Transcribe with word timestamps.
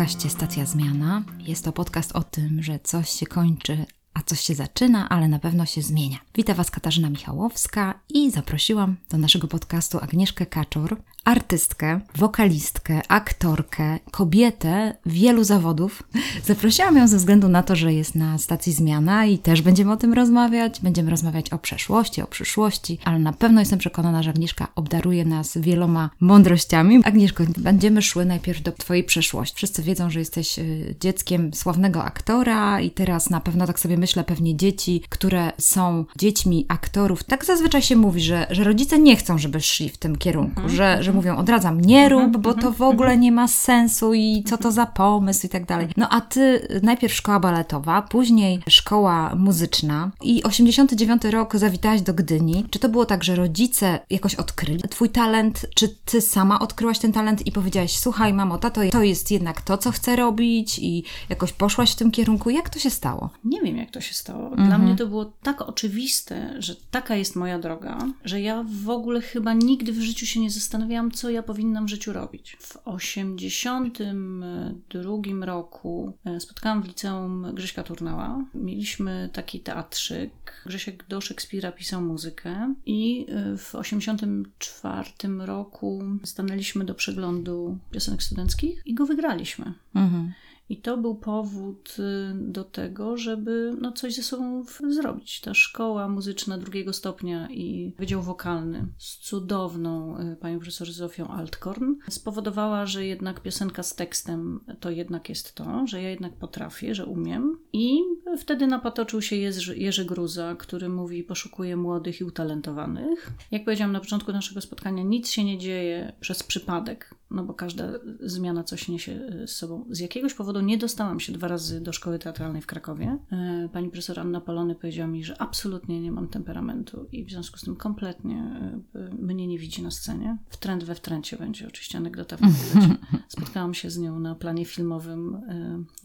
Podcaście 0.00 0.30
Stacja 0.30 0.66
Zmiana. 0.66 1.22
Jest 1.38 1.64
to 1.64 1.72
podcast 1.72 2.12
o 2.12 2.22
tym, 2.22 2.62
że 2.62 2.78
coś 2.78 3.10
się 3.10 3.26
kończy, 3.26 3.86
a 4.14 4.22
coś 4.22 4.40
się 4.40 4.54
zaczyna, 4.54 5.08
ale 5.08 5.28
na 5.28 5.38
pewno 5.38 5.66
się 5.66 5.82
zmienia. 5.82 6.18
Witam 6.34 6.56
Was 6.56 6.70
Katarzyna 6.70 7.10
Michałowska 7.10 8.00
i 8.08 8.30
zaprosiłam 8.30 8.96
do 9.10 9.18
naszego 9.18 9.48
podcastu 9.48 9.98
Agnieszkę 9.98 10.46
Kaczor, 10.46 10.96
artystkę, 11.24 12.00
wokalistkę, 12.16 13.00
aktorkę, 13.08 13.98
kobietę 14.10 14.94
wielu 15.06 15.44
zawodów. 15.44 16.02
Zaprosiłam 16.44 16.96
ją 16.96 17.08
ze 17.08 17.16
względu 17.16 17.48
na 17.48 17.62
to, 17.62 17.76
że 17.76 17.92
jest 17.92 18.14
na 18.14 18.38
stacji 18.38 18.72
Zmiana 18.72 19.26
i 19.26 19.38
też 19.38 19.62
będziemy 19.62 19.92
o 19.92 19.96
tym 19.96 20.12
rozmawiać. 20.12 20.80
Będziemy 20.80 21.10
rozmawiać 21.10 21.50
o 21.52 21.58
przeszłości, 21.58 22.22
o 22.22 22.26
przyszłości, 22.26 22.98
ale 23.04 23.18
na 23.18 23.32
pewno 23.32 23.60
jestem 23.60 23.78
przekonana, 23.78 24.22
że 24.22 24.30
Agnieszka 24.30 24.68
obdaruje 24.74 25.24
nas 25.24 25.58
wieloma 25.58 26.10
mądrościami. 26.20 27.00
Agnieszko, 27.04 27.44
będziemy 27.56 28.02
szły 28.02 28.24
najpierw 28.24 28.62
do 28.62 28.72
Twojej 28.72 29.04
przeszłości. 29.04 29.56
Wszyscy 29.56 29.82
wiedzą, 29.82 30.10
że 30.10 30.18
jesteś 30.18 30.58
y, 30.58 30.94
dzieckiem 31.00 31.54
sławnego 31.54 32.04
aktora 32.04 32.80
i 32.80 32.90
teraz 32.90 33.30
na 33.30 33.40
pewno 33.40 33.66
tak 33.66 33.80
sobie 33.80 33.96
myślę, 33.96 34.24
pewnie 34.24 34.56
dzieci, 34.56 35.02
które 35.08 35.52
są 35.58 36.04
dziećmi 36.16 36.66
aktorów, 36.68 37.24
tak 37.24 37.44
zazwyczaj 37.44 37.82
się 37.82 37.96
mówi, 37.96 38.20
że, 38.20 38.46
że 38.50 38.64
rodzice 38.64 38.98
nie 38.98 39.16
chcą, 39.16 39.38
żeby 39.38 39.60
szli 39.60 39.88
w 39.88 39.98
tym 39.98 40.16
kierunku, 40.16 40.68
że, 40.68 41.02
że 41.02 41.12
mówią 41.20 41.36
odradzam, 41.36 41.80
nie 41.80 42.08
rób, 42.08 42.36
bo 42.36 42.54
to 42.54 42.72
w 42.72 42.82
ogóle 42.82 43.16
nie 43.18 43.32
ma 43.32 43.48
sensu 43.48 44.14
i 44.14 44.44
co 44.46 44.58
to 44.58 44.72
za 44.72 44.86
pomysł 44.86 45.46
i 45.46 45.48
tak 45.48 45.66
dalej. 45.66 45.88
No 45.96 46.08
a 46.08 46.20
ty 46.20 46.68
najpierw 46.82 47.14
szkoła 47.14 47.40
baletowa, 47.40 48.02
później 48.02 48.60
szkoła 48.68 49.34
muzyczna 49.34 50.10
i 50.22 50.42
89 50.42 51.24
rok 51.24 51.56
zawitałaś 51.56 52.00
do 52.02 52.14
Gdyni. 52.14 52.64
Czy 52.70 52.78
to 52.78 52.88
było 52.88 53.06
tak, 53.06 53.24
że 53.24 53.36
rodzice 53.36 53.98
jakoś 54.10 54.34
odkryli 54.34 54.82
twój 54.90 55.08
talent, 55.08 55.66
czy 55.74 55.88
ty 55.88 56.20
sama 56.20 56.58
odkryłaś 56.58 56.98
ten 56.98 57.12
talent 57.12 57.46
i 57.46 57.52
powiedziałaś, 57.52 57.96
słuchaj 57.96 58.34
mamo, 58.34 58.58
tato, 58.58 58.80
to 58.92 59.02
jest 59.02 59.30
jednak 59.30 59.62
to, 59.62 59.78
co 59.78 59.90
chcę 59.90 60.16
robić 60.16 60.78
i 60.78 61.04
jakoś 61.28 61.52
poszłaś 61.52 61.92
w 61.92 61.96
tym 61.96 62.10
kierunku. 62.10 62.50
Jak 62.50 62.70
to 62.70 62.78
się 62.78 62.90
stało? 62.90 63.30
Nie 63.44 63.60
wiem, 63.60 63.76
jak 63.76 63.90
to 63.90 64.00
się 64.00 64.14
stało. 64.14 64.56
Dla 64.56 64.78
mnie 64.78 64.96
to 64.96 65.06
było 65.06 65.24
tak 65.42 65.62
oczywiste, 65.62 66.54
że 66.58 66.74
taka 66.90 67.16
jest 67.16 67.36
moja 67.36 67.58
droga, 67.58 67.98
że 68.24 68.40
ja 68.40 68.64
w 68.84 68.90
ogóle 68.90 69.20
chyba 69.20 69.52
nigdy 69.52 69.92
w 69.92 70.00
życiu 70.00 70.26
się 70.26 70.40
nie 70.40 70.50
zastanawiałam, 70.50 70.99
co 71.10 71.30
ja 71.30 71.42
powinnam 71.42 71.86
w 71.86 71.88
życiu 71.88 72.12
robić. 72.12 72.56
W 72.60 72.78
82 72.84 75.46
roku 75.46 76.12
e, 76.24 76.40
spotkałam 76.40 76.82
w 76.82 76.86
liceum 76.86 77.46
Grześka 77.54 77.82
Turnała. 77.82 78.44
Mieliśmy 78.54 79.30
taki 79.32 79.60
teatrzyk. 79.60 80.62
Grzesiek 80.66 81.06
do 81.08 81.20
Szekspira 81.20 81.72
pisał 81.72 82.02
muzykę 82.02 82.74
i 82.86 83.26
e, 83.28 83.56
w 83.56 83.74
84 83.74 85.10
roku 85.38 86.02
stanęliśmy 86.24 86.84
do 86.84 86.94
przeglądu 86.94 87.78
piosenek 87.90 88.22
studenckich 88.22 88.82
i 88.86 88.94
go 88.94 89.06
wygraliśmy. 89.06 89.72
Mhm. 89.94 90.32
I 90.70 90.76
to 90.76 90.96
był 90.96 91.14
powód 91.14 91.96
y, 91.98 92.34
do 92.34 92.64
tego, 92.64 93.16
żeby 93.16 93.76
no, 93.80 93.92
coś 93.92 94.14
ze 94.14 94.22
sobą 94.22 94.64
zrobić. 94.88 95.40
Ta 95.40 95.54
szkoła 95.54 96.08
muzyczna 96.08 96.58
drugiego 96.58 96.92
stopnia 96.92 97.48
i 97.50 97.94
wydział 97.98 98.22
wokalny 98.22 98.86
z 98.98 99.18
cudowną 99.18 100.18
y, 100.18 100.36
panią 100.36 100.58
profesor 100.58 100.92
Zofią 100.92 101.28
Altkorn 101.28 101.94
spowodowała, 102.08 102.86
że 102.86 103.06
jednak 103.06 103.40
piosenka 103.40 103.82
z 103.82 103.94
tekstem 103.94 104.60
to 104.80 104.90
jednak 104.90 105.28
jest 105.28 105.54
to, 105.54 105.86
że 105.86 106.02
ja 106.02 106.10
jednak 106.10 106.32
potrafię, 106.32 106.94
że 106.94 107.06
umiem. 107.06 107.58
I 107.72 107.98
wtedy 108.38 108.66
napatoczył 108.66 109.22
się 109.22 109.36
Jerzy, 109.36 109.78
Jerzy 109.78 110.04
Gruza, 110.04 110.54
który 110.58 110.88
mówi 110.88 111.24
poszukuje 111.24 111.76
młodych 111.76 112.20
i 112.20 112.24
utalentowanych. 112.24 113.32
Jak 113.50 113.64
powiedziałam 113.64 113.92
na 113.92 114.00
początku 114.00 114.32
naszego 114.32 114.60
spotkania, 114.60 115.02
nic 115.02 115.30
się 115.30 115.44
nie 115.44 115.58
dzieje 115.58 116.12
przez 116.20 116.42
przypadek 116.42 117.19
no 117.30 117.44
bo 117.44 117.54
każda 117.54 117.84
zmiana 118.20 118.64
coś 118.64 118.88
niesie 118.88 119.12
e, 119.12 119.46
z 119.46 119.56
sobą. 119.56 119.84
Z 119.90 120.00
jakiegoś 120.00 120.34
powodu 120.34 120.60
nie 120.60 120.78
dostałam 120.78 121.20
się 121.20 121.32
dwa 121.32 121.48
razy 121.48 121.80
do 121.80 121.92
szkoły 121.92 122.18
teatralnej 122.18 122.62
w 122.62 122.66
Krakowie. 122.66 123.18
E, 123.32 123.68
pani 123.72 123.90
profesor 123.90 124.20
Anna 124.20 124.40
Polony 124.40 124.74
powiedziała 124.74 125.08
mi, 125.08 125.24
że 125.24 125.40
absolutnie 125.42 126.00
nie 126.00 126.12
mam 126.12 126.28
temperamentu 126.28 127.06
i 127.12 127.24
w 127.24 127.30
związku 127.30 127.58
z 127.58 127.60
tym 127.60 127.76
kompletnie 127.76 128.70
e, 128.94 129.14
mnie 129.18 129.46
nie 129.46 129.58
widzi 129.58 129.82
na 129.82 129.90
scenie. 129.90 130.38
W 130.48 130.56
trend 130.56 130.84
we 130.84 130.94
wtręcie 130.94 131.36
będzie 131.36 131.66
oczywiście 131.66 131.98
anegdota 131.98 132.36
w 132.36 132.40
Spotkałam 133.28 133.74
się 133.74 133.90
z 133.90 133.98
nią 133.98 134.20
na 134.20 134.34
planie 134.34 134.64
filmowym 134.64 135.40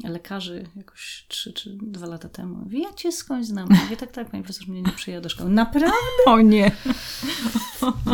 lekarzy 0.03 0.65
jakoś 0.75 1.25
trzy 1.27 1.53
czy 1.53 1.77
dwa 1.81 2.07
lata 2.07 2.29
temu. 2.29 2.55
Mówi, 2.55 2.81
ja 2.81 2.93
cię 2.93 3.11
skądś 3.11 3.47
znam. 3.47 3.69
Mówię, 3.83 3.97
tak, 3.97 4.11
tak, 4.11 4.31
pani 4.31 4.43
profesor 4.43 4.67
mnie 4.67 4.81
nie 4.81 4.91
przyjęła 4.91 5.21
do 5.21 5.29
szkoły. 5.29 5.49
Naprawdę? 5.49 5.95
O 6.25 6.41
nie! 6.41 6.71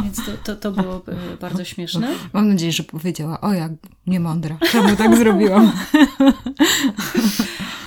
Więc 0.03 0.25
to, 0.25 0.31
to, 0.43 0.55
to 0.55 0.71
było 0.71 1.01
bardzo 1.41 1.63
śmieszne. 1.63 2.15
Mam 2.33 2.47
nadzieję, 2.47 2.71
że 2.71 2.83
powiedziała, 3.01 3.41
o 3.41 3.53
jak 3.53 3.71
niemądra, 4.07 4.57
czemu 4.71 4.95
tak 4.95 5.17
zrobiłam? 5.17 5.71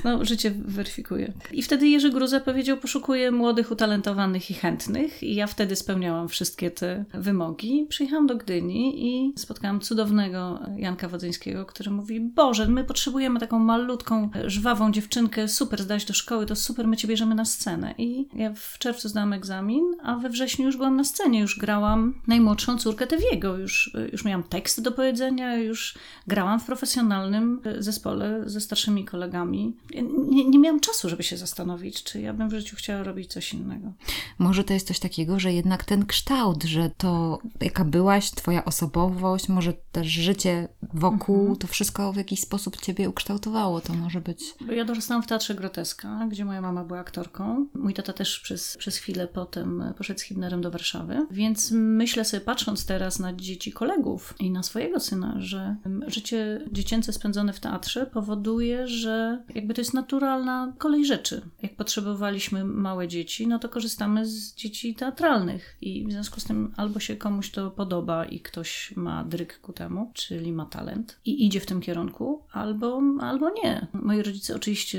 No, 0.05 0.25
życie 0.25 0.51
weryfikuje. 0.65 1.33
I 1.53 1.63
wtedy 1.63 1.89
Jerzy 1.89 2.11
Gruza 2.11 2.41
powiedział, 2.41 2.77
poszukuję 2.77 3.31
młodych, 3.31 3.71
utalentowanych 3.71 4.51
i 4.51 4.55
chętnych. 4.55 5.23
I 5.23 5.35
ja 5.35 5.47
wtedy 5.47 5.77
spełniałam 5.77 6.29
wszystkie 6.29 6.71
te 6.71 7.05
wymogi. 7.15 7.87
Przyjechałam 7.89 8.27
do 8.27 8.37
Gdyni 8.37 9.09
i 9.09 9.33
spotkałam 9.37 9.81
cudownego 9.81 10.61
Janka 10.77 11.09
Wodzyńskiego, 11.09 11.67
który 11.67 11.91
mówi, 11.91 12.21
Boże, 12.21 12.69
my 12.69 12.85
potrzebujemy 12.85 13.41
taką 13.41 13.59
malutką, 13.59 14.31
żwawą 14.47 14.93
dziewczynkę, 14.93 15.49
super 15.49 15.83
zdać 15.83 16.05
do 16.05 16.15
szkoły, 16.15 16.47
to 16.47 16.57
super, 16.57 16.87
my 16.87 16.97
cię 16.97 17.09
bierzemy 17.09 17.35
na 17.35 17.45
scenę. 17.45 17.95
I 17.99 18.29
ja 18.35 18.53
w 18.55 18.79
czerwcu 18.79 19.09
zdałam 19.09 19.33
egzamin, 19.33 19.85
a 20.03 20.17
we 20.17 20.29
wrześniu 20.29 20.67
już 20.67 20.77
byłam 20.77 20.97
na 20.97 21.05
scenie, 21.05 21.41
już 21.41 21.59
grałam 21.59 22.15
najmłodszą 22.27 22.79
córkę 22.79 23.07
Tewiego, 23.07 23.57
już, 23.57 23.97
już 24.13 24.25
miałam 24.25 24.43
tekst 24.43 24.83
do 24.83 24.93
powiedzenia, 24.93 25.57
już 25.57 25.95
grałam 26.27 26.61
w 26.61 26.65
profesjonalnym 26.65 27.61
zespole 27.79 28.43
ze 28.47 28.61
starszymi 28.61 29.05
kolegami 29.05 29.77
nie, 30.03 30.45
nie 30.45 30.59
miałam 30.59 30.81
czasu, 30.81 31.09
żeby 31.09 31.23
się 31.23 31.37
zastanowić, 31.37 32.03
czy 32.03 32.21
ja 32.21 32.33
bym 32.33 32.49
w 32.49 32.55
życiu 32.55 32.77
chciała 32.77 33.03
robić 33.03 33.33
coś 33.33 33.55
innego. 33.55 33.93
Może 34.39 34.65
to 34.65 34.75
jest 34.75 34.87
coś 34.87 34.99
takiego, 34.99 35.41
że 35.41 35.53
jednak 35.53 35.85
ten 35.85 36.07
kształt, 36.07 36.65
że 36.65 36.91
to 36.97 37.39
jaka 37.61 37.85
byłaś, 37.85 38.31
twoja 38.31 38.65
osobowość, 38.65 39.49
może 39.49 39.73
też 39.93 40.07
życie 40.07 40.69
wokół, 40.95 41.41
mhm. 41.41 41.57
to 41.57 41.67
wszystko 41.67 42.13
w 42.13 42.17
jakiś 42.17 42.41
sposób 42.41 42.81
ciebie 42.81 43.09
ukształtowało. 43.09 43.81
To 43.81 43.95
może 43.95 44.21
być. 44.21 44.55
Ja 44.71 44.85
dorastałam 44.85 45.23
w 45.23 45.27
Teatrze 45.27 45.55
Groteska, 45.55 46.27
gdzie 46.31 46.45
moja 46.45 46.61
mama 46.61 46.85
była 46.85 47.01
aktorką. 47.01 47.67
Mój 47.75 47.95
tata 47.95 48.13
też 48.13 48.41
przez, 48.41 48.77
przez 48.77 48.97
chwilę 48.97 49.29
potem 49.29 49.85
poszedł 49.99 50.21
z 50.21 50.23
Hibnerem 50.23 50.61
do 50.61 50.71
Warszawy. 50.71 51.27
Więc 51.31 51.71
myślę 51.75 52.25
sobie, 52.25 52.41
patrząc 52.41 52.87
teraz 52.87 53.19
na 53.19 53.33
dzieci 53.33 53.73
kolegów 53.73 54.35
i 54.41 54.51
na 54.51 54.63
swojego 54.63 55.01
syna, 55.01 55.35
że 55.39 55.77
życie 56.07 56.61
dziecięce 56.73 57.13
spędzone 57.13 57.53
w 57.53 57.61
teatrze 57.61 58.07
powoduje, 58.07 58.87
że 58.87 59.43
jakby 59.55 59.75
to 59.75 59.84
jest 59.85 59.95
naturalna 59.95 60.73
kolej 60.79 61.07
rzeczy. 61.07 61.43
Jak 61.63 61.77
potrzebowaliśmy 61.77 62.65
małe 62.65 63.09
dzieci, 63.09 63.47
no 63.47 63.59
to 63.59 63.69
korzystamy 63.69 64.27
z 64.27 64.55
dzieci 64.55 64.95
teatralnych 64.95 65.77
i 65.81 66.07
w 66.07 66.13
związku 66.13 66.41
z 66.41 66.45
tym 66.45 66.73
albo 66.77 67.01
się 67.01 67.17
komuś 67.17 67.51
to 67.51 67.71
podoba 67.71 68.25
i 68.25 68.41
ktoś 68.41 68.93
ma 68.97 69.25
dryk 69.25 69.61
ku 69.61 69.73
temu, 69.73 70.11
czyli 70.15 70.53
ma 70.53 70.67
talent 70.67 71.21
i 71.25 71.47
idzie 71.47 71.61
w 71.61 71.67
tym 71.67 71.81
kierunku, 71.81 72.43
albo, 72.53 73.03
albo 73.21 73.51
nie. 73.51 73.87
Moi 73.93 74.23
rodzice 74.23 74.57
oczywiście, 74.57 74.99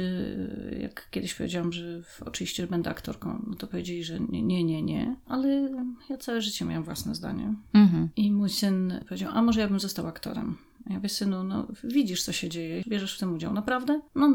jak 0.80 1.10
kiedyś 1.12 1.34
powiedziałam, 1.34 1.72
że 1.72 2.02
oczywiście 2.26 2.68
będę 2.68 2.90
aktorką, 2.90 3.46
no 3.48 3.56
to 3.56 3.68
powiedzieli, 3.68 4.04
że 4.04 4.20
nie, 4.20 4.42
nie, 4.42 4.64
nie, 4.64 4.82
nie, 4.82 5.16
ale 5.28 5.70
ja 6.10 6.18
całe 6.18 6.42
życie 6.42 6.66
miałam 6.66 6.84
własne 6.84 7.16
zdanie. 7.16 7.54
Mhm. 7.74 8.10
I 8.16 8.32
mój 8.32 8.50
syn 8.50 8.94
powiedział, 9.08 9.32
a 9.34 9.42
może 9.42 9.62
ja 9.62 9.68
bym 9.68 9.80
został 9.80 10.08
aktorem. 10.08 10.58
Ja 10.90 10.96
mówię, 10.96 11.10
synu, 11.10 11.44
no 11.44 11.68
widzisz, 11.84 12.24
co 12.24 12.32
się 12.32 12.50
dzieje, 12.50 12.84
bierzesz 12.88 13.16
w 13.16 13.20
tym 13.20 13.34
udział, 13.34 13.54
naprawdę? 13.54 14.02
No, 14.16 14.30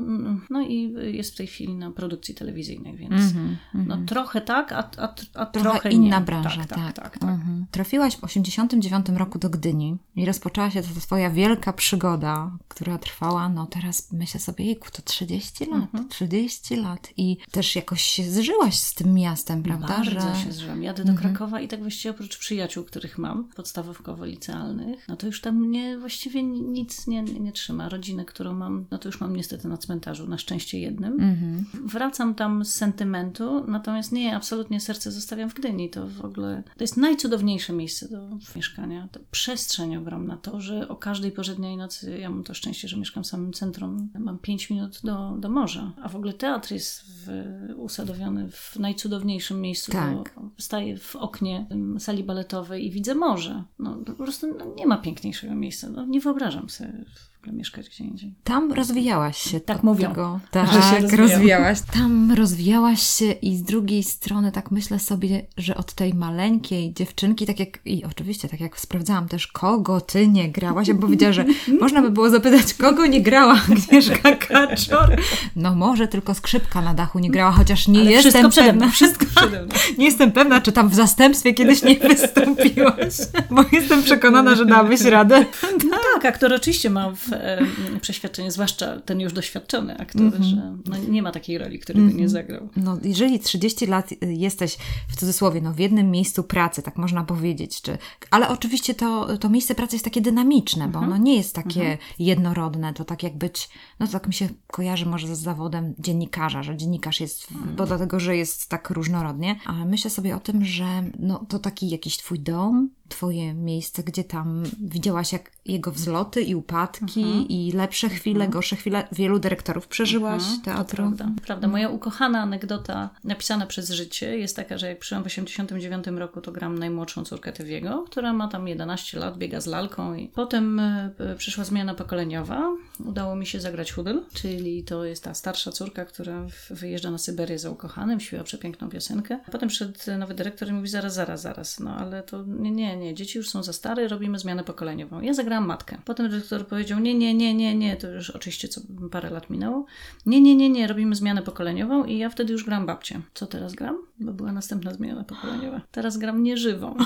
no 0.50 0.62
i 0.62 0.94
jest 1.16 1.34
w 1.34 1.36
tej 1.36 1.46
chwili 1.46 1.74
na 1.74 1.90
produkcji 1.90 2.34
telewizyjnej, 2.34 2.96
więc 2.96 3.14
mm-hmm, 3.14 3.56
no 3.74 3.98
trochę 4.06 4.40
tak, 4.40 4.72
a, 4.72 4.90
a, 4.96 5.14
a 5.34 5.46
trochę, 5.46 5.70
trochę 5.70 5.90
inna 5.90 6.18
nie. 6.18 6.24
branża, 6.24 6.64
tak. 6.64 6.68
tak, 6.68 6.92
tak, 6.92 7.18
tak 7.18 7.30
mm-hmm. 7.30 7.64
Trafiłaś 7.70 8.16
w 8.16 8.24
89 8.24 9.06
roku 9.08 9.38
do 9.38 9.50
Gdyni 9.50 9.96
i 10.16 10.26
rozpoczęła 10.26 10.70
się 10.70 10.82
to 10.82 11.00
twoja 11.00 11.30
wielka 11.30 11.72
przygoda, 11.72 12.58
która 12.68 12.98
trwała, 12.98 13.48
no 13.48 13.66
teraz 13.66 14.12
myślę 14.12 14.40
sobie, 14.40 14.64
jejku, 14.64 14.88
to 14.92 15.02
30 15.02 15.64
lat, 15.64 15.92
mm-hmm. 15.92 16.08
30 16.08 16.76
lat 16.76 17.12
i 17.16 17.36
też 17.50 17.76
jakoś 17.76 18.02
się 18.02 18.22
zżyłaś 18.22 18.78
z 18.78 18.94
tym 18.94 19.14
miastem, 19.14 19.62
prawda? 19.62 19.88
Bardzo 19.88 20.34
że... 20.34 20.44
się 20.44 20.52
zżyłam. 20.52 20.82
Jadę 20.82 21.04
do 21.04 21.12
mhm. 21.12 21.34
Krakowa 21.34 21.60
i 21.60 21.68
tak 21.68 21.80
właściwie 21.80 22.10
oprócz 22.10 22.38
przyjaciół, 22.38 22.84
których 22.84 23.18
mam, 23.18 23.48
podstawowkowo-licealnych, 23.56 25.08
no 25.08 25.16
to 25.16 25.26
już 25.26 25.40
tam 25.40 25.56
mnie 25.56 25.98
właściwie 25.98 26.39
nic 26.42 27.06
nie, 27.06 27.22
nie 27.22 27.52
trzyma. 27.52 27.88
Rodzinę, 27.88 28.24
którą 28.24 28.54
mam, 28.54 28.86
no 28.90 28.98
to 28.98 29.08
już 29.08 29.20
mam 29.20 29.36
niestety 29.36 29.68
na 29.68 29.76
cmentarzu, 29.76 30.28
na 30.28 30.38
szczęście 30.38 30.80
jednym. 30.80 31.18
Mm-hmm. 31.18 31.62
Wracam 31.84 32.34
tam 32.34 32.64
z 32.64 32.74
sentymentu, 32.74 33.64
natomiast 33.66 34.12
nie, 34.12 34.36
absolutnie 34.36 34.80
serce 34.80 35.12
zostawiam 35.12 35.50
w 35.50 35.54
Gdyni. 35.54 35.90
To 35.90 36.06
w 36.06 36.24
ogóle, 36.24 36.62
to 36.76 36.84
jest 36.84 36.96
najcudowniejsze 36.96 37.72
miejsce 37.72 38.08
do 38.08 38.38
mieszkania. 38.56 39.08
To 39.12 39.20
przestrzeń 39.30 39.96
ogromna. 39.96 40.36
To, 40.36 40.60
że 40.60 40.88
o 40.88 40.96
każdej 40.96 41.32
porze 41.32 41.54
dnia 41.54 41.72
i 41.72 41.76
nocy, 41.76 42.18
ja 42.18 42.30
mam 42.30 42.44
to 42.44 42.54
szczęście, 42.54 42.88
że 42.88 42.96
mieszkam 42.96 43.24
w 43.24 43.26
samym 43.26 43.52
centrum, 43.52 44.08
mam 44.18 44.38
5 44.38 44.70
minut 44.70 45.00
do, 45.04 45.36
do 45.38 45.48
morza. 45.48 45.92
A 46.02 46.08
w 46.08 46.16
ogóle 46.16 46.32
teatr 46.32 46.72
jest 46.72 47.02
w, 47.06 47.28
usadowiony 47.76 48.50
w 48.50 48.76
najcudowniejszym 48.78 49.60
miejscu. 49.60 49.92
Tak. 49.92 50.40
Staję 50.58 50.98
w 50.98 51.16
oknie 51.16 51.66
sali 51.98 52.24
baletowej 52.24 52.86
i 52.86 52.90
widzę 52.90 53.14
morze. 53.14 53.64
No, 53.78 53.94
po 53.94 54.12
prostu 54.12 54.46
no, 54.58 54.74
nie 54.76 54.86
ma 54.86 54.98
piękniejszego 54.98 55.54
miejsca. 55.54 55.88
No, 55.88 56.06
nie 56.06 56.20
wyobrażam 56.30 56.70
sobie 56.70 57.04
ogóle 57.40 57.52
mieszkać 57.56 57.88
gdzie 57.88 58.04
indziej. 58.04 58.34
Tam 58.44 58.72
rozwijałaś 58.72 59.36
się. 59.38 59.60
Tak 59.60 59.82
mówią, 59.82 60.08
Tego, 60.08 60.40
że 60.54 60.78
tak, 60.78 60.90
się 60.90 61.00
rozwijam. 61.00 61.20
rozwijałaś. 61.30 61.78
Tam 61.92 62.32
rozwijałaś 62.32 63.02
się 63.02 63.30
i 63.32 63.56
z 63.56 63.62
drugiej 63.62 64.02
strony 64.02 64.52
tak 64.52 64.70
myślę 64.70 64.98
sobie, 64.98 65.46
że 65.56 65.76
od 65.76 65.92
tej 65.92 66.14
maleńkiej 66.14 66.94
dziewczynki, 66.94 67.46
tak 67.46 67.60
jak 67.60 67.78
i 67.84 68.04
oczywiście, 68.04 68.48
tak 68.48 68.60
jak 68.60 68.80
sprawdzałam 68.80 69.28
też, 69.28 69.46
kogo 69.46 70.00
ty 70.00 70.28
nie 70.28 70.48
grałaś, 70.50 70.88
ja 70.88 70.94
bym 70.94 71.02
powiedziała, 71.02 71.32
że 71.32 71.44
można 71.80 72.02
by 72.02 72.10
było 72.10 72.30
zapytać, 72.30 72.74
kogo 72.74 73.06
nie 73.06 73.20
grała 73.22 73.60
Agnieszka 73.72 74.32
Kaczor. 74.36 75.16
No 75.56 75.74
może 75.74 76.08
tylko 76.08 76.34
skrzypka 76.34 76.80
na 76.82 76.94
dachu 76.94 77.18
nie 77.18 77.30
grała, 77.30 77.52
chociaż 77.52 77.88
nie 77.88 78.00
Ale 78.00 78.10
jestem 78.10 78.32
wszystko 78.50 78.62
pewna. 78.62 78.84
mną, 78.86 78.92
wszystko 78.92 79.26
przede 79.36 79.62
mną. 79.62 79.74
Nie 79.98 80.04
jestem 80.04 80.32
pewna, 80.32 80.60
czy 80.60 80.72
tam 80.72 80.88
w 80.88 80.94
zastępstwie 80.94 81.54
kiedyś 81.54 81.82
nie 81.82 81.96
wystąpiłaś, 82.08 83.14
bo 83.50 83.64
jestem 83.72 84.02
przekonana, 84.02 84.54
że 84.54 84.66
dałabyś 84.66 85.00
radę. 85.00 85.44
No 85.90 85.96
tak, 86.14 86.24
aktor 86.24 86.52
oczywiście 86.52 86.90
ma 86.90 87.10
w, 87.10 87.29
e, 87.36 87.66
przeświadczenie, 88.00 88.50
zwłaszcza 88.50 89.00
ten 89.00 89.20
już 89.20 89.32
doświadczony 89.32 89.98
aktor, 89.98 90.32
że 90.40 90.76
no, 90.86 90.96
nie 91.08 91.22
ma 91.22 91.32
takiej 91.32 91.58
roli, 91.58 91.78
której 91.78 92.02
by 92.02 92.14
nie 92.14 92.28
zagrał. 92.28 92.68
No, 92.76 92.98
jeżeli 93.02 93.40
30 93.40 93.86
lat 93.86 94.10
jesteś 94.20 94.76
w 95.08 95.16
cudzysłowie, 95.16 95.60
no, 95.60 95.72
w 95.72 95.78
jednym 95.78 96.10
miejscu 96.10 96.42
pracy, 96.42 96.82
tak 96.82 96.96
można 96.96 97.24
powiedzieć, 97.24 97.82
czy, 97.82 97.98
ale 98.30 98.48
oczywiście 98.48 98.94
to, 98.94 99.38
to 99.38 99.48
miejsce 99.48 99.74
pracy 99.74 99.96
jest 99.96 100.04
takie 100.04 100.20
dynamiczne, 100.20 100.88
bo 100.88 100.98
ono 100.98 101.16
nie 101.16 101.36
jest 101.36 101.54
takie 101.54 101.98
jednorodne, 102.18 102.94
to 102.94 103.04
tak 103.04 103.22
jak 103.22 103.38
być, 103.38 103.68
no 104.00 104.06
to 104.06 104.12
tak 104.12 104.26
mi 104.26 104.34
się 104.34 104.48
kojarzy 104.66 105.06
może 105.06 105.36
z 105.36 105.38
zawodem 105.38 105.94
dziennikarza, 105.98 106.62
że 106.62 106.76
dziennikarz 106.76 107.20
jest, 107.20 107.46
bo 107.76 107.86
dlatego, 107.86 108.20
że 108.20 108.36
jest 108.36 108.68
tak 108.68 108.90
różnorodnie, 108.90 109.56
ale 109.66 109.84
myślę 109.84 110.10
sobie 110.10 110.36
o 110.36 110.40
tym, 110.40 110.64
że 110.64 111.02
no, 111.18 111.46
to 111.48 111.58
taki 111.58 111.90
jakiś 111.90 112.16
twój 112.16 112.40
dom, 112.40 112.90
twoje 113.10 113.54
miejsce, 113.54 114.02
gdzie 114.02 114.24
tam 114.24 114.62
widziałaś 114.80 115.32
jak 115.32 115.50
jego 115.64 115.92
wzloty 115.92 116.42
i 116.42 116.54
upadki 116.54 117.46
i 117.48 117.72
lepsze 117.72 118.08
chwile, 118.08 118.48
gorsze 118.48 118.76
chwile. 118.76 119.08
Wielu 119.12 119.38
dyrektorów 119.38 119.88
przeżyłaś 119.88 120.42
teatru. 120.64 120.96
Prawda, 120.96 121.28
prawda. 121.46 121.68
Moja 121.68 121.88
ukochana 121.88 122.42
anegdota 122.42 123.10
napisana 123.24 123.66
przez 123.66 123.90
życie 123.90 124.38
jest 124.38 124.56
taka, 124.56 124.78
że 124.78 124.88
jak 124.88 124.98
przyszłam 124.98 125.22
w 125.22 125.26
89 125.26 126.06
roku, 126.06 126.40
to 126.40 126.52
gram 126.52 126.78
najmłodszą 126.78 127.24
córkę 127.24 127.52
Tewiego, 127.52 128.04
która 128.10 128.32
ma 128.32 128.48
tam 128.48 128.68
11 128.68 129.18
lat, 129.18 129.38
biega 129.38 129.60
z 129.60 129.66
lalką 129.66 130.14
i 130.14 130.28
potem 130.28 130.80
e, 130.80 131.10
przyszła 131.38 131.64
zmiana 131.64 131.94
pokoleniowa. 131.94 132.68
Udało 133.04 133.36
mi 133.36 133.46
się 133.46 133.60
zagrać 133.60 133.92
Hudel, 133.92 134.24
czyli 134.32 134.84
to 134.84 135.04
jest 135.04 135.24
ta 135.24 135.34
starsza 135.34 135.72
córka, 135.72 136.04
która 136.04 136.46
wyjeżdża 136.70 137.10
na 137.10 137.18
Syberię 137.18 137.58
za 137.58 137.70
ukochanym, 137.70 138.20
śpiewa 138.20 138.44
przepiękną 138.44 138.88
piosenkę. 138.88 139.38
Potem 139.52 139.68
przyszedł 139.68 139.98
nowy 140.18 140.34
dyrektor 140.34 140.68
i 140.68 140.72
mówi 140.72 140.88
zaraz, 140.88 141.14
zaraz, 141.14 141.42
zaraz, 141.42 141.80
no 141.80 141.96
ale 141.96 142.22
to 142.22 142.44
nie, 142.46 142.70
nie, 142.70 142.96
nie, 143.00 143.14
dzieci 143.14 143.38
już 143.38 143.48
są 143.48 143.62
za 143.62 143.72
stare, 143.72 144.08
robimy 144.08 144.38
zmianę 144.38 144.64
pokoleniową. 144.64 145.20
Ja 145.20 145.34
zagrałam 145.34 145.66
matkę. 145.66 145.98
Potem 146.04 146.30
dyrektor 146.30 146.66
powiedział, 146.66 146.98
nie, 146.98 147.14
nie, 147.14 147.34
nie, 147.34 147.54
nie, 147.54 147.74
nie, 147.74 147.96
to 147.96 148.10
już 148.10 148.30
oczywiście 148.30 148.68
co 148.68 148.80
parę 149.10 149.30
lat 149.30 149.50
minęło. 149.50 149.86
Nie, 150.26 150.40
nie, 150.40 150.56
nie, 150.56 150.70
nie, 150.70 150.86
robimy 150.86 151.14
zmianę 151.14 151.42
pokoleniową 151.42 152.04
i 152.04 152.18
ja 152.18 152.30
wtedy 152.30 152.52
już 152.52 152.64
gram 152.64 152.86
babcię. 152.86 153.20
Co 153.34 153.46
teraz 153.46 153.74
gram? 153.74 153.98
Bo 154.20 154.32
była 154.32 154.52
następna 154.52 154.94
zmiana 154.94 155.24
pokoleniowa. 155.24 155.80
Teraz 155.90 156.18
gram 156.18 156.42
nieżywą. 156.42 156.96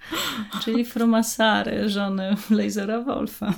Czyli 0.64 0.84
Fromasary, 0.84 1.88
żonę 1.88 2.36
Blazera 2.50 3.00
Wolfa, 3.02 3.54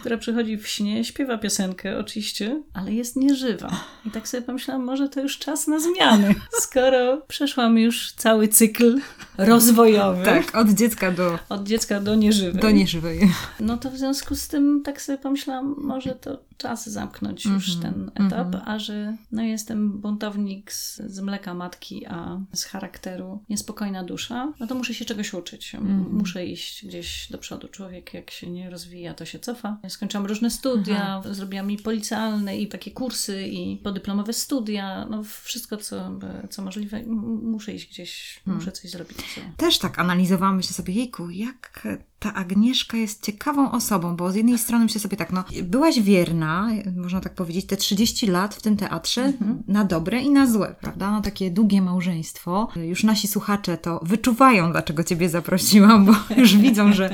która 0.00 0.18
przychodzi 0.18 0.56
w 0.56 0.68
śnie, 0.68 1.04
śpiewa 1.04 1.38
piosenkę 1.38 1.98
oczywiście, 1.98 2.62
ale 2.74 2.92
jest 2.92 3.16
nieżywa. 3.16 3.84
I 4.06 4.10
tak 4.10 4.28
sobie 4.28 4.42
pomyślałam, 4.42 4.84
może 4.84 5.08
to 5.08 5.20
już 5.20 5.38
czas 5.38 5.66
na 5.66 5.80
zmiany, 5.80 6.34
skoro 6.60 7.22
przeszłam 7.28 7.78
już 7.78 8.12
cały 8.12 8.48
cykl 8.48 9.00
rozwojowy. 9.38 10.24
Tak, 10.24 10.56
od 10.56 10.68
dziecka 10.68 11.10
do, 11.10 11.38
Od 11.48 11.64
dziecka 11.64 12.00
do 12.00 12.14
nieżywej. 12.14 12.62
do 12.62 12.70
nieżywej. 12.70 13.32
No 13.60 13.76
to 13.76 13.90
w 13.90 13.96
związku 13.96 14.34
z 14.36 14.48
tym 14.48 14.82
tak 14.84 15.02
sobie 15.02 15.18
pomyślałam, 15.18 15.74
może 15.78 16.14
to 16.14 16.38
czas 16.58 16.88
zamknąć 16.88 17.44
już 17.44 17.76
Mhm, 17.76 18.10
ten 18.14 18.26
etap, 18.26 18.56
a 18.64 18.78
że 18.78 19.16
no 19.32 19.42
jestem 19.42 20.00
buntownik 20.00 20.72
z, 20.72 20.96
z 20.96 21.20
mleka 21.20 21.54
matki, 21.54 22.06
a 22.06 22.40
z 22.54 22.64
charakteru 22.64 23.42
niespokojna 23.48 24.04
dusza, 24.04 24.52
no 24.60 24.66
to 24.66 24.74
muszę 24.74 24.94
się 24.94 25.04
czegoś 25.04 25.34
uczyć. 25.34 25.74
Mhm. 25.74 26.14
Muszę 26.16 26.46
iść 26.46 26.86
gdzieś 26.86 27.28
do 27.30 27.38
przodu. 27.38 27.68
Człowiek 27.68 28.14
jak 28.14 28.30
się 28.30 28.50
nie 28.50 28.70
rozwija, 28.70 29.14
to 29.14 29.24
się 29.24 29.38
cofa. 29.38 29.78
Skończyłam 29.88 30.26
różne 30.26 30.50
studia, 30.50 31.22
zrobiłam 31.30 31.70
i 31.70 31.78
policjalne, 31.78 32.58
i 32.58 32.68
takie 32.68 32.90
kursy, 32.90 33.46
i 33.46 33.76
podyplomowe 33.76 34.32
studia, 34.32 35.06
no 35.10 35.22
wszystko 35.42 35.76
co, 35.76 36.18
co 36.50 36.62
możliwe. 36.62 37.02
Muszę 37.42 37.72
iść 37.74 37.88
gdzieś, 37.90 38.40
Hmm. 38.44 38.58
muszę 38.58 38.72
coś 38.72 38.90
zrobić. 38.90 39.18
Co... 39.34 39.40
Też 39.56 39.78
tak 39.78 39.98
analizowałam, 39.98 40.56
myślę 40.56 40.72
sobie, 40.72 40.94
jejku, 40.94 41.30
jak 41.30 41.88
ta 42.26 42.34
Agnieszka 42.34 42.96
jest 42.96 43.24
ciekawą 43.24 43.70
osobą, 43.70 44.16
bo 44.16 44.32
z 44.32 44.34
jednej 44.34 44.58
strony 44.58 44.84
myślę 44.84 45.00
sobie 45.00 45.16
tak, 45.16 45.32
no 45.32 45.44
byłaś 45.62 46.00
wierna, 46.00 46.68
można 46.96 47.20
tak 47.20 47.34
powiedzieć, 47.34 47.66
te 47.66 47.76
30 47.76 48.26
lat 48.26 48.54
w 48.54 48.62
tym 48.62 48.76
teatrze 48.76 49.32
na 49.68 49.84
dobre 49.84 50.22
i 50.22 50.30
na 50.30 50.46
złe, 50.46 50.74
prawda? 50.80 51.10
No 51.10 51.22
takie 51.22 51.50
długie 51.50 51.82
małżeństwo. 51.82 52.68
Już 52.76 53.04
nasi 53.04 53.28
słuchacze 53.28 53.78
to 53.78 54.00
wyczuwają, 54.02 54.72
dlaczego 54.72 55.04
Ciebie 55.04 55.28
zaprosiłam, 55.28 56.04
bo 56.04 56.12
już 56.40 56.56
widzą, 56.56 56.92
że 56.92 57.10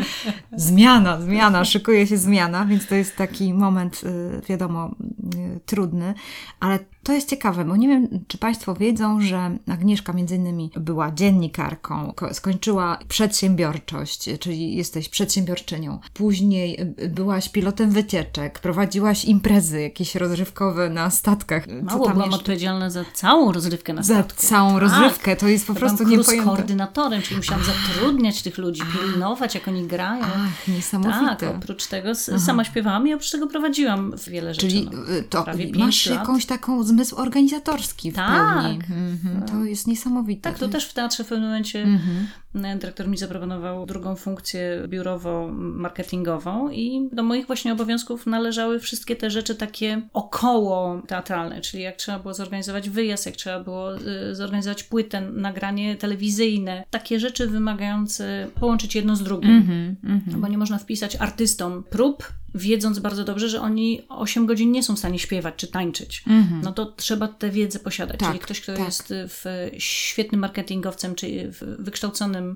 zmiana, 0.56 1.20
zmiana, 1.20 1.64
szykuje 1.64 2.06
się 2.06 2.16
zmiana, 2.16 2.66
więc 2.66 2.86
to 2.86 2.94
jest 2.94 3.16
taki 3.16 3.54
moment, 3.54 4.00
y, 4.04 4.42
wiadomo, 4.48 4.94
y, 5.56 5.60
trudny, 5.66 6.14
ale 6.60 6.78
to 7.02 7.12
jest 7.12 7.28
ciekawe, 7.31 7.64
bo 7.64 7.76
nie 7.76 7.88
wiem, 7.88 8.08
czy 8.28 8.38
Państwo 8.38 8.75
wiedzą, 8.75 9.20
że 9.20 9.56
Agnieszka 9.69 10.12
między 10.12 10.37
innymi 10.37 10.70
była 10.76 11.10
dziennikarką, 11.12 12.12
ko- 12.16 12.34
skończyła 12.34 12.99
przedsiębiorczość, 13.08 14.28
czyli 14.40 14.76
jesteś 14.76 15.08
przedsiębiorczynią. 15.08 15.99
Później 16.14 16.81
y, 17.02 17.08
byłaś 17.08 17.49
pilotem 17.49 17.90
wycieczek, 17.90 18.58
prowadziłaś 18.58 19.25
imprezy 19.25 19.82
jakieś 19.82 20.14
rozrywkowe 20.14 20.90
na 20.90 21.10
statkach. 21.10 21.66
Co 21.66 21.72
Mało 21.84 22.04
tam 22.04 22.12
byłam 22.14 22.31
jeszcze? 22.31 22.37
odpowiedzialna 22.40 22.90
za 22.90 23.05
całą 23.14 23.53
rozrywkę 23.53 23.93
na 23.93 24.03
Za 24.03 24.15
statku. 24.15 24.43
całą 24.43 24.72
Tak. 24.72 24.81
rozrywkę, 24.82 25.36
to 25.36 25.48
jest 25.48 25.67
po 25.67 25.74
Byłam 25.74 25.88
prostu 25.96 26.08
niepojęte. 26.17 26.44
koordynatorem, 26.50 27.22
czyli 27.22 27.36
musiałam 27.36 27.65
zatrudniać 27.65 28.43
tych 28.43 28.58
ludzi, 28.58 28.82
pilnować, 29.00 29.55
jak 29.55 29.69
oni 29.69 29.86
grają. 29.86 30.24
Ach, 30.24 30.69
niesamowite. 30.69 31.46
Tak, 31.46 31.56
oprócz 31.56 31.86
tego 31.86 32.15
sama 32.15 32.65
śpiewałam 32.65 33.08
i 33.08 33.15
oprócz 33.15 33.31
tego 33.31 33.46
prowadziłam 33.46 34.12
wiele 34.31 34.55
rzeczy. 34.55 34.67
Czyli 34.69 34.88
no. 34.93 35.12
y, 35.15 35.22
to 35.22 35.44
masz 35.79 36.06
lat. 36.06 36.19
jakąś 36.19 36.46
taką 36.46 36.82
zmysł 36.93 37.17
organizatorski 37.17 38.13
w 38.13 38.15
Tak. 38.15 38.63
pełni. 38.63 38.79
Mhm, 38.91 39.43
to 39.43 39.65
jest 39.65 39.87
niesamowite. 39.87 40.51
Tak, 40.51 40.58
to 40.58 40.69
też 40.69 40.84
w 40.87 40.94
teatrze 40.94 41.25
w 41.25 41.29
pewnym 41.29 41.49
momencie 41.49 41.82
Mhm. 41.82 42.27
Dyrektor 42.54 43.08
mi 43.08 43.16
zaproponował 43.16 43.86
drugą 43.86 44.16
funkcję 44.16 44.82
biurowo-marketingową 44.88 46.72
i 46.72 47.08
do 47.12 47.22
moich 47.22 47.46
właśnie 47.46 47.72
obowiązków 47.72 48.26
należały 48.26 48.80
wszystkie 48.80 49.16
te 49.16 49.30
rzeczy 49.30 49.54
takie 49.54 50.02
około 50.12 51.02
teatralne, 51.06 51.60
czyli 51.60 51.82
jak 51.82 51.96
trzeba 51.96 52.18
było 52.18 52.34
zorganizować 52.34 52.90
wyjazd, 52.90 53.26
jak 53.26 53.36
trzeba 53.36 53.60
było 53.60 53.96
y, 53.96 54.34
zorganizować 54.34 54.84
płytę, 54.84 55.20
nagranie 55.20 55.96
telewizyjne, 55.96 56.84
takie 56.90 57.20
rzeczy 57.20 57.46
wymagające 57.46 58.48
połączyć 58.60 58.94
jedno 58.94 59.16
z 59.16 59.22
drugim. 59.22 59.50
Mhm, 59.50 59.96
mhm. 60.04 60.40
Bo 60.40 60.48
nie 60.48 60.58
można 60.58 60.78
wpisać 60.78 61.16
artystom 61.16 61.84
prób, 61.90 62.32
wiedząc 62.54 62.98
bardzo 62.98 63.24
dobrze, 63.24 63.48
że 63.48 63.60
oni 63.60 64.02
8 64.08 64.46
godzin 64.46 64.72
nie 64.72 64.82
są 64.82 64.96
w 64.96 64.98
stanie 64.98 65.18
śpiewać 65.18 65.54
czy 65.56 65.66
tańczyć. 65.66 66.24
No 66.62 66.72
to 66.72 66.86
trzeba 66.86 67.28
tę 67.28 67.50
wiedzę 67.50 67.78
posiadać. 67.78 68.20
Tak, 68.20 68.28
Czyli 68.28 68.40
ktoś, 68.40 68.60
kto 68.60 68.74
tak. 68.74 68.84
jest 68.84 69.14
w 69.16 69.44
świetnym 69.78 70.40
marketingowcem 70.40 71.14
czy 71.14 71.52
w- 71.52 71.76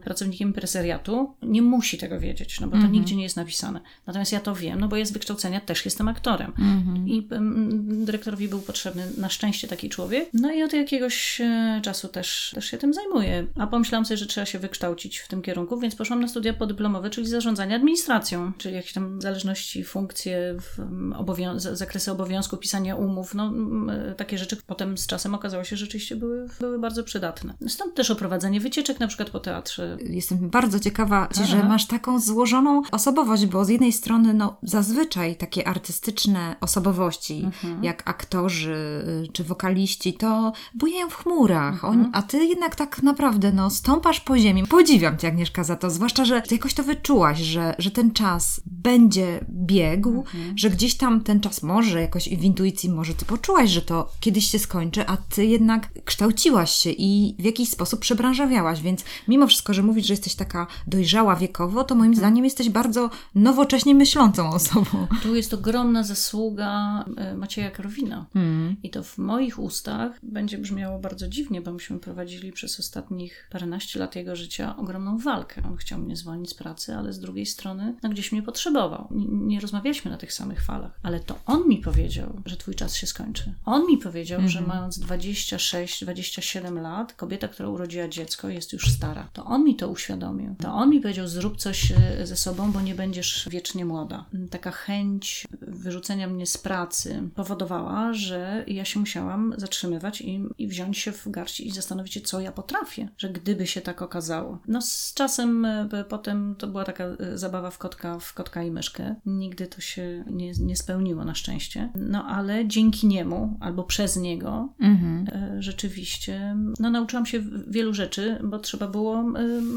pracownikiem 0.04 0.48
impresariatu, 0.48 1.34
nie 1.42 1.62
musi 1.62 1.98
tego 1.98 2.20
wiedzieć, 2.20 2.60
no 2.60 2.66
bo 2.66 2.76
to 2.76 2.86
nigdzie 2.86 3.16
nie 3.16 3.22
jest 3.22 3.36
napisane. 3.36 3.80
Natomiast 4.06 4.32
ja 4.32 4.40
to 4.40 4.54
wiem, 4.54 4.80
no 4.80 4.88
bo 4.88 4.96
ja 4.96 5.04
z 5.04 5.12
wykształcenia 5.12 5.60
też 5.60 5.84
jestem 5.84 6.08
aktorem. 6.08 6.52
Mhm. 6.58 7.08
I 7.08 7.28
mm, 7.30 8.04
dyrektorowi 8.04 8.48
był 8.48 8.60
potrzebny 8.60 9.06
na 9.16 9.28
szczęście 9.28 9.68
taki 9.68 9.88
człowiek. 9.88 10.28
No 10.32 10.52
i 10.52 10.62
od 10.62 10.72
jakiegoś 10.72 11.40
e, 11.40 11.80
czasu 11.82 12.08
też, 12.08 12.52
też 12.54 12.66
się 12.66 12.78
tym 12.78 12.94
zajmuję. 12.94 13.46
A 13.58 13.66
pomyślałam 13.66 14.06
sobie, 14.06 14.18
że 14.18 14.26
trzeba 14.26 14.46
się 14.46 14.58
wykształcić 14.58 15.18
w 15.18 15.28
tym 15.28 15.42
kierunku, 15.42 15.80
więc 15.80 15.94
poszłam 15.94 16.20
na 16.20 16.28
studia 16.28 16.52
podyplomowe, 16.54 17.10
czyli 17.10 17.26
zarządzanie 17.26 17.74
administracją, 17.74 18.52
czyli 18.58 18.74
jakieś 18.74 18.92
tam 18.92 19.20
zależności, 19.20 19.84
funkcje, 19.84 20.56
mm, 20.78 21.12
obowią- 21.12 21.58
zakresy 21.58 22.12
obowiązku, 22.12 22.56
pisania 22.56 22.96
umów, 22.96 23.34
no 23.34 23.46
mm, 23.46 24.14
takie 24.14 24.38
rzeczy 24.38 24.56
potem 24.66 24.98
z 24.98 25.06
czasem 25.06 25.34
okazało 25.34 25.64
się, 25.64 25.76
że 25.76 25.86
rzeczywiście 25.86 26.16
były, 26.16 26.48
były 26.60 26.78
bardzo 26.78 27.04
przydatne. 27.04 27.54
Stąd 27.68 27.94
też 27.94 28.10
oprowadzanie 28.10 28.60
wycieczek 28.60 29.00
na 29.00 29.06
przykład 29.06 29.30
po 29.30 29.40
teatrze. 29.40 29.75
Jestem 30.08 30.38
bardzo 30.50 30.80
ciekawa, 30.80 31.28
Aha. 31.36 31.44
że 31.46 31.64
masz 31.64 31.86
taką 31.86 32.20
złożoną 32.20 32.82
osobowość, 32.92 33.46
bo 33.46 33.64
z 33.64 33.68
jednej 33.68 33.92
strony, 33.92 34.34
no, 34.34 34.56
zazwyczaj 34.62 35.36
takie 35.36 35.68
artystyczne 35.68 36.56
osobowości, 36.60 37.42
Mhm. 37.44 37.84
jak 37.84 38.02
aktorzy 38.08 39.02
y, 39.24 39.32
czy 39.32 39.44
wokaliści, 39.44 40.14
to 40.14 40.52
bujają 40.74 41.10
w 41.10 41.14
chmurach. 41.14 41.84
Mhm. 41.84 42.10
A 42.12 42.22
ty 42.22 42.44
jednak 42.44 42.74
tak 42.76 43.02
naprawdę, 43.02 43.52
no, 43.52 43.70
stąpasz 43.70 44.20
po 44.20 44.38
ziemi. 44.38 44.66
Podziwiam 44.66 45.18
cię, 45.18 45.28
Agnieszka, 45.28 45.64
za 45.64 45.76
to, 45.76 45.90
zwłaszcza, 45.90 46.24
że 46.24 46.42
ty 46.42 46.54
jakoś 46.54 46.74
to 46.74 46.82
wyczułaś, 46.82 47.38
że, 47.40 47.74
że 47.78 47.90
ten 47.90 48.10
czas 48.12 48.60
będzie 48.66 49.40
biegł, 49.50 50.10
Mhm. 50.16 50.58
że 50.58 50.70
gdzieś 50.70 50.94
tam 50.96 51.20
ten 51.20 51.40
czas 51.40 51.62
może 51.62 52.00
jakoś 52.00 52.28
w 52.28 52.44
intuicji, 52.44 52.90
może 52.90 53.14
ty 53.14 53.24
poczułaś, 53.24 53.70
że 53.70 53.82
to 53.82 54.12
kiedyś 54.20 54.50
się 54.50 54.58
skończy, 54.58 55.06
a 55.06 55.16
ty 55.16 55.46
jednak 55.46 55.88
kształciłaś 56.04 56.70
się 56.70 56.90
i 56.90 57.36
w 57.38 57.44
jakiś 57.44 57.68
sposób 57.68 58.00
przebranżawiałaś, 58.00 58.80
więc 58.82 59.04
mimo 59.28 59.46
wszystko 59.46 59.65
że 59.74 59.82
mówisz, 59.82 60.06
że 60.06 60.12
jesteś 60.12 60.34
taka 60.34 60.66
dojrzała 60.86 61.36
wiekowo, 61.36 61.84
to 61.84 61.94
moim 61.94 62.14
zdaniem 62.14 62.44
jesteś 62.44 62.70
bardzo 62.70 63.10
nowocześnie 63.34 63.94
myślącą 63.94 64.50
osobą. 64.50 65.06
Tu 65.22 65.34
jest 65.34 65.54
ogromna 65.54 66.02
zasługa 66.02 67.04
e, 67.16 67.36
Macieja 67.36 67.70
Korwina. 67.70 68.26
Hmm. 68.32 68.76
I 68.82 68.90
to 68.90 69.02
w 69.02 69.18
moich 69.18 69.58
ustach 69.58 70.12
będzie 70.22 70.58
brzmiało 70.58 70.98
bardzo 70.98 71.28
dziwnie, 71.28 71.60
bo 71.60 71.72
myśmy 71.72 71.98
prowadzili 71.98 72.52
przez 72.52 72.80
ostatnich 72.80 73.48
paręnaście 73.50 73.98
lat 73.98 74.16
jego 74.16 74.36
życia 74.36 74.76
ogromną 74.76 75.18
walkę. 75.18 75.62
On 75.66 75.76
chciał 75.76 75.98
mnie 75.98 76.16
zwolnić 76.16 76.50
z 76.50 76.54
pracy, 76.54 76.94
ale 76.94 77.12
z 77.12 77.20
drugiej 77.20 77.46
strony 77.46 77.94
no, 78.02 78.08
gdzieś 78.08 78.32
mnie 78.32 78.42
potrzebował. 78.42 79.08
Nie, 79.30 79.60
rozmawialiśmy 79.60 80.10
na 80.10 80.16
tych 80.16 80.32
samych 80.32 80.62
falach, 80.64 81.00
ale 81.02 81.20
to 81.20 81.38
on 81.46 81.68
mi 81.68 81.78
powiedział, 81.78 82.42
że 82.46 82.56
twój 82.56 82.74
czas 82.74 82.96
się 82.96 83.06
skończy. 83.06 83.54
On 83.64 83.86
mi 83.86 83.98
powiedział, 83.98 84.40
że 84.46 84.60
mając 84.60 85.00
26-27 85.00 86.82
lat, 86.82 87.12
kobieta, 87.12 87.48
która 87.48 87.68
urodziła 87.68 88.08
dziecko, 88.08 88.48
jest 88.48 88.72
już 88.72 88.90
stara. 88.90 89.28
To 89.32 89.44
on 89.44 89.55
mi 89.64 89.76
to 89.76 89.88
uświadomił. 89.88 90.54
To 90.58 90.72
on 90.72 90.90
mi 90.90 91.00
powiedział, 91.00 91.28
zrób 91.28 91.56
coś 91.56 91.92
e, 91.92 92.26
ze 92.26 92.36
sobą, 92.36 92.72
bo 92.72 92.80
nie 92.80 92.94
będziesz 92.94 93.48
wiecznie 93.50 93.84
młoda. 93.84 94.24
Taka 94.50 94.70
chęć 94.70 95.46
wyrzucenia 95.60 96.28
mnie 96.28 96.46
z 96.46 96.58
pracy 96.58 97.22
powodowała, 97.34 98.12
że 98.12 98.64
ja 98.66 98.84
się 98.84 99.00
musiałam 99.00 99.54
zatrzymywać 99.56 100.20
i, 100.20 100.44
i 100.58 100.68
wziąć 100.68 100.98
się 100.98 101.12
w 101.12 101.28
garść 101.28 101.60
i 101.60 101.70
zastanowić 101.70 102.14
się, 102.14 102.20
co 102.20 102.40
ja 102.40 102.52
potrafię, 102.52 103.08
że 103.18 103.30
gdyby 103.30 103.66
się 103.66 103.80
tak 103.80 104.02
okazało. 104.02 104.58
No 104.68 104.82
z 104.82 105.14
czasem 105.14 105.64
e, 105.64 106.04
potem 106.08 106.54
to 106.58 106.66
była 106.66 106.84
taka 106.84 107.04
e, 107.04 107.38
zabawa 107.38 107.70
w 107.70 107.78
kotka, 107.78 108.18
w 108.18 108.34
kotka 108.34 108.62
i 108.62 108.70
myszkę. 108.70 109.14
Nigdy 109.26 109.66
to 109.66 109.80
się 109.80 110.24
nie, 110.30 110.52
nie 110.52 110.76
spełniło 110.76 111.24
na 111.24 111.34
szczęście. 111.34 111.92
No 111.94 112.24
ale 112.24 112.68
dzięki 112.68 113.06
niemu 113.06 113.56
albo 113.60 113.84
przez 113.84 114.16
niego 114.16 114.68
Mhm. 114.80 115.26
rzeczywiście 115.62 116.56
no, 116.80 116.90
nauczyłam 116.90 117.26
się 117.26 117.42
wielu 117.68 117.94
rzeczy, 117.94 118.38
bo 118.44 118.58
trzeba 118.58 118.88
było 118.88 119.24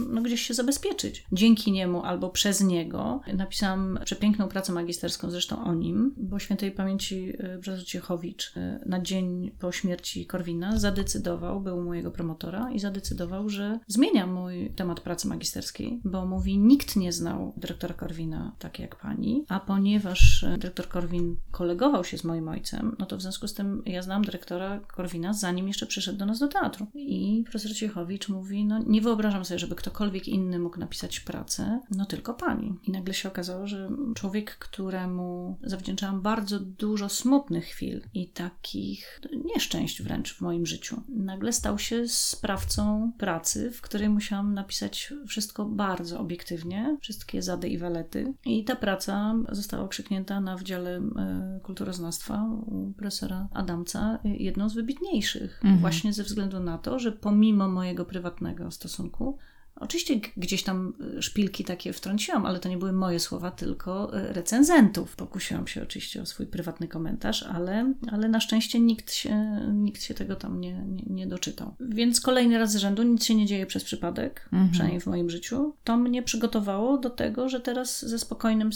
no, 0.09 0.21
gdzieś 0.21 0.41
się 0.41 0.53
zabezpieczyć. 0.53 1.25
Dzięki 1.31 1.71
niemu 1.71 2.03
albo 2.03 2.29
przez 2.29 2.61
niego 2.61 3.21
napisałam 3.33 3.99
przepiękną 4.05 4.47
pracę 4.47 4.73
magisterską, 4.73 5.31
zresztą 5.31 5.63
o 5.63 5.73
nim, 5.73 6.15
bo 6.17 6.39
świętej 6.39 6.71
pamięci 6.71 7.33
e, 7.37 7.57
Brzezot 7.57 7.85
Ciechowicz 7.85 8.53
e, 8.57 8.79
na 8.85 9.01
dzień 9.01 9.51
po 9.59 9.71
śmierci 9.71 10.25
Korwina 10.25 10.79
zadecydował, 10.79 11.61
był 11.61 11.83
mojego 11.83 12.11
promotora 12.11 12.71
i 12.71 12.79
zadecydował, 12.79 13.49
że 13.49 13.79
zmienia 13.87 14.27
mój 14.27 14.71
temat 14.75 14.99
pracy 14.99 15.27
magisterskiej, 15.27 16.01
bo 16.03 16.25
mówi, 16.25 16.57
nikt 16.57 16.95
nie 16.95 17.13
znał 17.13 17.53
dyrektora 17.57 17.93
Korwina 17.93 18.55
tak 18.59 18.79
jak 18.79 18.95
pani, 18.95 19.45
a 19.49 19.59
ponieważ 19.59 20.45
dyrektor 20.57 20.87
Korwin 20.87 21.35
kolegował 21.51 22.03
się 22.03 22.17
z 22.17 22.23
moim 22.23 22.47
ojcem, 22.47 22.95
no 22.99 23.05
to 23.05 23.17
w 23.17 23.21
związku 23.21 23.47
z 23.47 23.53
tym 23.53 23.81
ja 23.85 24.01
znam 24.01 24.23
dyrektora 24.23 24.79
Korwina, 24.79 25.33
zanim 25.33 25.67
jeszcze 25.67 25.85
przyszedł 25.85 26.17
do 26.19 26.25
nas 26.25 26.39
do 26.39 26.47
teatru. 26.47 26.87
I 26.95 27.43
profesor 27.43 27.71
Ciechowicz 27.75 28.29
mówi, 28.29 28.65
no 28.65 28.79
nie 28.87 29.01
wyobrażam 29.01 29.45
sobie, 29.49 29.59
żeby 29.59 29.75
ktokolwiek 29.75 30.27
inny 30.27 30.59
mógł 30.59 30.79
napisać 30.79 31.19
pracę, 31.19 31.79
no 31.91 32.05
tylko 32.05 32.33
pani. 32.33 32.73
I 32.83 32.91
nagle 32.91 33.13
się 33.13 33.29
okazało, 33.29 33.67
że 33.67 33.89
człowiek, 34.15 34.57
któremu 34.57 35.57
zawdzięczałam 35.63 36.21
bardzo 36.21 36.59
dużo 36.59 37.09
smutnych 37.09 37.65
chwil 37.65 38.01
i 38.13 38.27
takich 38.29 39.21
nieszczęść 39.55 40.01
wręcz 40.01 40.33
w 40.33 40.41
moim 40.41 40.65
życiu, 40.65 41.01
nagle 41.09 41.53
stał 41.53 41.79
się 41.79 42.07
sprawcą 42.07 43.11
pracy, 43.17 43.71
w 43.71 43.81
której 43.81 44.09
musiałam 44.09 44.53
napisać 44.53 45.13
wszystko 45.27 45.65
bardzo 45.65 46.19
obiektywnie, 46.19 46.97
wszystkie 47.01 47.41
zady 47.41 47.67
i 47.69 47.77
walety. 47.77 48.33
I 48.45 48.63
ta 48.63 48.75
praca 48.75 49.35
została 49.51 49.83
okrzyknięta 49.83 50.41
na 50.41 50.57
Wydziale 50.57 50.97
e, 50.97 51.59
Kulturoznawstwa 51.63 52.45
u 52.65 52.93
profesora 52.97 53.47
Adamca 53.53 54.19
jedną 54.23 54.69
z 54.69 54.73
wybitniejszych, 54.73 55.59
Mhm. 55.63 55.77
właśnie 55.81 56.13
ze 56.13 56.23
względu 56.23 56.59
na 56.59 56.77
to, 56.77 56.99
że 56.99 57.11
pomimo 57.11 57.67
mojego 57.67 58.05
prywatnego 58.05 58.71
stosunku, 58.71 59.37
Oczywiście 59.79 60.19
gdzieś 60.37 60.63
tam 60.63 60.93
y, 61.17 61.21
szpilki 61.21 61.63
takie 61.63 61.93
wtrąciłam, 61.93 62.45
ale 62.45 62.59
to 62.59 62.69
nie 62.69 62.77
były 62.77 62.93
moje 62.93 63.19
słowa, 63.19 63.51
tylko 63.51 64.17
y, 64.17 64.33
recenzentów. 64.33 65.15
Pokusiłam 65.15 65.67
się 65.67 65.83
oczywiście 65.83 66.21
o 66.21 66.25
swój 66.25 66.45
prywatny 66.47 66.87
komentarz, 66.87 67.43
ale, 67.43 67.93
ale 68.11 68.29
na 68.29 68.39
szczęście 68.39 68.79
nikt 68.79 69.13
się, 69.13 69.59
nikt 69.73 70.03
się 70.03 70.13
tego 70.13 70.35
tam 70.35 70.61
nie, 70.61 70.73
nie, 70.87 71.03
nie 71.09 71.27
doczytał. 71.27 71.75
Więc 71.79 72.21
kolejny 72.21 72.57
raz 72.57 72.71
z 72.71 72.75
rzędu 72.75 73.03
nic 73.03 73.25
się 73.25 73.35
nie 73.35 73.45
dzieje 73.45 73.65
przez 73.65 73.83
przypadek, 73.83 74.49
Mhm. 74.51 74.71
przynajmniej 74.71 75.01
w 75.01 75.05
moim 75.07 75.29
życiu. 75.29 75.73
To 75.83 75.97
mnie 75.97 76.23
przygotowało 76.23 76.97
do 76.97 77.09
tego, 77.09 77.49
że 77.49 77.59
teraz 77.59 78.05
ze 78.05 78.19
spokojnym 78.19 78.69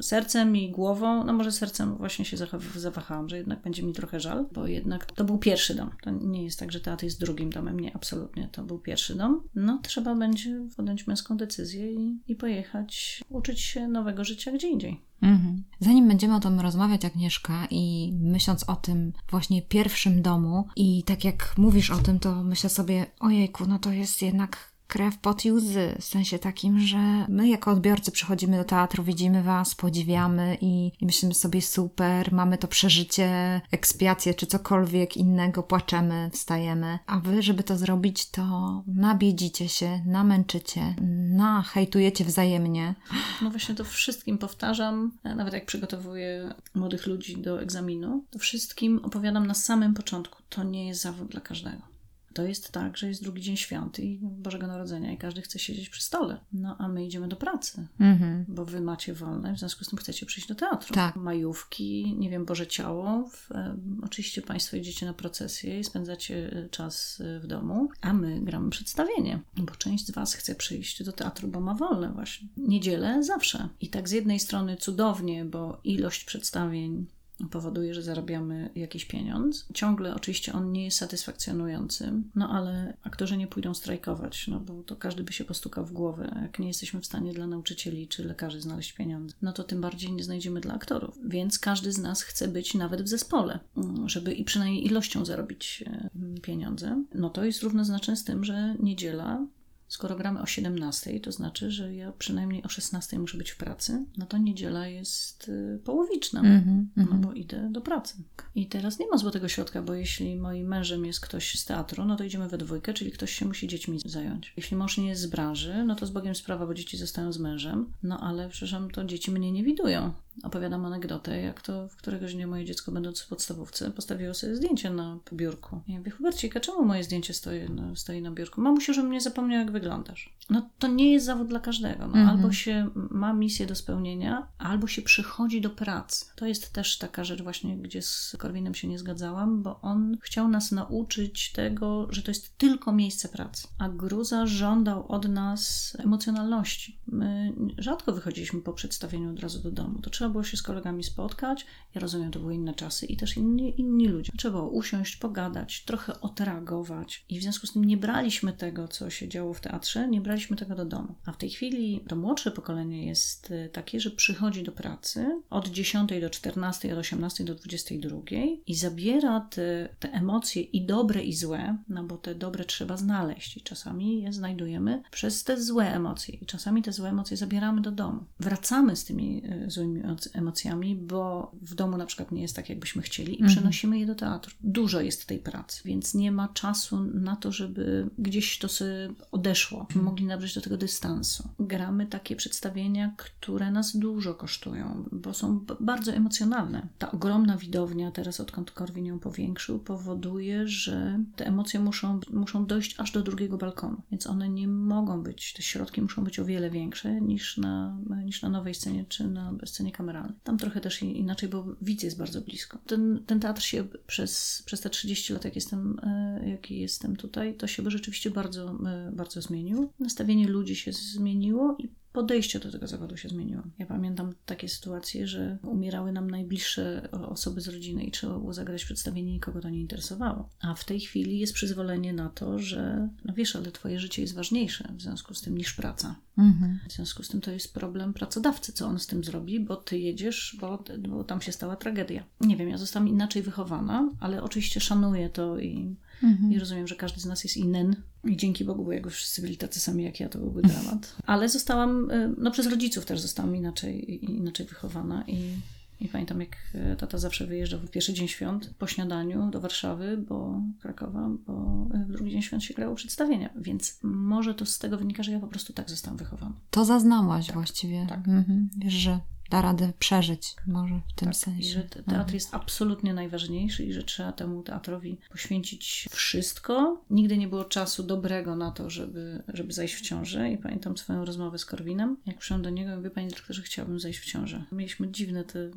sercem 0.00 0.56
i 0.56 0.70
głową, 0.70 1.24
no 1.24 1.32
może 1.32 1.52
sercem 1.52 1.96
właśnie 1.96 2.24
się 2.24 2.36
zawahałam, 2.76 3.28
że 3.28 3.36
jednak 3.36 3.62
będzie 3.62 3.82
mi 3.82 3.92
trochę 3.92 4.20
żal, 4.20 4.46
bo 4.52 4.66
jednak 4.66 5.06
to 5.06 5.24
był 5.24 5.38
pierwszy 5.38 5.74
dom. 5.74 5.90
To 6.02 6.10
nie 6.10 6.44
jest 6.44 6.58
tak, 6.58 6.72
że 6.72 6.80
teatr 6.80 7.04
jest 7.04 7.20
drugim 7.20 7.50
domem. 7.50 7.80
Nie, 7.80 7.96
absolutnie. 7.96 8.48
To 8.52 8.62
był 8.62 8.78
pierwszy 8.78 9.14
dom. 9.14 9.42
No 9.54 9.80
trzeba 9.82 10.14
będzie 10.14 10.41
podjąć 10.76 11.06
męską 11.06 11.36
decyzję 11.36 11.92
i, 11.92 12.18
i 12.28 12.36
pojechać 12.36 13.20
uczyć 13.28 13.60
się 13.60 13.88
nowego 13.88 14.24
życia 14.24 14.52
gdzie 14.52 14.68
indziej. 14.68 15.00
Mhm. 15.22 15.64
Zanim 15.80 16.08
będziemy 16.08 16.36
o 16.36 16.40
tym 16.40 16.60
rozmawiać, 16.60 17.04
Agnieszka, 17.04 17.66
i 17.70 18.12
myśląc 18.20 18.68
o 18.68 18.76
tym 18.76 19.12
właśnie 19.30 19.62
pierwszym 19.62 20.22
domu, 20.22 20.68
i 20.76 21.02
tak 21.02 21.24
jak 21.24 21.54
mówisz 21.58 21.90
o 21.90 21.98
tym, 21.98 22.18
to 22.18 22.44
myślę 22.44 22.70
sobie, 22.70 23.06
ojejku, 23.20 23.66
no 23.66 23.78
to 23.78 23.92
jest 23.92 24.22
jednak 24.22 24.71
krew, 24.88 25.18
pot 25.18 25.44
i 25.44 25.52
łzy. 25.52 25.96
W 26.00 26.04
sensie 26.04 26.38
takim, 26.38 26.80
że 26.80 27.26
my 27.28 27.48
jako 27.48 27.70
odbiorcy 27.70 28.12
przychodzimy 28.12 28.56
do 28.56 28.64
teatru, 28.64 29.04
widzimy 29.04 29.42
was, 29.42 29.74
podziwiamy 29.74 30.58
i, 30.60 30.92
i 31.00 31.06
myślimy 31.06 31.34
sobie 31.34 31.62
super, 31.62 32.32
mamy 32.32 32.58
to 32.58 32.68
przeżycie, 32.68 33.60
ekspiację 33.70 34.34
czy 34.34 34.46
cokolwiek 34.46 35.16
innego, 35.16 35.62
płaczemy, 35.62 36.30
wstajemy. 36.32 36.98
A 37.06 37.18
wy, 37.18 37.42
żeby 37.42 37.62
to 37.62 37.76
zrobić, 37.76 38.30
to 38.30 38.82
nabiedzicie 38.86 39.68
się, 39.68 40.02
namęczycie, 40.06 40.94
nachejtujecie 41.36 42.24
wzajemnie. 42.24 42.94
No 43.42 43.50
właśnie 43.50 43.74
to 43.74 43.84
wszystkim 43.84 44.38
powtarzam, 44.38 45.12
e, 45.24 45.34
nawet 45.34 45.54
jak 45.54 45.66
przygotowuję 45.66 46.54
młodych 46.74 47.06
ludzi 47.06 47.36
do 47.36 47.62
egzaminu, 47.62 48.24
to 48.30 48.38
wszystkim 48.38 49.00
opowiadam 49.02 49.46
na 49.46 49.54
samym 49.54 49.94
początku, 49.94 50.42
to 50.48 50.64
nie 50.64 50.88
jest 50.88 51.02
zawód 51.02 51.28
dla 51.28 51.40
każdego. 51.40 51.91
To 52.34 52.42
jest 52.44 52.72
tak, 52.72 52.96
że 52.96 53.08
jest 53.08 53.22
drugi 53.22 53.42
dzień 53.42 53.56
świąty 53.56 54.02
i 54.02 54.18
Bożego 54.22 54.66
Narodzenia 54.66 55.12
i 55.12 55.18
każdy 55.18 55.42
chce 55.42 55.58
siedzieć 55.58 55.88
przy 55.88 56.02
stole. 56.02 56.40
No 56.52 56.76
a 56.78 56.88
my 56.88 57.06
idziemy 57.06 57.28
do 57.28 57.36
pracy. 57.36 57.86
Mhm. 58.00 58.44
bo 58.48 58.64
wy 58.64 58.80
macie 58.80 59.14
wolne, 59.14 59.54
w 59.54 59.58
związku 59.58 59.84
z 59.84 59.88
tym 59.88 59.98
chcecie 59.98 60.26
przyjść 60.26 60.48
do 60.48 60.54
teatru. 60.54 60.94
Tak. 60.94 61.16
Majówki, 61.16 62.16
nie 62.18 62.30
wiem, 62.30 62.44
Boże 62.44 62.66
Ciało. 62.66 63.30
E, 63.50 63.76
oczywiście 64.02 64.42
Państwo 64.42 64.76
idziecie 64.76 65.06
na 65.06 65.14
procesję 65.14 65.80
i 65.80 65.84
spędzacie 65.84 66.52
e, 66.52 66.68
czas 66.68 67.20
e, 67.20 67.40
w 67.40 67.46
domu, 67.46 67.88
a 68.00 68.12
my 68.12 68.40
gramy 68.40 68.70
przedstawienie, 68.70 69.40
bo 69.56 69.74
część 69.74 70.06
z 70.06 70.10
Was 70.10 70.34
chce 70.34 70.54
przyjść 70.54 71.04
do 71.04 71.12
teatru, 71.12 71.48
bo 71.48 71.60
ma 71.60 71.74
wolne 71.74 72.12
właśnie. 72.12 72.48
Niedzielę 72.56 73.22
zawsze. 73.22 73.68
I 73.80 73.88
tak 73.88 74.08
z 74.08 74.12
jednej 74.12 74.40
strony 74.40 74.76
cudownie, 74.76 75.44
bo 75.44 75.80
ilość 75.84 76.24
przedstawień 76.24 77.06
powoduje, 77.50 77.94
że 77.94 78.02
zarabiamy 78.02 78.70
jakiś 78.74 79.04
pieniądz. 79.04 79.66
Ciągle 79.74 80.14
oczywiście 80.14 80.52
on 80.52 80.72
nie 80.72 80.84
jest 80.84 80.96
satysfakcjonujący, 80.96 82.12
no 82.34 82.48
ale 82.48 82.96
aktorzy 83.02 83.36
nie 83.36 83.46
pójdą 83.46 83.74
strajkować, 83.74 84.48
no 84.48 84.60
bo 84.60 84.82
to 84.82 84.96
każdy 84.96 85.22
by 85.22 85.32
się 85.32 85.44
postukał 85.44 85.86
w 85.86 85.92
głowę. 85.92 86.38
Jak 86.42 86.58
nie 86.58 86.68
jesteśmy 86.68 87.00
w 87.00 87.06
stanie 87.06 87.32
dla 87.32 87.46
nauczycieli 87.46 88.08
czy 88.08 88.24
lekarzy 88.24 88.60
znaleźć 88.60 88.92
pieniądze, 88.92 89.34
no 89.42 89.52
to 89.52 89.64
tym 89.64 89.80
bardziej 89.80 90.12
nie 90.12 90.24
znajdziemy 90.24 90.60
dla 90.60 90.74
aktorów. 90.74 91.18
Więc 91.24 91.58
każdy 91.58 91.92
z 91.92 91.98
nas 91.98 92.22
chce 92.22 92.48
być 92.48 92.74
nawet 92.74 93.02
w 93.02 93.08
zespole, 93.08 93.58
mm, 93.76 94.08
żeby 94.08 94.32
i 94.32 94.44
przynajmniej 94.44 94.86
ilością 94.86 95.24
zarobić 95.24 95.84
e, 95.86 96.10
pieniądze. 96.42 97.04
No 97.14 97.30
to 97.30 97.44
jest 97.44 97.62
równoznaczne 97.62 98.16
z 98.16 98.24
tym, 98.24 98.44
że 98.44 98.74
niedziela 98.80 99.46
Skoro 99.92 100.16
gramy 100.16 100.42
o 100.42 100.46
17, 100.46 101.20
to 101.20 101.32
znaczy, 101.32 101.70
że 101.70 101.94
ja 101.94 102.12
przynajmniej 102.12 102.62
o 102.62 102.68
16 102.68 103.18
muszę 103.18 103.38
być 103.38 103.50
w 103.50 103.56
pracy, 103.56 104.04
no 104.16 104.26
to 104.26 104.38
niedziela 104.38 104.86
jest 104.86 105.48
y, 105.48 105.80
połowiczna, 105.84 106.40
Mhm, 106.40 106.90
no 106.96 107.02
mhm. 107.02 107.20
bo 107.20 107.32
idę 107.32 107.68
do 107.72 107.80
pracy. 107.80 108.14
I 108.54 108.66
teraz 108.66 108.98
nie 108.98 109.06
ma 109.06 109.18
złotego 109.18 109.48
środka, 109.48 109.82
bo 109.82 109.94
jeśli 109.94 110.36
moim 110.36 110.68
mężem 110.68 111.04
jest 111.04 111.20
ktoś 111.20 111.58
z 111.58 111.64
teatru, 111.64 112.04
no 112.04 112.16
to 112.16 112.24
idziemy 112.24 112.48
we 112.48 112.58
dwójkę, 112.58 112.94
czyli 112.94 113.12
ktoś 113.12 113.32
się 113.32 113.46
musi 113.46 113.68
dziećmi 113.68 114.00
zająć. 114.04 114.52
Jeśli 114.56 114.76
mąż 114.76 114.98
nie 114.98 115.08
jest 115.08 115.22
z 115.22 115.26
branży, 115.26 115.84
no 115.86 115.94
to 115.96 116.06
z 116.06 116.10
Bogiem 116.10 116.34
sprawa, 116.34 116.66
bo 116.66 116.74
dzieci 116.74 116.96
zostają 116.96 117.32
z 117.32 117.38
mężem, 117.38 117.92
no 118.02 118.20
ale 118.20 118.48
przepraszam, 118.48 118.90
to 118.90 119.04
dzieci 119.04 119.30
mnie 119.30 119.52
nie 119.52 119.64
widują. 119.64 120.12
Opowiadam 120.42 120.84
anegdotę, 120.84 121.40
jak 121.42 121.60
to 121.60 121.88
w 121.88 121.96
któregoś 121.96 122.34
dnia 122.34 122.46
moje 122.46 122.64
dziecko, 122.64 122.92
będąc 122.92 123.20
w 123.20 123.28
podstawówce, 123.28 123.90
postawiło 123.90 124.34
sobie 124.34 124.56
zdjęcie 124.56 124.90
na 124.90 125.18
biurku. 125.32 125.80
Ja 125.88 125.98
mówię, 125.98 126.10
Hubercika, 126.10 126.60
czemu 126.60 126.84
moje 126.84 127.04
zdjęcie 127.04 127.34
stoi 127.34 127.70
na, 127.70 127.96
stoi 127.96 128.22
na 128.22 128.30
biurku? 128.30 128.60
Mamusiu, 128.60 128.94
żebym 128.94 129.10
nie 129.10 129.20
zapomniał, 129.20 129.60
jak 129.60 129.70
wyglądasz. 129.70 130.34
No 130.50 130.70
to 130.78 130.86
nie 130.86 131.12
jest 131.12 131.26
zawód 131.26 131.48
dla 131.48 131.60
każdego. 131.60 132.06
No, 132.06 132.12
Mhm. 132.22 132.28
Albo 132.28 132.52
się 132.52 132.90
ma 132.94 133.32
misję 133.32 133.66
do 133.66 133.74
spełnienia, 133.74 134.46
albo 134.58 134.86
się 134.86 135.02
przychodzi 135.02 135.60
do 135.60 135.70
pracy. 135.70 136.24
To 136.36 136.46
jest 136.46 136.72
też 136.72 136.98
taka 136.98 137.24
rzecz 137.24 137.42
właśnie, 137.42 137.76
gdzie 137.78 138.02
z 138.02 138.36
Korwinem 138.38 138.74
się 138.74 138.88
nie 138.88 138.98
zgadzałam, 138.98 139.62
bo 139.62 139.80
on 139.80 140.16
chciał 140.22 140.48
nas 140.48 140.72
nauczyć 140.72 141.52
tego, 141.52 142.06
że 142.10 142.22
to 142.22 142.30
jest 142.30 142.58
tylko 142.58 142.92
miejsce 142.92 143.28
pracy. 143.28 143.68
A 143.78 143.88
Gruza 143.88 144.46
żądał 144.46 145.06
od 145.08 145.28
nas 145.28 145.96
emocjonalności. 146.00 146.98
My 147.06 147.52
rzadko 147.78 148.12
wychodziliśmy 148.12 148.60
po 148.60 148.72
przedstawieniu 148.72 149.30
od 149.30 149.40
razu 149.40 149.62
do 149.62 149.70
domu. 149.70 149.98
To 150.02 150.10
trzeba 150.10 150.21
trzeba 150.22 150.32
było 150.32 150.44
się 150.44 150.56
z 150.56 150.62
kolegami 150.62 151.04
spotkać. 151.04 151.66
Ja 151.94 152.00
rozumiem, 152.00 152.30
to 152.30 152.40
były 152.40 152.54
inne 152.54 152.74
czasy 152.74 153.06
i 153.06 153.16
też 153.16 153.36
inni, 153.36 153.80
inni 153.80 154.08
ludzie. 154.08 154.32
Trzeba 154.38 154.58
było 154.58 154.70
usiąść, 154.70 155.16
pogadać, 155.16 155.84
trochę 155.84 156.20
odreagować 156.20 157.24
i 157.28 157.38
w 157.38 157.42
związku 157.42 157.66
z 157.66 157.72
tym 157.72 157.84
nie 157.84 157.96
braliśmy 157.96 158.52
tego, 158.52 158.88
co 158.88 159.10
się 159.10 159.28
działo 159.28 159.54
w 159.54 159.60
teatrze, 159.60 160.08
nie 160.08 160.20
braliśmy 160.20 160.56
tego 160.56 160.74
do 160.74 160.84
domu. 160.84 161.14
A 161.26 161.32
w 161.32 161.36
tej 161.36 161.50
chwili 161.50 162.04
to 162.08 162.16
młodsze 162.16 162.50
pokolenie 162.50 163.06
jest 163.06 163.50
y, 163.50 163.70
takie, 163.72 164.00
że 164.00 164.10
przychodzi 164.10 164.62
do 164.62 164.72
pracy 164.72 165.42
od 165.50 165.68
10 165.68 166.10
do 166.20 166.30
14, 166.30 166.92
od 166.92 166.98
18 166.98 167.44
do 167.44 167.54
22 167.54 168.20
i 168.66 168.74
zabiera 168.74 169.40
te, 169.40 169.88
te 169.98 170.12
emocje 170.12 170.62
i 170.62 170.86
dobre 170.86 171.22
i 171.22 171.32
złe, 171.32 171.78
no 171.88 172.04
bo 172.04 172.16
te 172.16 172.34
dobre 172.34 172.64
trzeba 172.64 172.96
znaleźć 172.96 173.56
i 173.56 173.60
czasami 173.60 174.22
je 174.22 174.32
znajdujemy 174.32 175.02
przez 175.10 175.44
te 175.44 175.62
złe 175.62 175.94
emocje 175.94 176.34
i 176.34 176.46
czasami 176.46 176.82
te 176.82 176.92
złe 176.92 177.08
emocje 177.08 177.36
zabieramy 177.36 177.80
do 177.80 177.90
domu. 177.90 178.24
Wracamy 178.40 178.96
z 178.96 179.04
tymi 179.04 179.42
y, 179.66 179.70
złymi 179.70 180.02
emocjami, 180.32 180.96
bo 180.96 181.52
w 181.62 181.74
domu 181.74 181.96
na 181.96 182.06
przykład 182.06 182.32
nie 182.32 182.42
jest 182.42 182.56
tak, 182.56 182.68
jakbyśmy 182.68 183.02
chcieli 183.02 183.40
i 183.40 183.44
przenosimy 183.44 183.98
je 183.98 184.06
do 184.06 184.14
teatru. 184.14 184.54
Dużo 184.60 185.00
jest 185.00 185.26
tej 185.26 185.38
pracy, 185.38 185.82
więc 185.84 186.14
nie 186.14 186.32
ma 186.32 186.48
czasu 186.48 187.04
na 187.04 187.36
to, 187.36 187.52
żeby 187.52 188.10
gdzieś 188.18 188.58
to 188.58 188.68
sobie 188.68 189.12
odeszło. 189.32 189.86
Mogli 189.94 190.26
nabrać 190.26 190.54
do 190.54 190.60
tego 190.60 190.76
dystansu. 190.76 191.48
Gramy 191.58 192.06
takie 192.06 192.36
przedstawienia, 192.36 193.14
które 193.16 193.70
nas 193.70 193.96
dużo 193.96 194.34
kosztują, 194.34 195.08
bo 195.12 195.34
są 195.34 195.64
bardzo 195.80 196.12
emocjonalne. 196.12 196.88
Ta 196.98 197.12
ogromna 197.12 197.56
widownia, 197.56 198.10
teraz 198.10 198.40
odkąd 198.40 198.70
Korwin 198.70 199.06
ją 199.06 199.18
powiększył, 199.18 199.78
powoduje, 199.78 200.68
że 200.68 201.18
te 201.36 201.46
emocje 201.46 201.80
muszą, 201.80 202.20
muszą 202.32 202.66
dojść 202.66 203.00
aż 203.00 203.12
do 203.12 203.22
drugiego 203.22 203.58
balkonu, 203.58 204.02
więc 204.10 204.26
one 204.26 204.48
nie 204.48 204.68
mogą 204.68 205.22
być, 205.22 205.52
te 205.52 205.62
środki 205.62 206.02
muszą 206.02 206.24
być 206.24 206.38
o 206.38 206.44
wiele 206.44 206.70
większe 206.70 207.20
niż 207.20 207.56
na, 207.56 207.96
niż 208.24 208.42
na 208.42 208.48
nowej 208.48 208.74
scenie 208.74 209.04
czy 209.08 209.28
na 209.28 209.52
scenie 209.64 209.92
kameralnej. 209.92 210.01
Tam 210.44 210.58
trochę 210.58 210.80
też 210.80 211.02
inaczej, 211.02 211.48
bo 211.48 211.66
widz 211.82 212.02
jest 212.02 212.18
bardzo 212.18 212.40
blisko. 212.40 212.78
Ten, 212.86 213.22
ten 213.26 213.40
teatr 213.40 213.62
się 213.62 213.84
przez, 214.06 214.62
przez 214.66 214.80
te 214.80 214.90
30 214.90 215.32
lat, 215.32 215.44
jak 215.44 215.54
jestem, 215.54 216.00
e, 216.02 216.42
jaki 216.50 216.80
jestem 216.80 217.16
tutaj, 217.16 217.54
to 217.54 217.66
się 217.66 217.90
rzeczywiście 217.90 218.30
bardzo, 218.30 218.78
e, 218.86 219.12
bardzo 219.12 219.42
zmienił. 219.42 219.92
Nastawienie 219.98 220.48
ludzi 220.48 220.76
się 220.76 220.92
zmieniło 220.92 221.76
i 221.78 221.88
podejście 222.12 222.58
do 222.58 222.72
tego 222.72 222.86
zawodu 222.86 223.16
się 223.16 223.28
zmieniło. 223.28 223.62
Ja 223.78 223.86
pamiętam 223.86 224.34
takie 224.46 224.68
sytuacje, 224.68 225.26
że 225.26 225.58
umierały 225.62 226.12
nam 226.12 226.30
najbliższe 226.30 227.08
osoby 227.12 227.60
z 227.60 227.68
rodziny 227.68 228.04
i 228.04 228.10
trzeba 228.10 228.38
było 228.38 228.52
zagrać 228.52 228.84
przedstawienie, 228.84 229.32
nikogo 229.32 229.60
to 229.60 229.70
nie 229.70 229.80
interesowało. 229.80 230.48
A 230.60 230.74
w 230.74 230.84
tej 230.84 231.00
chwili 231.00 231.38
jest 231.38 231.52
przyzwolenie 231.52 232.12
na 232.12 232.28
to, 232.28 232.58
że 232.58 233.08
no 233.24 233.34
wiesz, 233.34 233.56
ale 233.56 233.72
twoje 233.72 234.00
życie 234.00 234.22
jest 234.22 234.34
ważniejsze 234.34 234.92
w 234.96 235.02
związku 235.02 235.34
z 235.34 235.42
tym 235.42 235.58
niż 235.58 235.72
praca. 235.72 236.16
Mhm. 236.38 236.78
W 236.88 236.92
związku 236.92 237.22
z 237.22 237.28
tym 237.28 237.40
to 237.40 237.50
jest 237.50 237.74
problem 237.74 238.12
pracodawcy, 238.12 238.72
co 238.72 238.86
on 238.86 238.98
z 238.98 239.06
tym 239.06 239.24
zrobi, 239.24 239.60
bo 239.60 239.76
ty 239.76 239.98
jedziesz, 239.98 240.56
bo, 240.60 240.84
bo 241.08 241.24
tam 241.24 241.40
się 241.40 241.52
stała 241.52 241.76
tragedia. 241.76 242.24
Nie 242.40 242.56
wiem, 242.56 242.68
ja 242.68 242.78
zostałam 242.78 243.08
inaczej 243.08 243.42
wychowana, 243.42 244.10
ale 244.20 244.42
oczywiście 244.42 244.80
szanuję 244.80 245.30
to 245.30 245.58
i 245.58 245.96
Mhm. 246.22 246.52
I 246.52 246.58
rozumiem, 246.58 246.88
że 246.88 246.96
każdy 246.96 247.20
z 247.20 247.26
nas 247.26 247.44
jest 247.44 247.56
inny. 247.56 247.96
I 248.24 248.36
dzięki 248.36 248.64
Bogu, 248.64 248.84
bo 248.84 248.92
jakby 248.92 249.10
wszyscy 249.10 249.42
byli 249.42 249.56
tacy 249.56 249.80
sami 249.80 250.04
jak 250.04 250.20
ja, 250.20 250.28
to 250.28 250.38
byłby 250.38 250.62
dramat. 250.62 251.16
Ale 251.26 251.48
zostałam, 251.48 252.10
y, 252.10 252.34
no 252.38 252.50
przez 252.50 252.66
rodziców 252.66 253.06
też 253.06 253.20
zostałam 253.20 253.56
inaczej, 253.56 254.24
inaczej 254.24 254.66
wychowana 254.66 255.24
i 255.26 255.54
i 256.02 256.08
pamiętam, 256.08 256.40
jak 256.40 256.56
y, 256.74 256.96
tata 256.96 257.18
zawsze 257.18 257.46
wyjeżdżał 257.46 257.80
w 257.80 257.90
pierwszy 257.90 258.12
dzień 258.12 258.28
świąt 258.28 258.74
po 258.78 258.86
śniadaniu 258.86 259.50
do 259.50 259.60
Warszawy, 259.60 260.16
bo 260.28 260.62
Krakowa, 260.80 261.30
bo 261.46 261.86
y, 261.94 262.04
w 262.04 262.12
drugi 262.12 262.30
dzień 262.30 262.42
świąt 262.42 262.64
się 262.64 262.74
grało 262.74 262.94
przedstawienia. 262.94 263.50
Więc 263.56 263.98
może 264.02 264.54
to 264.54 264.66
z 264.66 264.78
tego 264.78 264.98
wynika, 264.98 265.22
że 265.22 265.32
ja 265.32 265.40
po 265.40 265.46
prostu 265.46 265.72
tak 265.72 265.90
zostałam 265.90 266.16
wychowana. 266.16 266.52
To 266.70 266.84
zaznałaś 266.84 267.46
tak, 267.46 267.54
właściwie. 267.54 268.06
Tak. 268.08 268.18
Mhm. 268.18 268.68
Wiesz, 268.76 268.94
że 268.94 269.20
da 269.52 269.62
radę 269.62 269.92
przeżyć 269.98 270.54
może 270.66 271.00
w 271.08 271.12
tym 271.12 271.28
tak, 271.28 271.36
sensie. 271.36 271.60
I 271.60 271.64
że 271.64 271.82
teatr 271.82 272.10
mhm. 272.10 272.34
jest 272.34 272.54
absolutnie 272.54 273.14
najważniejszy 273.14 273.84
i 273.84 273.92
że 273.92 274.02
trzeba 274.02 274.32
temu 274.32 274.62
teatrowi 274.62 275.18
poświęcić 275.30 276.08
wszystko. 276.10 277.02
Nigdy 277.10 277.38
nie 277.38 277.48
było 277.48 277.64
czasu 277.64 278.02
dobrego 278.02 278.56
na 278.56 278.70
to, 278.70 278.90
żeby, 278.90 279.42
żeby 279.48 279.72
zajść 279.72 279.94
w 279.94 280.00
ciążę 280.00 280.50
i 280.50 280.58
pamiętam 280.58 280.96
swoją 280.96 281.24
rozmowę 281.24 281.58
z 281.58 281.64
Korwinem. 281.64 282.16
Jak 282.26 282.38
przyszłam 282.38 282.62
do 282.62 282.70
niego 282.70 282.96
mówię, 282.96 283.10
panie 283.10 283.28
dyrektorze, 283.28 283.62
chciałabym 283.62 284.00
zajść 284.00 284.18
w 284.18 284.24
ciążę. 284.24 284.64
Mieliśmy 284.72 285.10
dziwne 285.10 285.44
te, 285.44 285.70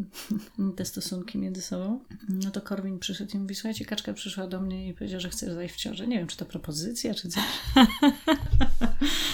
te 0.76 0.84
stosunki 0.84 1.38
między 1.38 1.62
sobą. 1.62 2.00
No 2.28 2.50
to 2.50 2.60
Korwin 2.60 2.98
przyszedł 2.98 3.36
i 3.36 3.38
mówi, 3.38 3.54
słuchajcie, 3.54 3.84
kaczka 3.84 4.12
przyszła 4.12 4.46
do 4.46 4.60
mnie 4.60 4.88
i 4.88 4.94
powiedziała, 4.94 5.20
że 5.20 5.28
chce 5.28 5.54
zajść 5.54 5.74
w 5.74 5.78
ciążę. 5.78 6.06
Nie 6.06 6.18
wiem, 6.18 6.26
czy 6.26 6.36
to 6.36 6.44
propozycja, 6.44 7.14
czy 7.14 7.28
coś. 7.28 7.44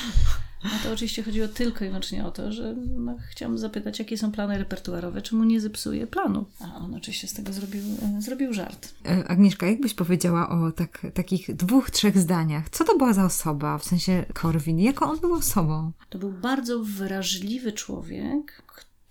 No 0.64 0.70
to 0.82 0.92
oczywiście 0.92 1.22
chodziło 1.22 1.48
tylko 1.48 1.84
i 1.84 1.88
wyłącznie 1.88 2.26
o 2.26 2.30
to, 2.30 2.52
że 2.52 2.74
no, 2.98 3.16
chciałam 3.30 3.58
zapytać, 3.58 3.98
jakie 3.98 4.18
są 4.18 4.32
plany 4.32 4.58
repertuarowe, 4.58 5.22
czemu 5.22 5.44
nie 5.44 5.60
zepsuje 5.60 6.06
planu. 6.06 6.44
A 6.60 6.76
on 6.76 6.94
oczywiście 6.94 7.28
z 7.28 7.32
tego 7.32 7.52
zrobił, 7.52 7.82
e, 8.18 8.22
zrobił 8.22 8.52
żart. 8.52 8.94
E, 9.06 9.28
Agnieszka, 9.28 9.66
jakbyś 9.66 9.94
powiedziała 9.94 10.48
o 10.48 10.72
tak, 10.72 11.06
takich 11.14 11.56
dwóch, 11.56 11.90
trzech 11.90 12.18
zdaniach? 12.18 12.70
Co 12.70 12.84
to 12.84 12.98
była 12.98 13.12
za 13.12 13.24
osoba, 13.24 13.78
w 13.78 13.84
sensie 13.84 14.24
Korwin? 14.34 14.80
Jaką 14.80 15.10
on 15.10 15.20
był 15.20 15.34
osobą? 15.34 15.92
To 16.10 16.18
był 16.18 16.32
bardzo 16.32 16.84
wrażliwy 16.84 17.72
człowiek, 17.72 18.62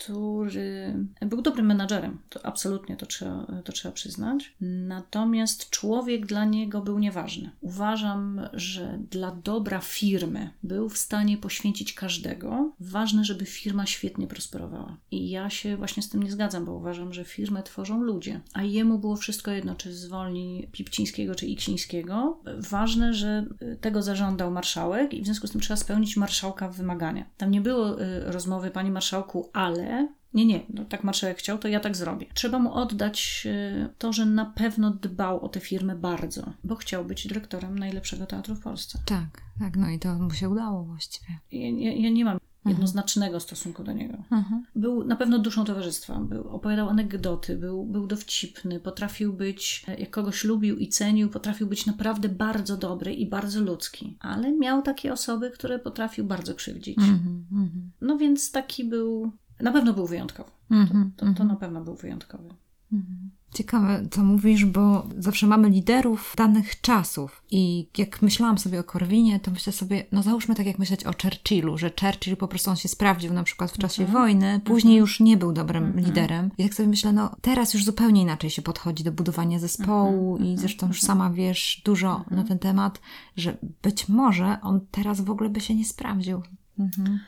który 0.04 0.94
był 1.22 1.42
dobrym 1.42 1.66
menadżerem. 1.66 2.20
To 2.30 2.46
absolutnie 2.46 2.96
to 2.96 3.06
trzeba, 3.06 3.62
to 3.64 3.72
trzeba 3.72 3.92
przyznać. 3.92 4.54
Natomiast 4.62 5.70
człowiek 5.70 6.26
dla 6.26 6.46
niego 6.46 6.82
był 6.82 7.00
nieważny. 7.00 7.50
Uważam, 7.62 8.42
że 8.54 9.00
dla 9.12 9.32
dobra 9.32 9.80
firmy 9.80 10.50
był 10.64 10.90
w 10.90 10.98
stanie 10.98 11.38
poświęcić 11.38 11.94
każdego. 11.94 12.72
Ważne, 12.80 13.26
żeby 13.26 13.46
firma 13.46 13.86
świetnie 13.86 14.28
prosperowała. 14.28 14.98
I 15.12 15.30
ja 15.30 15.50
się 15.50 15.78
właśnie 15.78 16.04
z 16.04 16.10
tym 16.10 16.24
nie 16.24 16.32
zgadzam, 16.32 16.66
bo 16.66 16.74
uważam, 16.74 17.14
że 17.14 17.26
firmę 17.26 17.64
tworzą 17.64 18.02
ludzie. 18.02 18.42
A 18.54 18.64
jemu 18.64 19.00
było 19.00 19.16
wszystko 19.16 19.52
jedno, 19.52 19.76
czy 19.76 19.94
zwolni 19.94 20.68
Pipcińskiego, 20.72 21.36
czy 21.36 21.46
Iksińskiego. 21.46 22.40
Ważne, 22.58 23.14
że 23.14 23.46
tego 23.82 24.02
zażądał 24.02 24.52
marszałek 24.52 25.14
i 25.14 25.22
w 25.22 25.26
związku 25.26 25.48
z 25.48 25.52
tym 25.52 25.62
trzeba 25.62 25.78
spełnić 25.78 26.18
marszałka 26.18 26.70
wymagania. 26.70 27.26
Tam 27.38 27.52
nie 27.52 27.62
było 27.62 28.02
y, 28.02 28.32
rozmowy, 28.32 28.72
panie 28.72 28.92
marszałku, 28.92 29.50
ale 29.54 29.91
nie, 30.34 30.46
nie, 30.46 30.66
no 30.70 30.86
tak 30.86 31.04
marszałek 31.04 31.38
chciał, 31.38 31.58
to 31.58 31.68
ja 31.68 31.80
tak 31.80 31.96
zrobię. 31.96 32.26
Trzeba 32.34 32.60
mu 32.60 32.74
oddać 32.74 33.48
e, 33.50 33.90
to, 33.98 34.14
że 34.14 34.26
na 34.26 34.46
pewno 34.46 34.92
dbał 34.92 35.46
o 35.46 35.50
tę 35.50 35.60
firmę 35.60 35.96
bardzo, 35.96 36.54
bo 36.64 36.76
chciał 36.76 37.06
być 37.06 37.28
dyrektorem 37.28 37.80
najlepszego 37.80 38.26
teatru 38.26 38.56
w 38.56 38.60
Polsce. 38.60 39.00
Tak, 39.06 39.42
tak, 39.60 39.78
no 39.78 39.90
i 39.90 40.00
to 40.00 40.20
mu 40.20 40.32
się 40.32 40.50
udało 40.50 40.84
właściwie. 40.84 41.40
Ja, 41.52 41.70
ja, 41.70 41.94
ja 41.94 42.10
nie 42.10 42.26
mam 42.26 42.34
mhm. 42.34 42.42
jednoznacznego 42.66 43.40
stosunku 43.40 43.84
do 43.84 43.92
niego. 43.92 44.18
Mhm. 44.32 44.64
Był 44.76 45.04
na 45.04 45.16
pewno 45.16 45.40
duszą 45.40 45.66
towarzystwa, 45.66 46.20
był, 46.20 46.50
opowiadał 46.50 46.90
anegdoty, 46.90 47.58
był, 47.58 47.86
był 47.86 48.08
dowcipny, 48.08 48.80
potrafił 48.80 49.34
być, 49.34 49.86
e, 49.88 50.00
jak 50.00 50.10
kogoś 50.10 50.44
lubił 50.44 50.78
i 50.78 50.88
cenił, 50.88 51.30
potrafił 51.30 51.68
być 51.68 51.86
naprawdę 51.86 52.30
bardzo 52.30 52.78
dobry 52.78 53.14
i 53.14 53.30
bardzo 53.30 53.62
ludzki, 53.62 54.18
ale 54.20 54.52
miał 54.52 54.82
takie 54.82 55.14
osoby, 55.14 55.52
które 55.52 55.80
potrafił 55.80 56.26
bardzo 56.26 56.56
krzywdzić. 56.56 56.98
Mhm. 56.98 57.92
No 58.02 58.18
więc 58.18 58.52
taki 58.52 58.84
był 58.84 59.32
na 59.62 59.72
pewno 59.72 59.94
był 59.94 60.08
wyjątkowy. 60.08 60.52
Mm 60.72 60.86
-hmm, 60.86 61.10
to, 61.16 61.26
to, 61.26 61.26
to, 61.26 61.28
mhm. 61.28 61.48
na 61.48 61.56
pewno 61.56 61.82
był 61.82 61.96
wyjątkowy. 61.96 62.50
Mhm. 62.94 63.32
Ciekawe, 63.54 64.08
co 64.12 64.24
mówisz, 64.24 64.66
bo 64.66 65.08
zawsze 65.18 65.48
mamy 65.48 65.70
liderów 65.70 66.34
danych 66.38 66.82
czasów. 66.82 67.44
I 67.52 67.88
jak 67.98 68.22
myślałam 68.22 68.58
sobie 68.58 68.80
o 68.80 68.84
Korwinie, 68.84 69.40
to 69.40 69.52
myślę 69.52 69.74
sobie, 69.74 70.06
no 70.12 70.24
załóżmy 70.24 70.56
tak 70.56 70.66
jak 70.66 70.80
myśleć 70.80 71.06
o 71.06 71.12
Churchillu, 71.22 71.78
że 71.78 71.92
Churchill 72.02 72.38
po 72.38 72.48
prostu 72.48 72.70
on 72.70 72.76
się 72.76 72.90
sprawdził 72.90 73.34
na 73.34 73.44
przykład 73.44 73.72
w 73.72 73.78
czasie 73.78 74.04
mhm. 74.04 74.22
wojny, 74.22 74.62
później 74.66 74.98
już 74.98 75.20
nie 75.20 75.38
był 75.38 75.54
dobrym 75.54 76.00
liderem. 76.00 76.52
I 76.58 76.64
tak 76.64 76.74
sobie 76.74 76.90
myślę, 76.90 77.14
no 77.14 77.36
teraz 77.42 77.74
już 77.74 77.86
zupełnie 77.86 78.22
inaczej 78.22 78.50
się 78.50 78.62
podchodzi 78.62 79.04
do 79.04 79.12
budowania 79.12 79.60
zespołu 79.60 80.38
i 80.38 80.58
zresztą 80.58 80.88
już 80.88 81.02
sama 81.02 81.30
wiesz 81.30 81.82
dużo 81.86 82.26
na 82.32 82.44
ten 82.44 82.60
temat, 82.60 83.02
że 83.38 83.58
być 83.82 84.10
może 84.10 84.58
on 84.62 84.82
teraz 84.92 85.22
w 85.22 85.30
ogóle 85.30 85.50
by 85.50 85.60
się 85.60 85.76
nie 85.76 85.86
sprawdził. 85.86 86.42
Mhm. 86.80 87.20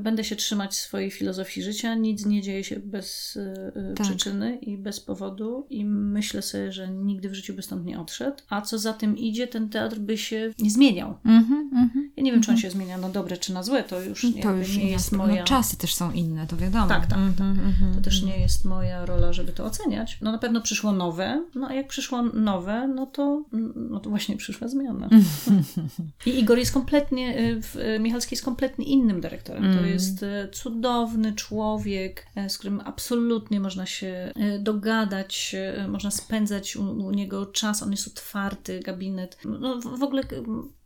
Będę 0.00 0.24
się 0.24 0.36
trzymać 0.36 0.74
swojej 0.74 1.10
filozofii 1.10 1.62
życia. 1.62 1.94
Nic 1.94 2.26
nie 2.26 2.42
dzieje 2.42 2.64
się 2.64 2.80
bez 2.80 3.36
y, 3.36 3.72
tak. 3.96 4.06
przyczyny 4.06 4.56
i 4.56 4.78
bez 4.78 5.00
powodu, 5.00 5.66
i 5.70 5.84
myślę 5.84 6.42
sobie, 6.42 6.72
że 6.72 6.88
nigdy 6.88 7.28
w 7.28 7.34
życiu 7.34 7.54
by 7.54 7.62
stąd 7.62 7.84
nie 7.84 8.00
odszedł. 8.00 8.36
A 8.48 8.60
co 8.60 8.78
za 8.78 8.92
tym 8.92 9.18
idzie, 9.18 9.46
ten 9.46 9.68
teatr 9.68 9.98
by 9.98 10.18
się 10.18 10.52
nie 10.58 10.70
zmieniał. 10.70 11.18
Mm 11.24 11.44
-hmm, 11.44 11.60
ja 12.16 12.22
nie 12.22 12.32
wiem, 12.32 12.40
czy 12.40 12.50
on 12.50 12.54
mhm. 12.54 12.62
się 12.62 12.70
zmienia 12.70 12.98
na 12.98 13.08
dobre 13.08 13.36
czy 13.36 13.52
na 13.52 13.62
złe, 13.62 13.82
to 13.82 14.02
już 14.02 14.24
nie, 14.24 14.42
to 14.42 14.54
już 14.54 14.76
nie 14.76 14.90
jest 14.90 15.12
moja. 15.12 15.40
No, 15.40 15.44
czasy 15.44 15.76
też 15.76 15.94
są 15.94 16.12
inne, 16.12 16.46
to 16.46 16.56
wiadomo. 16.56 16.86
Tak, 16.88 17.06
tak. 17.06 17.18
Mm 17.18 17.32
-hmm, 17.32 17.38
tak. 17.38 17.46
Mhm, 17.46 17.94
to 17.94 18.00
też 18.00 18.22
nie 18.22 18.40
jest 18.40 18.64
moja 18.64 19.06
rola, 19.06 19.32
żeby 19.32 19.52
to 19.52 19.64
oceniać. 19.64 20.18
No 20.22 20.32
na 20.32 20.38
pewno 20.38 20.60
przyszło 20.60 20.92
nowe, 20.92 21.44
no 21.54 21.68
a 21.68 21.74
jak 21.74 21.88
przyszło 21.88 22.22
nowe, 22.22 22.88
no 22.88 23.06
to, 23.06 23.44
no 23.74 24.00
to 24.00 24.10
właśnie 24.10 24.36
przyszła 24.36 24.68
zmiana. 24.68 25.08
I 26.26 26.38
Igor 26.38 26.58
jest 26.58 26.72
kompletnie, 26.72 27.38
y, 27.38 27.60
y, 27.94 27.98
Michalski 27.98 28.34
jest 28.34 28.44
kompletnie 28.44 28.84
innym 28.84 29.20
dyrektorem. 29.20 29.59
To 29.62 29.78
mm. 29.78 29.88
jest 29.88 30.22
e, 30.22 30.48
cudowny 30.52 31.32
człowiek, 31.32 32.26
e, 32.36 32.50
z 32.50 32.58
którym 32.58 32.80
absolutnie 32.84 33.60
można 33.60 33.86
się 33.86 34.32
e, 34.36 34.58
dogadać, 34.58 35.56
można 35.88 36.10
spędzać 36.10 36.76
u, 36.76 36.82
u 36.82 37.10
niego 37.10 37.46
czas. 37.46 37.82
On 37.82 37.90
jest 37.90 38.06
otwarty, 38.06 38.80
gabinet. 38.80 39.38
No, 39.44 39.80
w 39.80 40.02
ogóle 40.02 40.22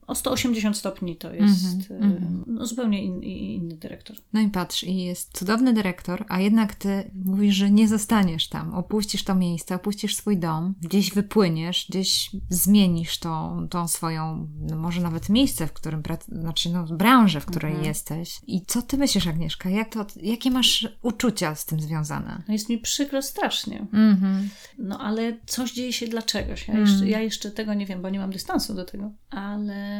o 0.07 0.15
180 0.15 0.77
stopni 0.77 1.17
to 1.17 1.35
jest 1.35 1.91
e, 1.91 1.95
mhm. 1.95 2.45
no, 2.47 2.67
zupełnie 2.67 3.05
in, 3.05 3.23
inny 3.23 3.77
dyrektor. 3.77 4.17
No 4.33 4.41
i 4.41 4.49
patrz, 4.49 4.85
i 4.85 4.97
jest 4.97 5.39
cudowny 5.39 5.73
dyrektor, 5.73 6.25
a 6.29 6.41
jednak 6.41 6.75
ty 6.75 7.11
mówisz, 7.25 7.55
że 7.55 7.71
nie 7.71 7.89
zostaniesz 7.89 8.49
tam. 8.49 8.75
Opuścisz 8.75 9.25
to 9.25 9.35
miejsce, 9.35 9.75
opuścisz 9.75 10.17
swój 10.17 10.39
dom, 10.39 10.75
gdzieś 10.81 11.13
wypłyniesz, 11.13 11.87
gdzieś 11.89 12.31
zmienisz 12.51 13.19
tą, 13.19 13.67
tą 13.71 13.89
swoją, 13.89 14.49
no 14.61 14.77
może 14.77 15.01
nawet 15.01 15.29
miejsce, 15.29 15.67
w 15.67 15.73
którym, 15.73 16.03
znaczy 16.29 16.71
no, 16.71 16.85
branżę, 16.85 17.41
w 17.41 17.47
której 17.47 17.73
Mhm. 17.73 17.89
jesteś. 17.89 18.41
I 18.47 18.63
co 18.67 18.83
ty 18.83 18.97
myślisz, 18.97 19.27
Agnieszka? 19.27 19.71
Jak 19.71 19.93
to, 19.93 20.07
jakie 20.23 20.51
masz 20.51 20.89
uczucia 21.03 21.55
z 21.55 21.67
tym 21.67 21.81
związane? 21.81 22.43
No 22.49 22.53
jest 22.53 22.69
mi 22.69 22.79
przykro 22.79 23.23
strasznie. 23.23 23.87
Mhm. 23.93 24.49
No 24.79 24.99
ale 24.99 25.37
coś 25.47 25.73
dzieje 25.73 25.93
się 25.93 26.09
dla 26.09 26.23
czegoś. 26.23 26.69
Ja 26.69 26.75
Mm. 26.75 26.87
jeszcze, 26.87 27.09
ja 27.09 27.21
jeszcze 27.21 27.51
tego 27.51 27.75
nie 27.75 27.87
wiem, 27.87 28.03
bo 28.03 28.11
nie 28.11 28.19
mam 28.19 28.31
dystansu 28.31 28.75
do 28.75 28.85
tego. 28.85 29.13
Ale 29.31 29.94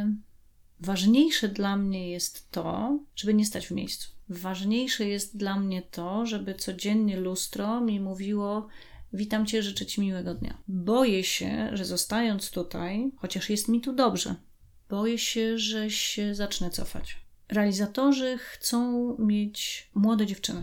ważniejsze 0.81 1.49
dla 1.49 1.77
mnie 1.77 2.11
jest 2.11 2.51
to, 2.51 2.99
żeby 3.17 3.35
nie 3.35 3.47
stać 3.47 3.67
w 3.67 3.71
miejscu. 3.71 4.11
Ważniejsze 4.29 5.07
jest 5.07 5.37
dla 5.37 5.61
mnie 5.61 5.83
to, 5.83 6.27
żeby 6.27 6.55
codziennie 6.55 7.17
lustro 7.17 7.81
mi 7.81 8.01
mówiło: 8.01 8.69
Witam 9.13 9.47
cię, 9.47 9.63
życzę 9.63 9.87
ci 9.87 10.01
miłego 10.01 10.35
dnia. 10.35 10.59
Boję 10.69 11.25
się, 11.25 11.71
że 11.73 11.85
zostając 11.85 12.51
tutaj, 12.51 13.13
chociaż 13.17 13.51
jest 13.51 13.69
mi 13.69 13.81
tu 13.81 13.93
dobrze, 13.93 14.35
boję 14.91 15.19
się, 15.19 15.59
że 15.59 15.91
się 15.91 16.35
zacznę 16.35 16.71
cofać. 16.71 17.25
Realizatorzy 17.49 18.39
chcą 18.39 19.17
mieć 19.19 19.91
młode 19.95 20.27
dziewczyny. 20.27 20.63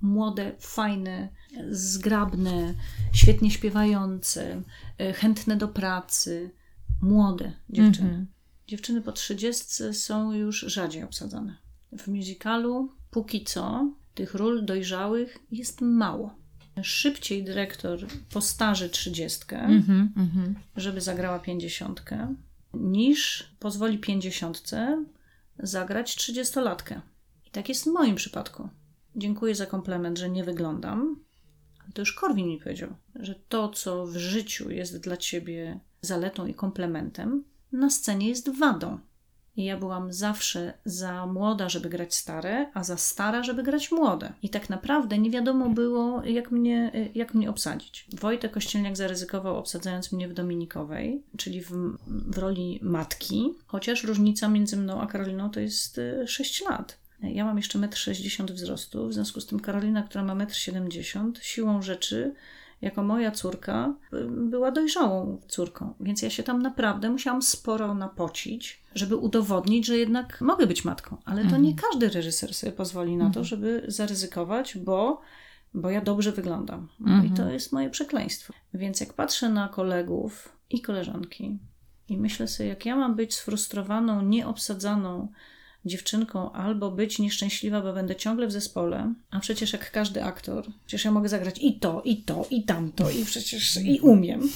Młode, 0.00 0.52
fajne, 0.58 1.28
zgrabne, 1.70 2.74
świetnie 3.12 3.50
śpiewające, 3.50 4.62
e, 4.98 5.12
chętne 5.12 5.56
do 5.56 5.68
pracy, 5.68 6.50
młode 7.02 7.52
dziewczyny. 7.70 8.08
Mhm. 8.08 8.26
Dziewczyny 8.66 9.02
po 9.02 9.12
30 9.12 9.64
są 9.92 10.32
już 10.32 10.60
rzadziej 10.60 11.02
obsadzane. 11.02 11.56
W 11.98 12.08
musicalu 12.08 12.92
póki 13.10 13.44
co 13.44 13.90
tych 14.14 14.34
ról 14.34 14.64
dojrzałych 14.64 15.38
jest 15.50 15.80
mało. 15.80 16.34
Szybciej 16.82 17.44
dyrektor 17.44 18.06
postarzy 18.32 18.88
30, 18.88 19.40
Mhm. 19.50 20.12
Mhm. 20.16 20.54
żeby 20.76 21.00
zagrała 21.00 21.38
50, 21.38 22.02
niż 22.74 23.50
pozwoli 23.58 23.98
50 23.98 24.62
zagrać 25.58 26.16
30-latkę. 26.16 27.00
I 27.46 27.50
tak 27.50 27.68
jest 27.68 27.84
w 27.84 27.92
moim 27.92 28.16
przypadku. 28.16 28.68
Dziękuję 29.16 29.54
za 29.54 29.66
komplement, 29.66 30.18
że 30.18 30.30
nie 30.30 30.44
wyglądam. 30.44 31.16
Ale 31.84 31.92
to 31.92 32.02
już 32.02 32.12
Korwin 32.12 32.46
mi 32.48 32.58
powiedział, 32.58 32.94
że 33.14 33.34
to, 33.48 33.68
co 33.68 34.06
w 34.06 34.16
życiu 34.16 34.70
jest 34.70 35.00
dla 35.00 35.16
ciebie 35.16 35.80
zaletą 36.00 36.46
i 36.46 36.54
komplementem, 36.54 37.44
na 37.72 37.90
scenie 37.90 38.28
jest 38.28 38.58
wadą. 38.58 38.98
I 39.56 39.64
ja 39.64 39.76
byłam 39.76 40.12
zawsze 40.12 40.72
za 40.84 41.26
młoda, 41.26 41.68
żeby 41.68 41.88
grać 41.88 42.14
stare, 42.14 42.70
a 42.74 42.84
za 42.84 42.96
stara, 42.96 43.42
żeby 43.42 43.62
grać 43.62 43.92
młode. 43.92 44.32
I 44.42 44.48
tak 44.48 44.70
naprawdę 44.70 45.18
nie 45.18 45.30
wiadomo 45.30 45.68
było, 45.68 46.24
jak 46.24 46.50
mnie, 46.50 47.10
jak 47.14 47.34
mnie 47.34 47.50
obsadzić. 47.50 48.06
Wojtek 48.20 48.52
Kościelniak 48.52 48.96
zaryzykował, 48.96 49.56
obsadzając 49.56 50.12
mnie 50.12 50.28
w 50.28 50.32
Dominikowej, 50.32 51.22
czyli 51.36 51.60
w, 51.60 51.70
w 52.06 52.38
roli 52.38 52.80
matki, 52.82 53.54
chociaż 53.66 54.04
różnica 54.04 54.48
między 54.48 54.76
mną 54.76 55.00
a 55.00 55.06
Karoliną 55.06 55.50
to 55.50 55.60
jest 55.60 55.98
y, 55.98 56.24
6 56.28 56.64
lat. 56.64 56.98
Ja 57.22 57.44
mam 57.44 57.56
jeszcze 57.56 57.78
1,60 57.78 58.40
m 58.40 58.56
wzrostu, 58.56 59.08
w 59.08 59.14
związku 59.14 59.40
z 59.40 59.46
tym 59.46 59.60
Karolina, 59.60 60.02
która 60.02 60.24
ma 60.24 60.34
1,70 60.34 61.18
m, 61.20 61.32
siłą 61.40 61.82
rzeczy 61.82 62.34
jako 62.82 63.02
moja 63.02 63.30
córka, 63.30 63.94
y, 64.12 64.26
była 64.30 64.70
dojrzałą 64.70 65.40
córką, 65.48 65.94
więc 66.00 66.22
ja 66.22 66.30
się 66.30 66.42
tam 66.42 66.62
naprawdę 66.62 67.10
musiałam 67.10 67.42
sporo 67.42 67.94
napocić, 67.94 68.82
żeby 68.94 69.16
udowodnić, 69.16 69.86
że 69.86 69.98
jednak 69.98 70.40
mogę 70.40 70.66
być 70.66 70.84
matką. 70.84 71.16
Ale 71.24 71.44
to 71.44 71.56
nie 71.56 71.74
każdy 71.74 72.08
reżyser 72.08 72.54
sobie 72.54 72.72
pozwoli 72.72 73.16
na 73.16 73.30
to, 73.30 73.44
żeby 73.44 73.84
zaryzykować, 73.88 74.78
bo, 74.78 75.20
bo 75.74 75.90
ja 75.90 76.00
dobrze 76.00 76.32
wyglądam. 76.32 76.88
No 77.00 77.24
I 77.24 77.30
to 77.30 77.50
jest 77.50 77.72
moje 77.72 77.90
przekleństwo. 77.90 78.52
Więc 78.74 79.00
jak 79.00 79.12
patrzę 79.12 79.48
na 79.48 79.68
kolegów 79.68 80.56
i 80.70 80.80
koleżanki 80.80 81.58
i 82.08 82.18
myślę 82.18 82.48
sobie, 82.48 82.68
jak 82.68 82.86
ja 82.86 82.96
mam 82.96 83.14
być 83.14 83.34
sfrustrowaną, 83.34 84.22
nieobsadzaną 84.22 85.28
dziewczynką 85.84 86.52
albo 86.52 86.90
być 86.90 87.18
nieszczęśliwa, 87.18 87.80
bo 87.80 87.92
będę 87.92 88.16
ciągle 88.16 88.46
w 88.46 88.52
zespole, 88.52 89.14
a 89.30 89.40
przecież 89.40 89.72
jak 89.72 89.90
każdy 89.90 90.24
aktor, 90.24 90.66
przecież 90.86 91.04
ja 91.04 91.10
mogę 91.10 91.28
zagrać 91.28 91.58
i 91.60 91.78
to, 91.78 92.02
i 92.04 92.16
to, 92.16 92.46
i 92.50 92.64
tamto, 92.64 93.10
i 93.10 93.24
przecież 93.24 93.76
i 93.76 94.00
umiem, 94.00 94.48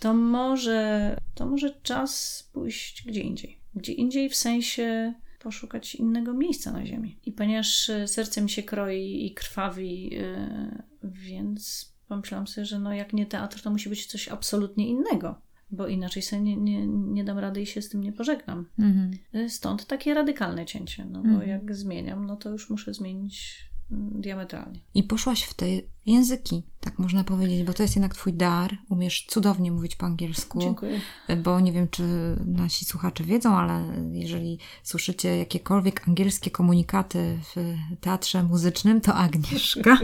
to 0.00 0.14
może, 0.14 1.16
to 1.34 1.46
może 1.46 1.74
czas 1.82 2.42
pójść 2.52 3.04
gdzie 3.06 3.20
indziej. 3.20 3.58
Gdzie 3.74 3.92
indziej 3.92 4.28
w 4.28 4.36
sensie 4.36 5.14
poszukać 5.38 5.94
innego 5.94 6.34
miejsca 6.34 6.72
na 6.72 6.86
ziemi. 6.86 7.18
I 7.26 7.32
ponieważ 7.32 7.90
e, 7.90 8.08
serce 8.08 8.42
mi 8.42 8.50
się 8.50 8.62
kroi 8.62 9.26
i 9.26 9.34
krwawi, 9.34 10.14
yy, 10.14 10.82
więc 11.02 11.92
pomyślałam 12.08 12.46
sobie, 12.46 12.64
że 12.64 12.78
no 12.78 12.94
jak 12.94 13.12
nie 13.12 13.26
teatr, 13.26 13.62
to 13.62 13.70
musi 13.70 13.88
być 13.88 14.06
coś 14.06 14.28
absolutnie 14.28 14.88
innego. 14.88 15.40
Bo 15.74 15.86
inaczej 15.86 16.22
sobie 16.22 16.42
nie, 16.42 16.56
nie, 16.56 16.86
nie 16.86 17.24
dam 17.24 17.38
rady 17.38 17.60
i 17.62 17.66
się 17.66 17.82
z 17.82 17.88
tym 17.88 18.00
nie 18.04 18.12
pożegnam. 18.12 18.66
Mhm. 18.78 19.10
Stąd 19.48 19.86
takie 19.86 20.14
radykalne 20.14 20.66
cięcie, 20.66 21.04
no 21.04 21.22
bo 21.22 21.28
Mhm. 21.28 21.48
jak 21.48 21.74
zmieniam, 21.74 22.26
no 22.26 22.36
to 22.36 22.50
już 22.50 22.70
muszę 22.70 22.94
zmienić 22.94 23.64
diametralnie. 23.90 24.80
I 24.94 25.02
poszłaś 25.02 25.42
w 25.42 25.54
te 25.54 25.66
języki, 26.06 26.62
tak 26.80 26.98
można 26.98 27.24
powiedzieć, 27.24 27.64
bo 27.64 27.72
to 27.72 27.82
jest 27.82 27.96
jednak 27.96 28.14
twój 28.14 28.32
dar. 28.32 28.78
Umiesz 28.88 29.26
cudownie 29.28 29.72
mówić 29.72 29.96
po 29.96 30.06
angielsku. 30.06 30.60
Dziękuję. 30.60 31.00
Bo 31.42 31.60
nie 31.60 31.72
wiem, 31.72 31.88
czy 31.88 32.02
nasi 32.46 32.84
słuchacze 32.84 33.24
wiedzą, 33.24 33.56
ale 33.56 33.84
jeżeli 34.12 34.58
słyszycie 34.82 35.36
jakiekolwiek 35.36 36.08
angielskie 36.08 36.50
komunikaty 36.50 37.38
w 37.42 37.76
teatrze 38.00 38.42
muzycznym, 38.42 39.00
to 39.00 39.14
Agnieszka. 39.14 39.98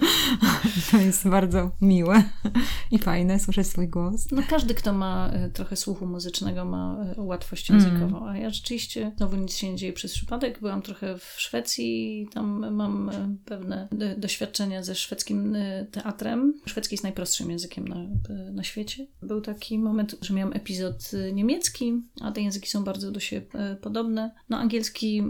to 0.90 0.96
jest 0.98 1.28
bardzo 1.28 1.70
miłe 1.80 2.22
i 2.90 2.98
fajne 2.98 3.38
słyszeć 3.40 3.66
swój 3.66 3.88
głos. 3.88 4.30
No 4.32 4.42
każdy, 4.48 4.74
kto 4.74 4.92
ma 4.92 5.30
e, 5.32 5.50
trochę 5.50 5.76
słuchu 5.76 6.06
muzycznego, 6.06 6.64
ma 6.64 6.96
e, 7.16 7.22
łatwość 7.22 7.70
Mm. 7.70 7.82
językową. 7.82 8.28
A 8.28 8.36
ja 8.36 8.50
rzeczywiście, 8.50 9.12
znowu 9.16 9.36
nic 9.36 9.54
się 9.54 9.70
nie 9.70 9.76
dzieje 9.76 9.92
przez 9.92 10.12
przypadek. 10.12 10.60
Byłam 10.60 10.82
trochę 10.82 11.18
w 11.18 11.34
Szwecji 11.36 12.22
i 12.22 12.28
tam 12.28 12.74
mam 12.74 12.91
e, 13.08 13.36
pewne 13.44 13.88
do- 13.92 14.16
doświadczenia 14.16 14.82
ze 14.82 14.94
szwedzkim 14.94 15.54
e, 15.54 15.86
teatrem. 15.90 16.54
Szwedzki 16.66 16.94
jest 16.94 17.02
najprostszym 17.04 17.50
językiem 17.50 17.88
na, 17.88 17.96
e, 17.96 18.52
na 18.52 18.62
świecie. 18.62 19.06
Był 19.22 19.40
taki 19.40 19.78
moment, 19.78 20.16
że 20.20 20.34
miałam 20.34 20.52
epizod 20.56 21.10
niemiecki, 21.32 22.02
a 22.20 22.32
te 22.32 22.40
języki 22.40 22.70
są 22.70 22.84
bardzo 22.84 23.10
do 23.12 23.20
siebie 23.20 23.46
podobne. 23.80 24.34
No 24.48 24.58
angielski 24.58 25.22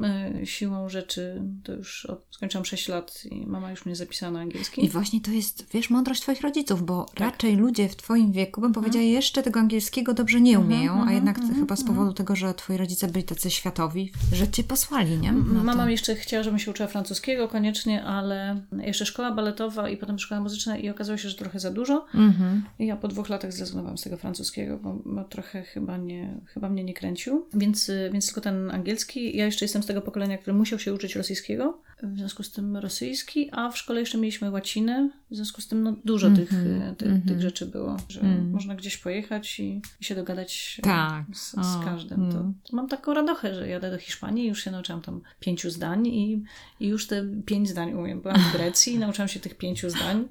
siłą 0.44 0.88
rzeczy, 0.88 1.42
to 1.64 1.72
już 1.72 2.06
od, 2.06 2.26
skończyłam 2.30 2.64
6 2.64 2.88
lat 2.88 3.22
i 3.30 3.46
mama 3.46 3.70
już 3.70 3.86
mnie 3.86 3.96
zapisała 3.96 4.32
na 4.32 4.40
angielski. 4.40 4.84
I 4.84 4.88
właśnie 4.88 5.20
to 5.20 5.30
jest, 5.30 5.66
wiesz, 5.74 5.90
mądrość 5.90 6.20
twoich 6.22 6.40
rodziców, 6.40 6.82
bo 6.86 7.06
raczej 7.18 7.56
ludzie 7.56 7.88
w 7.88 7.96
twoim 7.96 8.32
wieku, 8.32 8.60
bym 8.60 8.72
powiedziała, 8.72 9.04
jeszcze 9.04 9.42
tego 9.42 9.60
angielskiego 9.60 10.14
dobrze 10.14 10.40
nie 10.40 10.58
umieją, 10.60 11.04
a 11.06 11.12
jednak 11.12 11.40
chyba 11.54 11.76
z 11.76 11.84
powodu 11.84 12.12
tego, 12.12 12.36
że 12.36 12.54
twoi 12.54 12.76
rodzice 12.76 13.08
byli 13.08 13.24
tacy 13.24 13.50
światowi, 13.50 14.12
że 14.32 14.48
cię 14.48 14.64
posłali, 14.64 15.18
nie? 15.18 15.32
No 15.32 15.54
to- 15.58 15.64
Mama 15.64 15.90
jeszcze 15.90 16.14
chciała, 16.16 16.42
żebym 16.42 16.58
się 16.58 16.70
uczyła 16.70 16.88
francuskiego 16.88 17.48
koniecznie, 17.52 18.04
ale 18.04 18.62
jeszcze 18.78 19.06
szkoła 19.06 19.32
baletowa 19.32 19.88
i 19.88 19.96
potem 19.96 20.18
szkoła 20.18 20.40
muzyczna 20.40 20.76
i 20.76 20.90
okazało 20.90 21.16
się, 21.16 21.28
że 21.28 21.36
trochę 21.36 21.60
za 21.60 21.70
dużo. 21.70 22.06
Mhm. 22.14 22.62
I 22.78 22.86
ja 22.86 22.96
po 22.96 23.08
dwóch 23.08 23.28
latach 23.28 23.52
zrezygnowałam 23.52 23.98
z 23.98 24.02
tego 24.02 24.16
francuskiego, 24.16 24.78
bo, 24.78 24.98
bo 25.04 25.24
trochę 25.24 25.62
chyba, 25.62 25.96
nie, 25.96 26.40
chyba 26.46 26.68
mnie 26.68 26.84
nie 26.84 26.94
kręcił. 26.94 27.46
Więc, 27.54 27.88
y, 27.88 28.10
więc 28.12 28.26
tylko 28.26 28.40
ten 28.40 28.70
angielski. 28.70 29.36
Ja 29.36 29.44
jeszcze 29.44 29.64
jestem 29.64 29.82
z 29.82 29.86
tego 29.86 30.00
pokolenia, 30.00 30.38
który 30.38 30.54
musiał 30.54 30.78
się 30.78 30.94
uczyć 30.94 31.16
rosyjskiego, 31.16 31.80
w 32.02 32.18
związku 32.18 32.42
z 32.42 32.50
tym 32.50 32.76
rosyjski, 32.76 33.48
a 33.52 33.70
w 33.70 33.78
szkole 33.78 34.00
jeszcze 34.00 34.18
mieliśmy 34.18 34.50
łacinę, 34.50 35.10
w 35.32 35.36
związku 35.36 35.60
z 35.60 35.68
tym 35.68 35.82
no, 35.82 35.96
dużo 36.04 36.30
tych, 36.30 36.52
y, 36.52 36.94
ty, 36.98 37.22
tych 37.26 37.40
rzeczy 37.40 37.66
było, 37.66 37.96
że 38.08 38.20
można 38.52 38.74
gdzieś 38.74 38.96
pojechać 38.96 39.60
i, 39.60 39.82
i 40.00 40.04
się 40.04 40.14
dogadać 40.14 40.76
y, 40.78 40.82
Tak. 40.82 41.24
z, 41.34 41.50
z 41.50 41.76
O, 41.76 41.80
każdym. 41.84 42.30
To, 42.32 42.38
mm. 42.38 42.54
mam 42.72 42.88
taką 42.88 43.14
radochę, 43.14 43.54
że 43.54 43.68
jadę 43.68 43.90
do 43.90 43.98
Hiszpanii 43.98 44.44
i 44.44 44.48
już 44.48 44.64
się 44.64 44.70
nauczyłam 44.70 45.02
tam 45.02 45.20
pięciu 45.40 45.70
zdań 45.70 46.06
i, 46.06 46.42
i 46.80 46.86
już 46.88 47.06
te 47.06 47.24
pięć 47.46 47.68
zdań 47.68 47.92
umiem. 47.92 48.20
Byłam 48.20 48.38
w 48.40 48.52
Grecji 48.52 48.92
i 48.94 48.98
nauczyłam 48.98 49.28
się 49.28 49.40
tych 49.40 49.54
pięciu 49.54 49.90
zdań 49.90 50.24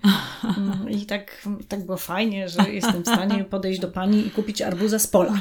Mm, 0.58 0.90
i 0.90 1.06
tak, 1.06 1.48
tak 1.68 1.86
było 1.86 1.98
fajnie, 1.98 2.50
że 2.50 2.70
jestem 2.72 3.04
w 3.04 3.08
stanie 3.08 3.44
podejść 3.44 3.80
do 3.80 3.88
pani 3.88 4.28
i 4.28 4.32
kupić 4.32 4.62
arbuza 4.62 5.00
z 5.00 5.08
pola. 5.08 5.34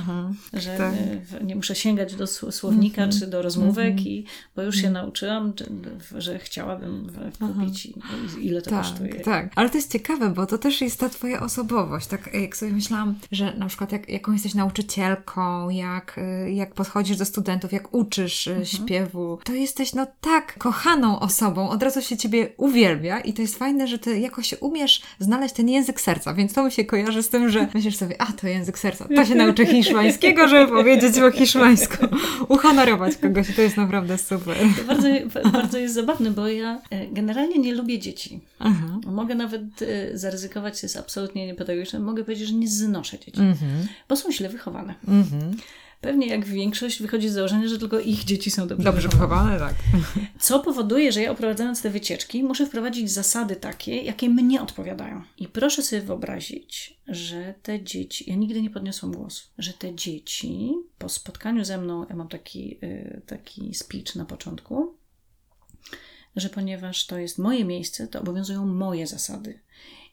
Że 0.52 0.76
tak. 0.76 0.94
w- 0.94 1.44
nie 1.44 1.56
muszę 1.56 1.74
sięgać 1.74 2.14
do 2.14 2.24
sł- 2.24 2.52
słownika 2.52 3.08
czy 3.08 3.26
do 3.26 3.42
rozmówek, 3.42 4.06
i, 4.06 4.24
bo 4.56 4.62
już 4.62 4.76
się 4.76 4.90
nauczyłam. 4.90 5.52
Czy- 5.54 5.64
w- 5.98 6.14
że 6.20 6.38
chciałabym 6.38 7.12
kupić 7.40 7.86
i, 7.86 7.94
i 8.40 8.46
ile 8.46 8.62
to 8.62 8.70
tak, 8.70 8.82
kosztuje. 8.82 9.20
Tak, 9.20 9.49
ale 9.54 9.70
to 9.70 9.78
jest 9.78 9.92
ciekawe, 9.92 10.28
bo 10.28 10.46
to 10.46 10.58
też 10.58 10.80
jest 10.80 11.00
ta 11.00 11.08
twoja 11.08 11.40
osobowość. 11.40 12.06
Tak 12.06 12.34
jak 12.34 12.56
sobie 12.56 12.72
myślałam, 12.72 13.14
że 13.32 13.54
na 13.54 13.66
przykład 13.66 13.92
jak, 13.92 14.08
jaką 14.08 14.32
jesteś 14.32 14.54
nauczycielką, 14.54 15.70
jak, 15.70 16.18
y, 16.46 16.52
jak 16.52 16.74
podchodzisz 16.74 17.16
do 17.16 17.24
studentów, 17.24 17.72
jak 17.72 17.94
uczysz 17.94 18.48
mhm. 18.48 18.66
śpiewu, 18.66 19.38
to 19.44 19.52
jesteś 19.52 19.94
no 19.94 20.06
tak 20.20 20.58
kochaną 20.58 21.20
osobą, 21.20 21.70
od 21.70 21.82
razu 21.82 22.02
się 22.02 22.16
ciebie 22.16 22.48
uwielbia 22.56 23.20
i 23.20 23.32
to 23.32 23.42
jest 23.42 23.58
fajne, 23.58 23.88
że 23.88 23.98
ty 23.98 24.18
jakoś 24.18 24.54
umiesz 24.60 25.02
znaleźć 25.18 25.54
ten 25.54 25.68
język 25.68 26.00
serca, 26.00 26.34
więc 26.34 26.52
to 26.52 26.64
mi 26.64 26.72
się 26.72 26.84
kojarzy 26.84 27.22
z 27.22 27.28
tym, 27.28 27.48
że 27.48 27.68
myślisz 27.74 27.96
sobie, 27.96 28.22
a 28.22 28.26
to 28.32 28.46
język 28.46 28.78
serca, 28.78 29.08
to 29.16 29.24
się 29.24 29.34
nauczy 29.34 29.66
hiszpańskiego, 29.66 30.48
żeby 30.48 30.72
powiedzieć 30.72 31.20
po 31.20 31.30
hiszpańsku, 31.30 32.06
uhonorować 32.54 33.16
kogoś, 33.16 33.56
to 33.56 33.62
jest 33.62 33.76
naprawdę 33.76 34.18
super. 34.18 34.56
To 34.78 34.84
bardzo, 34.84 35.08
bardzo 35.52 35.78
jest 35.78 35.94
zabawne, 35.94 36.30
bo 36.30 36.48
ja 36.48 36.82
e, 36.90 37.06
generalnie 37.06 37.58
nie 37.58 37.74
lubię 37.74 37.98
dzieci. 37.98 38.40
Aha. 38.60 39.00
Mogę 39.06 39.34
nawet 39.34 39.62
e, 39.82 40.18
zaryzykować, 40.18 40.82
jest 40.82 40.96
absolutnie 40.96 41.46
niepedagogiczne, 41.46 41.98
mogę 41.98 42.24
powiedzieć, 42.24 42.48
że 42.48 42.54
nie 42.54 42.68
znoszę 42.68 43.18
dzieci, 43.18 43.40
mhm. 43.40 43.86
bo 44.08 44.16
są 44.16 44.32
źle 44.32 44.48
wychowane. 44.48 44.94
Mhm. 45.08 45.56
Pewnie 46.00 46.26
jak 46.26 46.44
większość 46.44 47.02
wychodzi 47.02 47.28
z 47.28 47.32
założenia, 47.32 47.68
że 47.68 47.78
tylko 47.78 48.00
ich 48.00 48.24
dzieci 48.24 48.50
są 48.50 48.68
dobrze, 48.68 48.84
dobrze 48.84 49.08
wychowane. 49.08 49.58
tak. 49.58 49.74
Co 50.40 50.60
powoduje, 50.60 51.12
że 51.12 51.22
ja 51.22 51.30
oprowadzając 51.30 51.82
te 51.82 51.90
wycieczki 51.90 52.42
muszę 52.42 52.66
wprowadzić 52.66 53.10
zasady 53.10 53.56
takie, 53.56 54.02
jakie 54.02 54.28
mnie 54.28 54.62
odpowiadają. 54.62 55.22
I 55.38 55.48
proszę 55.48 55.82
sobie 55.82 56.02
wyobrazić, 56.02 57.00
że 57.08 57.54
te 57.62 57.84
dzieci, 57.84 58.30
ja 58.30 58.36
nigdy 58.36 58.62
nie 58.62 58.70
podniosłam 58.70 59.12
głosu, 59.12 59.48
że 59.58 59.72
te 59.72 59.94
dzieci 59.94 60.72
po 60.98 61.08
spotkaniu 61.08 61.64
ze 61.64 61.78
mną, 61.78 62.06
ja 62.10 62.16
mam 62.16 62.28
taki, 62.28 62.78
y, 62.84 63.22
taki 63.26 63.74
speech 63.74 64.16
na 64.16 64.24
początku, 64.24 64.94
że 66.36 66.48
ponieważ 66.48 67.06
to 67.06 67.18
jest 67.18 67.38
moje 67.38 67.64
miejsce, 67.64 68.08
to 68.08 68.20
obowiązują 68.20 68.66
moje 68.66 69.06
zasady. 69.06 69.60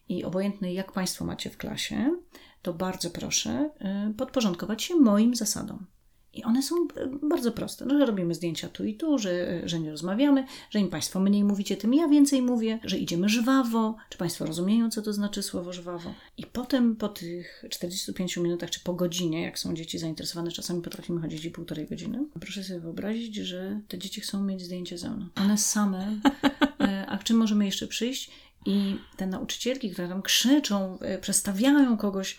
I 0.10 0.24
obojętne 0.24 0.74
jak 0.74 0.92
Państwo 0.92 1.26
macie 1.26 1.50
w 1.50 1.58
klasie, 1.58 2.18
to 2.62 2.74
bardzo 2.74 3.10
proszę 3.10 3.70
y, 4.10 4.14
podporządkować 4.14 4.84
się 4.84 4.96
moim 4.96 5.36
zasadom. 5.36 5.86
I 6.34 6.44
one 6.44 6.64
są 6.64 6.76
y, 6.76 7.28
bardzo 7.28 7.52
proste, 7.52 7.86
no, 7.86 7.98
że 8.00 8.06
robimy 8.06 8.36
zdjęcia 8.36 8.70
tu 8.70 8.86
i 8.86 8.96
tu, 8.96 9.18
że, 9.18 9.62
że 9.66 9.80
nie 9.80 9.92
rozmawiamy, 9.92 10.46
że 10.70 10.80
im 10.80 10.90
Państwo 10.90 11.20
mniej 11.20 11.44
mówicie, 11.44 11.78
tym 11.78 11.94
ja 11.94 12.08
więcej 12.08 12.42
mówię, 12.42 12.80
że 12.84 12.98
idziemy 12.98 13.30
żwawo, 13.30 13.96
czy 14.10 14.18
Państwo 14.18 14.46
rozumieją, 14.46 14.90
co 14.90 15.02
to 15.02 15.14
znaczy 15.14 15.44
słowo 15.44 15.74
żwawo. 15.74 16.14
I 16.38 16.46
potem 16.46 16.96
po 16.96 17.10
tych 17.10 17.64
45 17.70 18.38
minutach, 18.38 18.70
czy 18.70 18.80
po 18.80 18.94
godzinie, 18.94 19.42
jak 19.42 19.60
są 19.60 19.74
dzieci 19.74 19.98
zainteresowane, 19.98 20.52
czasami 20.52 20.82
potrafimy 20.82 21.22
chodzić 21.22 21.46
i 21.46 21.52
półtorej 21.52 21.88
godziny, 21.88 22.26
proszę 22.40 22.64
sobie 22.64 22.80
wyobrazić, 22.80 23.36
że 23.36 23.80
te 23.88 23.98
dzieci 23.98 24.22
chcą 24.22 24.44
mieć 24.44 24.62
zdjęcie 24.62 24.98
ze 24.98 25.10
mną. 25.10 25.26
One 25.36 25.58
same, 25.58 26.20
e, 26.80 27.06
a 27.08 27.18
czym 27.18 27.38
możemy 27.38 27.66
jeszcze 27.66 27.88
przyjść? 27.88 28.32
I 28.66 29.00
te 29.18 29.28
nauczycielki, 29.28 29.92
które 29.92 30.08
tam 30.08 30.22
krzyczą, 30.22 31.00
e, 31.00 31.18
przestawiają 31.18 31.98
kogoś, 31.98 32.34
e, 32.34 32.38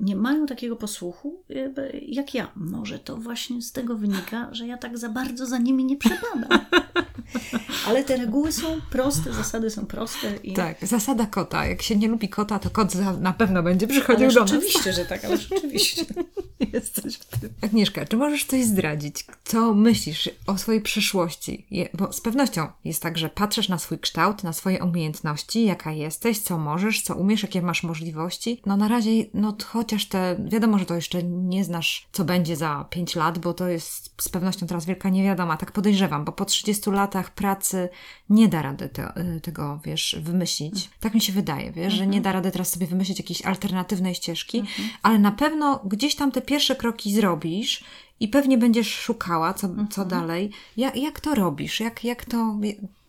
nie 0.00 0.16
mają 0.16 0.46
takiego 0.46 0.76
posłuchu 0.76 1.42
e, 1.50 1.90
jak 1.98 2.34
ja. 2.34 2.52
Może 2.56 2.98
to 2.98 3.16
właśnie 3.16 3.62
z 3.62 3.72
tego 3.72 3.96
wynika, 3.96 4.48
że 4.52 4.66
ja 4.66 4.76
tak 4.76 4.98
za 4.98 5.08
bardzo 5.08 5.46
za 5.46 5.58
nimi 5.58 5.84
nie 5.84 5.96
przepadam. 5.96 6.60
Ale 7.86 8.04
te 8.04 8.16
reguły 8.16 8.52
są 8.52 8.66
proste, 8.90 9.32
zasady 9.32 9.70
są 9.70 9.86
proste. 9.86 10.36
I... 10.36 10.52
Tak, 10.52 10.86
zasada 10.86 11.26
kota. 11.26 11.66
Jak 11.66 11.82
się 11.82 11.96
nie 11.96 12.08
lubi 12.08 12.28
kota, 12.28 12.58
to 12.58 12.70
kot 12.70 12.94
na 13.20 13.32
pewno 13.32 13.62
będzie 13.62 13.86
przychodził 13.86 14.24
ale 14.24 14.34
do 14.34 14.40
nas. 14.40 14.52
Oczywiście, 14.52 14.92
że 14.92 15.04
tak, 15.04 15.24
ale 15.24 15.36
rzeczywiście. 15.36 16.04
Jest 16.72 17.02
coś 17.02 17.14
w 17.14 17.40
tym. 17.40 17.50
Agnieszka, 17.62 18.06
czy 18.06 18.16
możesz 18.16 18.44
coś 18.44 18.64
zdradzić? 18.64 19.26
Co 19.44 19.74
myślisz 19.74 20.30
o 20.46 20.58
swojej 20.58 20.80
przyszłości? 20.80 21.66
Je, 21.70 21.88
bo 21.94 22.12
z 22.12 22.20
pewnością 22.20 22.68
jest 22.84 23.02
tak, 23.02 23.18
że 23.18 23.28
patrzysz 23.28 23.68
na 23.68 23.78
swój 23.78 23.98
kształt, 23.98 24.44
na 24.44 24.52
swoje 24.52 24.84
umiejętności, 24.84 25.64
jaka 25.64 25.92
jesteś, 25.92 26.38
co 26.38 26.58
możesz, 26.58 27.02
co 27.02 27.14
umiesz, 27.14 27.42
jakie 27.42 27.62
masz 27.62 27.82
możliwości. 27.82 28.62
No 28.66 28.76
na 28.76 28.88
razie, 28.88 29.10
no 29.34 29.52
chociaż 29.72 30.06
te, 30.06 30.36
wiadomo, 30.44 30.78
że 30.78 30.84
to 30.84 30.94
jeszcze 30.94 31.22
nie 31.22 31.64
znasz, 31.64 32.08
co 32.12 32.24
będzie 32.24 32.56
za 32.56 32.86
5 32.90 33.16
lat, 33.16 33.38
bo 33.38 33.54
to 33.54 33.68
jest 33.68 34.22
z 34.22 34.28
pewnością 34.28 34.66
teraz 34.66 34.86
wielka 34.86 35.08
niewiadoma. 35.08 35.56
Tak 35.56 35.72
podejrzewam, 35.72 36.24
bo 36.24 36.32
po 36.32 36.44
30 36.44 36.90
latach 36.90 37.30
pracy 37.30 37.88
nie 38.30 38.48
da 38.48 38.62
rady 38.62 38.88
te, 38.88 39.12
y, 39.36 39.40
tego, 39.40 39.80
wiesz, 39.84 40.16
wymyślić. 40.20 40.90
Tak 41.00 41.14
mi 41.14 41.20
się 41.20 41.32
wydaje, 41.32 41.72
wiesz, 41.72 41.92
że 41.92 42.06
nie 42.06 42.18
mhm. 42.18 42.22
da 42.22 42.32
rady 42.32 42.50
teraz 42.50 42.72
sobie 42.72 42.86
wymyślić 42.86 43.18
jakiejś 43.18 43.42
alternatywnej 43.42 44.14
ścieżki, 44.14 44.58
mhm. 44.58 44.88
ale 45.02 45.18
na 45.18 45.32
pewno 45.32 45.80
gdzieś 45.84 46.14
tam 46.16 46.32
te 46.32 46.42
pierwsze 46.42 46.76
kroki 46.76 47.14
zrobisz 47.14 47.84
i 48.20 48.28
pewnie 48.28 48.58
będziesz 48.58 48.94
szukała, 48.94 49.54
co, 49.54 49.68
co 49.68 50.02
mhm. 50.02 50.08
dalej. 50.08 50.50
Ja, 50.76 50.92
jak 50.94 51.20
to 51.20 51.34
robisz? 51.34 51.80
Jak, 51.80 52.04
jak 52.04 52.24
to... 52.24 52.58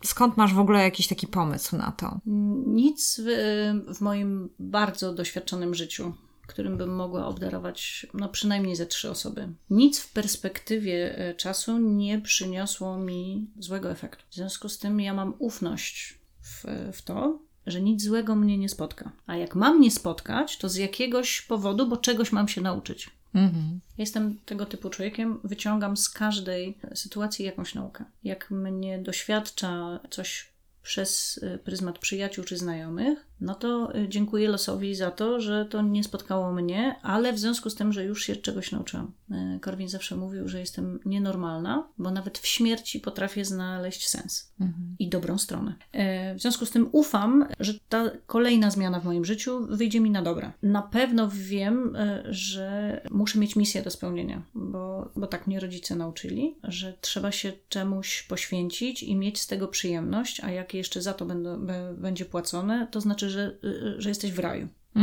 Skąd 0.04 0.38
masz 0.38 0.54
w 0.54 0.60
ogóle 0.60 0.84
jakiś 0.84 1.08
taki 1.08 1.28
pomysł 1.28 1.78
na 1.78 1.92
to? 1.92 2.20
Nic 2.66 3.22
w, 3.26 3.96
w 3.96 4.02
moim 4.02 4.50
bardzo 4.60 5.14
doświadczonym 5.14 5.76
życiu 5.76 6.14
którym 6.50 6.78
bym 6.78 6.96
mogła 6.96 7.28
obdarować 7.28 8.08
no, 8.14 8.30
przynajmniej 8.30 8.76
ze 8.76 8.86
trzy 8.86 9.10
osoby. 9.10 9.48
Nic 9.70 10.00
w 10.00 10.14
perspektywie 10.14 11.18
e, 11.18 11.34
czasu 11.34 11.78
nie 11.78 12.22
przyniosło 12.22 12.98
mi 12.98 13.48
złego 13.60 13.92
efektu. 13.92 14.24
W 14.30 14.36
związku 14.36 14.70
z 14.70 14.78
tym 14.78 15.02
ja 15.02 15.14
mam 15.14 15.34
ufność 15.40 16.20
w, 16.42 16.66
w 16.94 17.02
to, 17.02 17.40
że 17.68 17.82
nic 17.82 18.04
złego 18.04 18.36
mnie 18.36 18.58
nie 18.58 18.70
spotka. 18.70 19.12
A 19.28 19.36
jak 19.36 19.56
mam 19.56 19.82
nie 19.82 19.92
spotkać, 19.92 20.58
to 20.58 20.70
z 20.70 20.76
jakiegoś 20.76 21.42
powodu, 21.42 21.88
bo 21.88 21.98
czegoś 21.98 22.32
mam 22.32 22.48
się 22.48 22.62
nauczyć. 22.62 23.10
Mhm. 23.34 23.80
Jestem 23.98 24.38
tego 24.46 24.66
typu 24.66 24.90
człowiekiem, 24.90 25.40
wyciągam 25.44 25.98
z 25.98 26.10
każdej 26.10 26.78
sytuacji 26.96 27.46
jakąś 27.46 27.76
naukę. 27.76 28.06
Jak 28.24 28.52
mnie 28.52 29.00
doświadcza 29.00 30.00
coś 30.10 30.50
przez 30.82 31.38
y, 31.38 31.60
pryzmat 31.64 32.00
przyjaciół 32.00 32.44
czy 32.44 32.58
znajomych, 32.58 33.29
no 33.42 33.56
to 33.56 33.96
y, 33.96 34.10
dziękuję 34.10 34.50
losowi 34.50 34.96
za 34.96 35.12
to, 35.12 35.40
że 35.40 35.66
to 35.66 35.82
nie 35.82 36.04
spotkało 36.04 36.52
mnie, 36.52 36.96
ale 37.02 37.34
w 37.34 37.40
związku 37.40 37.70
z 37.70 37.76
tym, 37.76 37.94
że 37.94 38.04
już 38.04 38.24
się 38.24 38.36
czegoś 38.36 38.72
nauczyłam. 38.72 39.12
Y, 39.32 39.60
Korwin 39.60 39.90
zawsze 39.90 40.16
mówił, 40.16 40.48
że 40.48 40.60
jestem 40.60 41.00
nienormalna, 41.06 41.88
bo 41.98 42.12
nawet 42.12 42.38
w 42.38 42.48
śmierci 42.48 43.00
potrafię 43.00 43.46
znaleźć 43.46 44.08
sens 44.08 44.52
mhm. 44.62 44.96
i 45.00 45.10
dobrą 45.10 45.38
stronę. 45.38 45.76
W 46.36 46.42
związku 46.42 46.66
z 46.66 46.72
tym 46.72 46.90
ufam, 46.92 47.46
że 47.60 47.74
ta 47.90 48.12
kolejna 48.28 48.72
zmiana 48.72 49.00
w 49.00 49.06
moim 49.06 49.26
życiu 49.26 49.68
wyjdzie 49.70 50.00
mi 50.00 50.12
na 50.12 50.22
dobre. 50.22 50.52
Na 50.64 50.82
pewno 50.82 51.30
wiem, 51.34 51.98
że 52.30 53.02
muszę 53.12 53.40
mieć 53.40 53.56
misję 53.56 53.82
do 53.82 53.92
spełnienia, 53.92 54.42
bo, 54.54 55.12
bo 55.16 55.28
tak 55.28 55.48
mnie 55.48 55.60
rodzice 55.60 55.96
nauczyli, 55.96 56.56
że 56.64 56.98
trzeba 57.02 57.32
się 57.32 57.54
czemuś 57.70 58.24
poświęcić 58.24 59.04
i 59.04 59.16
mieć 59.16 59.42
z 59.42 59.48
tego 59.48 59.68
przyjemność, 59.68 60.40
a 60.44 60.52
jak 60.52 60.74
jeszcze 60.74 61.02
za 61.02 61.14
to 61.14 61.26
będą, 61.26 61.68
będzie 61.98 62.26
płacone, 62.26 62.88
to 62.92 63.02
znaczy, 63.02 63.29
że, 63.30 63.58
że 63.98 64.10
jesteś 64.10 64.32
w 64.32 64.40
raju. 64.40 64.68
I 64.96 65.00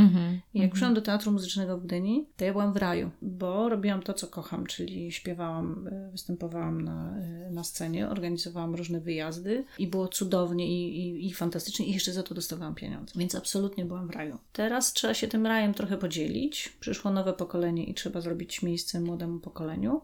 jak 0.61 0.71
mm-hmm. 0.71 0.73
przyszłam 0.73 0.95
do 0.95 1.03
Teatru 1.03 1.33
Muzycznego 1.33 1.79
w 1.79 1.87
Gdyni, 1.87 2.27
to 2.37 2.45
ja 2.45 2.53
byłam 2.53 2.73
w 2.73 2.77
raju, 2.77 3.11
bo 3.23 3.69
robiłam 3.69 4.03
to, 4.03 4.15
co 4.15 4.27
kocham, 4.27 4.67
czyli 4.67 5.13
śpiewałam, 5.13 5.89
e, 5.93 6.11
występowałam 6.11 6.81
na, 6.81 7.15
na 7.51 7.65
scenie, 7.65 8.09
organizowałam 8.09 8.75
różne 8.75 9.01
wyjazdy 9.01 9.65
i 9.79 9.87
było 9.87 10.09
cudownie 10.09 10.67
i, 10.69 10.99
i, 10.99 11.27
i 11.27 11.33
fantastycznie 11.33 11.87
i 11.87 11.93
jeszcze 11.93 12.13
za 12.13 12.23
to 12.23 12.35
dostawałam 12.35 12.75
pieniądze. 12.75 13.13
Więc 13.17 13.35
absolutnie 13.35 13.85
byłam 13.85 14.09
w 14.09 14.11
raju. 14.11 14.39
Teraz 14.53 14.93
trzeba 14.93 15.15
się 15.15 15.29
tym 15.29 15.47
rajem 15.47 15.75
trochę 15.75 15.99
podzielić. 15.99 16.77
Przyszło 16.81 17.11
nowe 17.11 17.33
pokolenie 17.33 17.85
i 17.85 17.95
trzeba 17.95 18.21
zrobić 18.21 18.63
miejsce 18.63 19.01
młodemu 19.01 19.41
pokoleniu 19.41 20.01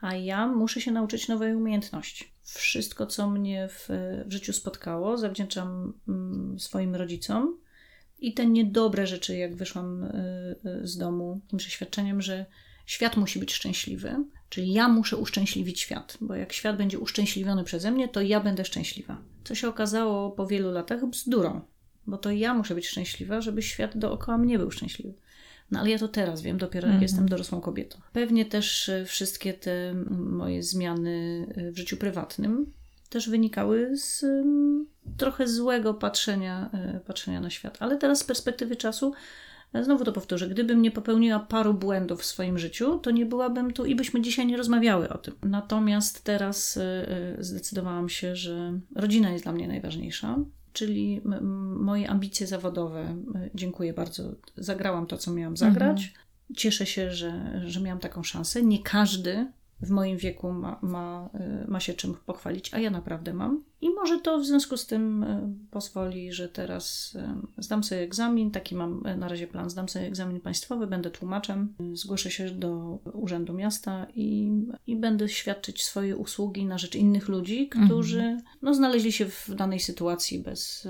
a 0.00 0.14
ja 0.14 0.46
muszę 0.46 0.80
się 0.80 0.92
nauczyć 0.92 1.28
nowej 1.28 1.54
umiejętności. 1.54 2.24
Wszystko, 2.42 3.06
co 3.06 3.30
mnie 3.30 3.68
w, 3.68 3.88
w 4.26 4.32
życiu 4.32 4.52
spotkało, 4.52 5.18
zawdzięczam 5.18 5.92
mm, 6.08 6.58
swoim 6.58 6.94
rodzicom 6.94 7.58
i 8.18 8.34
te 8.34 8.46
niedobre 8.46 9.06
rzeczy, 9.06 9.36
jak 9.36 9.56
wyszłam 9.56 10.04
y, 10.04 10.56
y, 10.82 10.86
z 10.86 10.96
domu, 10.96 11.40
tym 11.48 11.58
przeświadczeniem, 11.58 12.22
że 12.22 12.46
świat 12.86 13.16
musi 13.16 13.38
być 13.38 13.52
szczęśliwy, 13.52 14.16
czyli 14.48 14.72
ja 14.72 14.88
muszę 14.88 15.16
uszczęśliwić 15.16 15.80
świat, 15.80 16.18
bo 16.20 16.34
jak 16.34 16.52
świat 16.52 16.76
będzie 16.76 16.98
uszczęśliwiony 16.98 17.64
przeze 17.64 17.90
mnie, 17.90 18.08
to 18.08 18.20
ja 18.20 18.40
będę 18.40 18.64
szczęśliwa. 18.64 19.18
Co 19.44 19.54
się 19.54 19.68
okazało 19.68 20.30
po 20.30 20.46
wielu 20.46 20.70
latach 20.70 21.06
bzdurą, 21.06 21.60
bo 22.06 22.18
to 22.18 22.30
ja 22.30 22.54
muszę 22.54 22.74
być 22.74 22.88
szczęśliwa, 22.88 23.40
żeby 23.40 23.62
świat 23.62 23.98
dookoła 23.98 24.38
mnie 24.38 24.58
był 24.58 24.70
szczęśliwy. 24.70 25.14
No 25.70 25.80
ale 25.80 25.90
ja 25.90 25.98
to 25.98 26.08
teraz 26.08 26.42
wiem, 26.42 26.58
dopiero 26.58 26.86
jak 26.86 26.94
mm. 26.94 27.02
jestem 27.02 27.28
dorosłą 27.28 27.60
kobietą. 27.60 27.98
Pewnie 28.12 28.46
też 28.46 28.88
e, 28.88 29.04
wszystkie 29.04 29.54
te 29.54 29.94
moje 30.10 30.62
zmiany 30.62 31.46
e, 31.56 31.72
w 31.72 31.76
życiu 31.76 31.96
prywatnym 31.96 32.72
też 33.10 33.30
wynikały 33.30 33.96
z 33.96 34.24
trochę 35.16 35.48
złego 35.48 35.94
patrzenia, 35.94 36.70
e, 36.72 37.00
patrzenia 37.00 37.40
na 37.40 37.50
świat. 37.50 37.76
Ale 37.80 37.96
teraz 37.96 38.18
z 38.18 38.24
perspektywy 38.24 38.76
czasu 38.76 39.12
Znowu 39.82 40.04
to 40.04 40.12
powtórzę, 40.12 40.48
gdybym 40.48 40.82
nie 40.82 40.90
popełniła 40.90 41.38
paru 41.38 41.74
błędów 41.74 42.20
w 42.20 42.24
swoim 42.24 42.58
życiu, 42.58 42.98
to 42.98 43.10
nie 43.10 43.26
byłabym 43.26 43.72
tu 43.72 43.84
i 43.84 43.94
byśmy 43.94 44.20
dzisiaj 44.20 44.46
nie 44.46 44.56
rozmawiały 44.56 45.08
o 45.08 45.18
tym. 45.18 45.34
Natomiast 45.42 46.24
teraz 46.24 46.78
zdecydowałam 47.38 48.08
się, 48.08 48.36
że 48.36 48.80
rodzina 48.96 49.30
jest 49.30 49.44
dla 49.44 49.52
mnie 49.52 49.68
najważniejsza 49.68 50.38
czyli 50.72 51.20
moje 51.76 52.10
ambicje 52.10 52.46
zawodowe. 52.46 53.16
Dziękuję 53.54 53.92
bardzo. 53.92 54.32
Zagrałam 54.56 55.06
to, 55.06 55.18
co 55.18 55.32
miałam 55.32 55.56
zagrać. 55.56 56.06
Mhm. 56.06 56.24
Cieszę 56.56 56.86
się, 56.86 57.10
że, 57.10 57.62
że 57.66 57.80
miałam 57.80 58.00
taką 58.00 58.22
szansę. 58.22 58.62
Nie 58.62 58.82
każdy 58.82 59.52
w 59.80 59.90
moim 59.90 60.16
wieku 60.16 60.52
ma, 60.52 60.78
ma, 60.82 61.30
y, 61.64 61.70
ma 61.70 61.80
się 61.80 61.94
czym 61.94 62.14
pochwalić, 62.14 62.74
a 62.74 62.78
ja 62.78 62.90
naprawdę 62.90 63.34
mam. 63.34 63.62
I 63.80 63.90
może 63.90 64.20
to 64.20 64.38
w 64.38 64.46
związku 64.46 64.76
z 64.76 64.86
tym 64.86 65.22
e, 65.22 65.54
pozwoli, 65.70 66.32
że 66.32 66.48
teraz 66.48 67.16
e, 67.16 67.40
zdam 67.58 67.84
sobie 67.84 68.00
egzamin, 68.00 68.50
taki 68.50 68.74
mam 68.74 69.06
e, 69.06 69.16
na 69.16 69.28
razie 69.28 69.46
plan, 69.46 69.70
zdam 69.70 69.88
sobie 69.88 70.06
egzamin 70.06 70.40
państwowy, 70.40 70.86
będę 70.86 71.10
tłumaczem, 71.10 71.74
zgłoszę 71.92 72.30
się 72.30 72.50
do 72.50 72.98
Urzędu 73.12 73.52
Miasta 73.54 74.06
i, 74.14 74.52
i 74.86 74.96
będę 74.96 75.28
świadczyć 75.28 75.84
swoje 75.84 76.16
usługi 76.16 76.64
na 76.64 76.78
rzecz 76.78 76.94
innych 76.94 77.28
ludzi, 77.28 77.68
którzy 77.68 78.40
no, 78.62 78.74
znaleźli 78.74 79.12
się 79.12 79.26
w 79.26 79.54
danej 79.54 79.80
sytuacji 79.80 80.38
bez, 80.38 80.88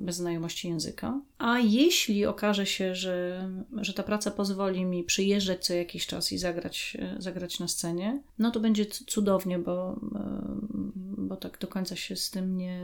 bez 0.00 0.16
znajomości 0.16 0.68
języka. 0.68 1.20
A 1.38 1.58
jeśli 1.58 2.26
okaże 2.26 2.66
się, 2.66 2.94
że, 2.94 3.48
że 3.76 3.94
ta 3.94 4.02
praca 4.02 4.30
pozwoli 4.30 4.84
mi 4.84 5.04
przyjeżdżać 5.04 5.66
co 5.66 5.74
jakiś 5.74 6.06
czas 6.06 6.32
i 6.32 6.38
zagrać, 6.38 6.96
zagrać 7.18 7.60
na 7.60 7.68
scenie, 7.68 8.22
no 8.38 8.50
to 8.50 8.60
będzie 8.60 8.86
cudownie, 8.86 9.58
bo 9.58 10.00
tak 11.38 11.58
do 11.60 11.66
końca 11.66 11.96
się 11.96 12.16
z 12.16 12.30
tym 12.30 12.56
nie, 12.56 12.80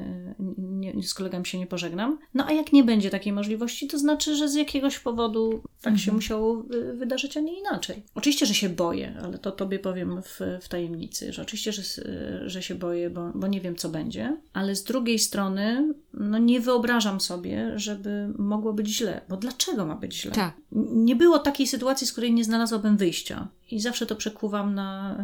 nie, 0.59 1.03
z 1.03 1.14
kolegami 1.14 1.47
się 1.47 1.59
nie 1.59 1.67
pożegnam. 1.67 2.19
No 2.35 2.47
a 2.47 2.53
jak 2.53 2.73
nie 2.73 2.85
będzie 2.85 3.11
takiej 3.11 3.33
możliwości, 3.33 3.87
to 3.87 3.99
znaczy, 3.99 4.37
że 4.37 4.49
z 4.49 4.55
jakiegoś 4.55 4.99
powodu 4.99 5.62
tak 5.81 5.99
się 5.99 6.12
musiało 6.12 6.57
wy- 6.62 6.93
wydarzyć, 6.97 7.37
a 7.37 7.40
nie 7.40 7.59
inaczej. 7.59 8.03
Oczywiście, 8.14 8.47
że 8.47 8.55
się 8.55 8.69
boję, 8.69 9.14
ale 9.23 9.38
to 9.38 9.53
tobie 9.53 9.79
powiem 9.79 10.23
w, 10.23 10.40
w 10.61 10.69
tajemnicy, 10.69 11.33
że 11.33 11.43
oczywiście, 11.43 11.73
że, 11.73 11.83
s- 11.83 12.01
że 12.47 12.62
się 12.62 12.75
boję, 12.75 13.11
bo, 13.11 13.31
bo 13.35 13.47
nie 13.47 13.61
wiem, 13.61 13.77
co 13.77 13.88
będzie, 13.88 14.37
ale 14.53 14.75
z 14.77 14.85
drugiej 14.85 15.19
strony, 15.19 15.95
no 16.18 16.38
nie 16.38 16.61
wyobrażam 16.61 17.20
sobie, 17.20 17.72
żeby 17.77 18.29
mogło 18.38 18.72
być 18.72 18.88
źle, 18.88 19.20
bo 19.29 19.37
dlaczego 19.37 19.87
ma 19.87 19.94
być 19.94 20.20
źle? 20.20 20.33
Tak. 20.33 20.55
Nie 20.92 21.16
było 21.16 21.38
takiej 21.38 21.66
sytuacji, 21.66 22.07
z 22.07 22.12
której 22.12 22.33
nie 22.33 22.44
znalazłabym 22.44 22.96
wyjścia. 22.96 23.48
I 23.70 23.81
zawsze 23.81 24.07
to 24.07 24.16
przekuwam 24.16 24.74
na, 24.74 25.18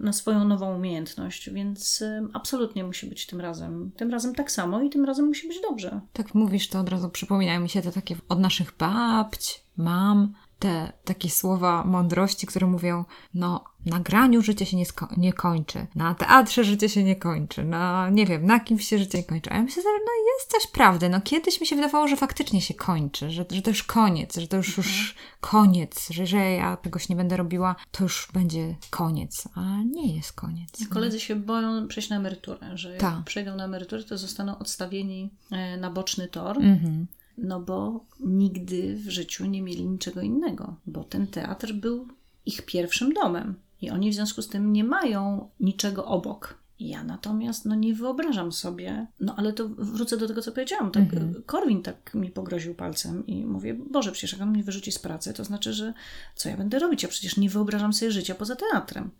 na 0.00 0.12
swoją 0.12 0.44
nową 0.44 0.76
umiejętność, 0.76 1.50
więc 1.50 2.04
absolutnie 2.32 2.84
musi 2.84 3.06
być 3.06 3.26
tym 3.26 3.40
razem. 3.40 3.90
Tym 3.96 4.10
razem 4.10 4.34
tak 4.34 4.50
samo 4.50 4.82
i 4.82 4.90
tym 4.90 5.04
razem 5.04 5.26
musi 5.26 5.48
być 5.48 5.60
dobrze. 5.60 6.00
Tak 6.12 6.34
mówisz, 6.34 6.68
to 6.68 6.80
od 6.80 6.88
razu 6.88 7.08
przypominają 7.08 7.60
mi 7.60 7.68
się 7.68 7.82
te 7.82 7.92
takie 7.92 8.16
od 8.28 8.40
naszych 8.40 8.76
babć, 8.78 9.64
mam, 9.76 10.32
te 10.58 10.92
takie 11.04 11.30
słowa 11.30 11.84
mądrości, 11.84 12.46
które 12.46 12.66
mówią, 12.66 13.04
no 13.34 13.64
na 13.86 14.00
graniu 14.00 14.42
życie 14.42 14.66
się 14.66 14.76
nie, 14.76 14.84
sko- 14.86 15.14
nie 15.16 15.32
kończy, 15.32 15.86
na 15.94 16.14
teatrze 16.14 16.64
życie 16.64 16.88
się 16.88 17.04
nie 17.04 17.16
kończy, 17.16 17.64
na, 17.64 18.10
nie 18.10 18.26
wiem, 18.26 18.46
na 18.46 18.60
kimś 18.60 18.88
się 18.88 18.98
życie 18.98 19.18
nie 19.18 19.24
kończy. 19.24 19.50
A 19.50 19.56
ja 19.56 19.62
myślę, 19.62 19.82
że 19.82 19.88
no 19.88 20.12
jest 20.34 20.50
coś 20.52 20.72
prawdy, 20.72 21.08
no 21.08 21.20
kiedyś 21.20 21.60
mi 21.60 21.66
się 21.66 21.76
wydawało, 21.76 22.08
że 22.08 22.16
faktycznie 22.16 22.60
się 22.60 22.74
kończy, 22.74 23.30
że, 23.30 23.44
że 23.50 23.62
to 23.62 23.70
już 23.70 23.82
koniec, 23.82 24.36
że 24.36 24.48
to 24.48 24.56
już, 24.56 24.76
już 24.76 25.14
koniec, 25.40 26.08
że, 26.10 26.26
że 26.26 26.50
ja 26.50 26.76
czegoś 26.76 27.08
nie 27.08 27.16
będę 27.16 27.36
robiła, 27.36 27.76
to 27.90 28.02
już 28.04 28.28
będzie 28.34 28.76
koniec, 28.90 29.48
a 29.54 29.82
nie 29.82 30.16
jest 30.16 30.32
koniec. 30.32 30.88
Koledzy 30.90 31.20
się 31.20 31.36
boją 31.36 31.88
przejść 31.88 32.08
na 32.10 32.16
emeryturę, 32.16 32.70
że 32.74 32.90
jak 32.92 33.00
Tak. 33.00 33.24
przejdą 33.24 33.56
na 33.56 33.64
emeryturę, 33.64 34.04
to 34.04 34.18
zostaną 34.18 34.58
odstawieni 34.58 35.30
e, 35.50 35.76
na 35.76 35.90
boczny 35.90 36.28
tor. 36.28 36.56
Mhm. 36.56 37.06
No 37.38 37.60
bo 37.60 38.04
nigdy 38.20 38.96
w 38.96 39.10
życiu 39.10 39.46
nie 39.46 39.62
mieli 39.62 39.86
niczego 39.86 40.20
innego, 40.20 40.76
bo 40.86 41.04
ten 41.04 41.26
teatr 41.26 41.72
był 41.72 42.08
ich 42.46 42.62
pierwszym 42.62 43.12
domem 43.12 43.54
i 43.80 43.90
oni 43.90 44.10
w 44.10 44.14
związku 44.14 44.42
z 44.42 44.48
tym 44.48 44.72
nie 44.72 44.84
mają 44.84 45.48
niczego 45.60 46.04
obok. 46.04 46.58
Ja 46.80 47.04
natomiast 47.04 47.64
no 47.64 47.74
nie 47.74 47.94
wyobrażam 47.94 48.52
sobie, 48.52 49.06
no 49.20 49.36
ale 49.36 49.52
to 49.52 49.68
wrócę 49.68 50.16
do 50.16 50.28
tego, 50.28 50.42
co 50.42 50.52
powiedziałam. 50.52 50.90
Tak, 50.90 51.04
Korwin 51.46 51.82
tak 51.82 52.14
mi 52.14 52.30
pogroził 52.30 52.74
palcem 52.74 53.26
i 53.26 53.46
mówię, 53.46 53.74
Boże, 53.74 54.12
przecież 54.12 54.32
jak 54.32 54.42
on 54.42 54.50
mnie 54.50 54.62
wyrzuci 54.62 54.92
z 54.92 54.98
pracy, 54.98 55.34
to 55.34 55.44
znaczy, 55.44 55.72
że 55.72 55.94
co 56.34 56.48
ja 56.48 56.56
będę 56.56 56.78
robić? 56.78 57.02
Ja 57.02 57.08
przecież 57.08 57.36
nie 57.36 57.50
wyobrażam 57.50 57.92
sobie 57.92 58.10
życia 58.12 58.34
poza 58.34 58.56
teatrem. 58.56 59.10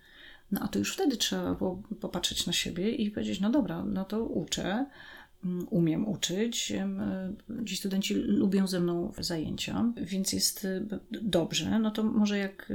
No 0.53 0.61
a 0.63 0.69
to 0.69 0.79
już 0.79 0.93
wtedy 0.93 1.17
trzeba 1.17 1.55
było 1.55 1.83
popatrzeć 2.01 2.47
na 2.47 2.53
siebie 2.53 2.91
i 2.91 3.11
powiedzieć, 3.11 3.41
no 3.41 3.51
dobra, 3.51 3.85
no 3.85 4.05
to 4.05 4.25
uczę, 4.25 4.87
umiem 5.71 6.09
uczyć. 6.09 6.73
e, 6.73 7.67
Ci 7.67 7.77
studenci 7.77 8.15
lubią 8.15 8.67
ze 8.67 8.81
mną 8.81 9.13
zajęcia, 9.19 9.93
więc 9.97 10.33
jest 10.33 10.65
e, 10.65 10.99
dobrze. 11.11 11.79
No 11.79 11.91
to 11.91 12.03
może 12.03 12.39
jak 12.39 12.73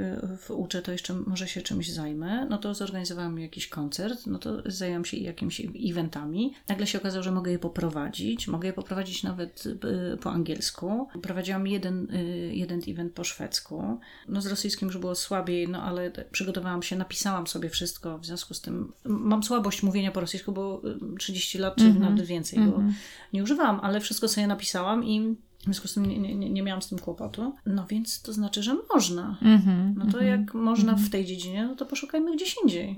e, 0.48 0.54
uczę, 0.54 0.82
to 0.82 0.92
jeszcze 0.92 1.14
może 1.14 1.48
się 1.48 1.62
czymś 1.62 1.92
zajmę. 1.92 2.46
No 2.50 2.58
to 2.58 2.74
zorganizowałam 2.74 3.38
jakiś 3.38 3.68
koncert, 3.68 4.26
no 4.26 4.38
to 4.38 4.70
zajęłam 4.70 5.04
się 5.04 5.16
jakimiś 5.16 5.62
eventami. 5.90 6.54
Nagle 6.68 6.86
się 6.86 6.98
okazało, 6.98 7.22
że 7.22 7.32
mogę 7.32 7.50
je 7.50 7.58
poprowadzić. 7.58 8.48
Mogę 8.48 8.68
je 8.68 8.72
poprowadzić 8.72 9.22
nawet 9.22 9.64
po 10.22 10.32
angielsku. 10.32 11.08
Prowadziłam 11.22 11.66
jeden, 11.66 12.08
jeden 12.50 12.80
event 12.88 13.12
po 13.12 13.24
szwedzku. 13.24 13.98
No 14.28 14.40
z 14.40 14.46
rosyjskim 14.46 14.88
już 14.88 14.98
było 14.98 15.14
słabiej, 15.14 15.68
no 15.68 15.82
ale 15.82 16.10
przygotowałam 16.30 16.82
się, 16.82 16.96
napisałam 16.96 17.46
sobie 17.46 17.68
wszystko, 17.68 18.18
w 18.18 18.26
związku 18.26 18.54
z 18.54 18.60
tym 18.60 18.92
mam 19.04 19.42
słabość 19.42 19.82
mówienia 19.82 20.10
po 20.10 20.20
rosyjsku, 20.20 20.52
bo 20.52 20.82
y, 21.14 21.18
30 21.18 21.58
lat 21.58 21.76
czy 21.76 21.94
nawet 21.94 22.26
więcej 22.26 22.58
go 22.70 22.82
nie 23.32 23.42
używałam, 23.42 23.80
ale 23.82 24.00
wszystko 24.00 24.28
sobie 24.28 24.46
napisałam 24.46 25.04
i 25.04 25.36
w 25.58 25.64
związku 25.64 25.88
z 25.88 25.94
tym 25.94 26.06
nie, 26.06 26.18
nie, 26.18 26.50
nie 26.50 26.62
miałam 26.62 26.82
z 26.82 26.88
tym 26.88 26.98
kłopotu. 26.98 27.54
No 27.66 27.86
więc 27.86 28.22
to 28.22 28.32
znaczy, 28.32 28.62
że 28.62 28.76
można. 28.94 29.38
Mhm. 29.42 29.94
No 29.98 30.06
to 30.06 30.22
jak 30.22 30.54
można 30.54 30.94
w 30.94 31.08
tej 31.08 31.24
dziedzinie, 31.24 31.66
no 31.66 31.76
to 31.76 31.86
poszukajmy 31.86 32.36
gdzieś 32.36 32.56
indziej. 32.62 32.94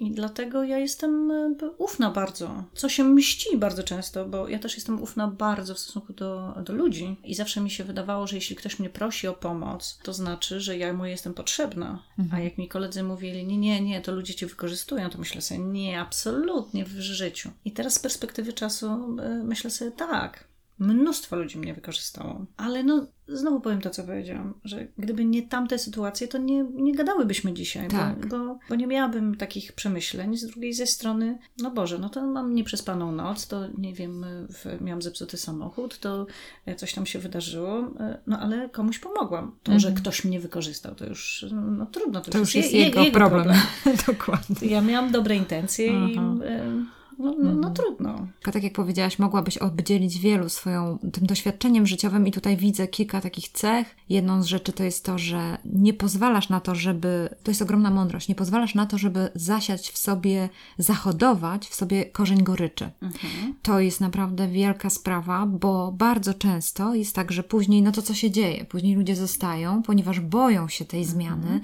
Mhm. 0.00 0.04
Mhm. 0.04 0.12
I 0.12 0.14
dlatego 0.14 0.64
ja 0.64 0.78
jestem 0.78 1.30
e, 1.30 1.54
ufna 1.78 2.10
bardzo, 2.10 2.64
co 2.74 2.88
się 2.88 3.04
mści 3.04 3.56
bardzo 3.58 3.82
często, 3.82 4.24
bo 4.24 4.48
ja 4.48 4.58
też 4.58 4.74
jestem 4.74 5.02
ufna 5.02 5.28
bardzo 5.28 5.74
w 5.74 5.78
stosunku 5.78 6.12
do, 6.12 6.54
do 6.64 6.72
ludzi. 6.72 7.16
I 7.24 7.34
zawsze 7.34 7.60
mi 7.60 7.70
się 7.70 7.84
wydawało, 7.84 8.26
że 8.26 8.36
jeśli 8.36 8.56
ktoś 8.56 8.78
mnie 8.78 8.90
prosi 8.90 9.28
o 9.28 9.34
pomoc, 9.34 9.98
to 10.02 10.12
znaczy, 10.12 10.60
że 10.60 10.78
ja 10.78 10.92
mu 10.92 11.06
jestem 11.06 11.34
potrzebna. 11.34 12.02
A 12.32 12.40
jak 12.40 12.58
mi 12.58 12.68
koledzy 12.68 13.02
mówili, 13.02 13.46
nie, 13.46 13.58
nie, 13.58 13.80
nie, 13.80 14.00
to 14.00 14.12
ludzie 14.12 14.34
cię 14.34 14.46
wykorzystują, 14.46 15.10
to 15.10 15.18
myślę 15.18 15.40
sobie, 15.40 15.60
nie, 15.60 16.00
absolutnie 16.00 16.84
w 16.84 17.00
życiu. 17.00 17.50
I 17.64 17.72
teraz 17.72 17.94
z 17.94 17.98
perspektywy 17.98 18.52
czasu 18.52 18.86
e, 18.86 19.42
myślę 19.44 19.70
sobie, 19.70 19.90
tak, 19.90 20.44
Mnóstwo 20.78 21.36
ludzi 21.36 21.58
mnie 21.58 21.74
wykorzystało. 21.74 22.46
Ale 22.56 22.82
no, 22.82 23.06
znowu 23.28 23.60
powiem 23.60 23.80
to, 23.80 23.90
co 23.90 24.02
powiedziałam, 24.02 24.54
że 24.64 24.86
gdyby 24.98 25.24
nie 25.24 25.42
tamte 25.42 25.78
sytuacje, 25.78 26.28
to 26.28 26.38
nie, 26.38 26.64
nie 26.74 26.94
gadałybyśmy 26.94 27.52
dzisiaj, 27.54 27.88
Tak. 27.88 28.26
bo, 28.28 28.38
bo, 28.38 28.58
bo 28.68 28.74
nie 28.74 28.86
miałabym 28.86 29.34
takich 29.36 29.72
przemyśleń. 29.72 30.36
Z 30.36 30.46
drugiej 30.46 30.74
ze 30.74 30.86
strony, 30.86 31.38
no 31.58 31.70
Boże, 31.70 31.98
no 31.98 32.08
to 32.08 32.26
mam 32.26 32.54
nieprzespaną 32.54 33.12
noc, 33.12 33.46
to 33.48 33.68
nie 33.78 33.92
wiem, 33.94 34.24
w, 34.48 34.80
miałam 34.80 35.02
zepsuty 35.02 35.36
samochód, 35.36 35.98
to 35.98 36.26
e, 36.66 36.74
coś 36.74 36.94
tam 36.94 37.06
się 37.06 37.18
wydarzyło, 37.18 37.78
e, 38.00 38.18
no 38.26 38.38
ale 38.40 38.68
komuś 38.68 38.98
pomogłam. 38.98 39.56
To, 39.62 39.78
że 39.80 39.92
ktoś 39.92 40.24
mnie 40.24 40.40
wykorzystał, 40.40 40.94
to 40.94 41.06
już, 41.06 41.44
no, 41.52 41.60
no 41.62 41.86
trudno, 41.86 42.20
to, 42.20 42.30
To 42.30 42.38
już 42.38 42.54
jest 42.54 42.72
je- 42.72 42.78
je- 42.78 42.84
jego, 42.84 43.04
problem. 43.18 43.56
Dokładnie. 44.06 44.68
Ja 44.68 44.80
miałam 44.80 45.12
dobre 45.12 45.36
intencje 45.36 45.86
i 45.86 46.16
e, 46.44 46.84
no, 47.18 47.34
no, 47.42 47.54
no 47.54 47.70
trudno. 47.70 48.26
Tylko 48.34 48.52
tak 48.52 48.62
jak 48.62 48.72
powiedziałaś, 48.72 49.18
mogłabyś 49.18 49.58
obdzielić 49.58 50.18
wielu 50.18 50.48
swoją 50.48 50.98
tym 51.12 51.26
doświadczeniem 51.26 51.86
życiowym 51.86 52.26
i 52.26 52.32
tutaj 52.32 52.56
widzę 52.56 52.88
kilka 52.88 53.20
takich 53.20 53.48
cech. 53.48 53.96
Jedną 54.08 54.42
z 54.42 54.46
rzeczy 54.46 54.72
to 54.72 54.84
jest 54.84 55.04
to, 55.04 55.18
że 55.18 55.58
nie 55.64 55.94
pozwalasz 55.94 56.48
na 56.48 56.60
to, 56.60 56.74
żeby, 56.74 57.28
to 57.42 57.50
jest 57.50 57.62
ogromna 57.62 57.90
mądrość, 57.90 58.28
nie 58.28 58.34
pozwalasz 58.34 58.74
na 58.74 58.86
to, 58.86 58.98
żeby 58.98 59.28
zasiać 59.34 59.90
w 59.90 59.98
sobie, 59.98 60.48
zahodować 60.78 61.66
w 61.66 61.74
sobie 61.74 62.04
korzeń 62.04 62.42
goryczy. 62.42 62.90
Mhm. 63.02 63.54
To 63.62 63.80
jest 63.80 64.00
naprawdę 64.00 64.48
wielka 64.48 64.90
sprawa, 64.90 65.46
bo 65.46 65.92
bardzo 65.92 66.34
często 66.34 66.94
jest 66.94 67.14
tak, 67.14 67.32
że 67.32 67.42
później, 67.42 67.82
no 67.82 67.92
to 67.92 68.02
co 68.02 68.14
się 68.14 68.30
dzieje? 68.30 68.64
Później 68.64 68.96
ludzie 68.96 69.16
zostają, 69.16 69.82
ponieważ 69.82 70.20
boją 70.20 70.68
się 70.68 70.84
tej 70.84 71.04
zmiany, 71.04 71.60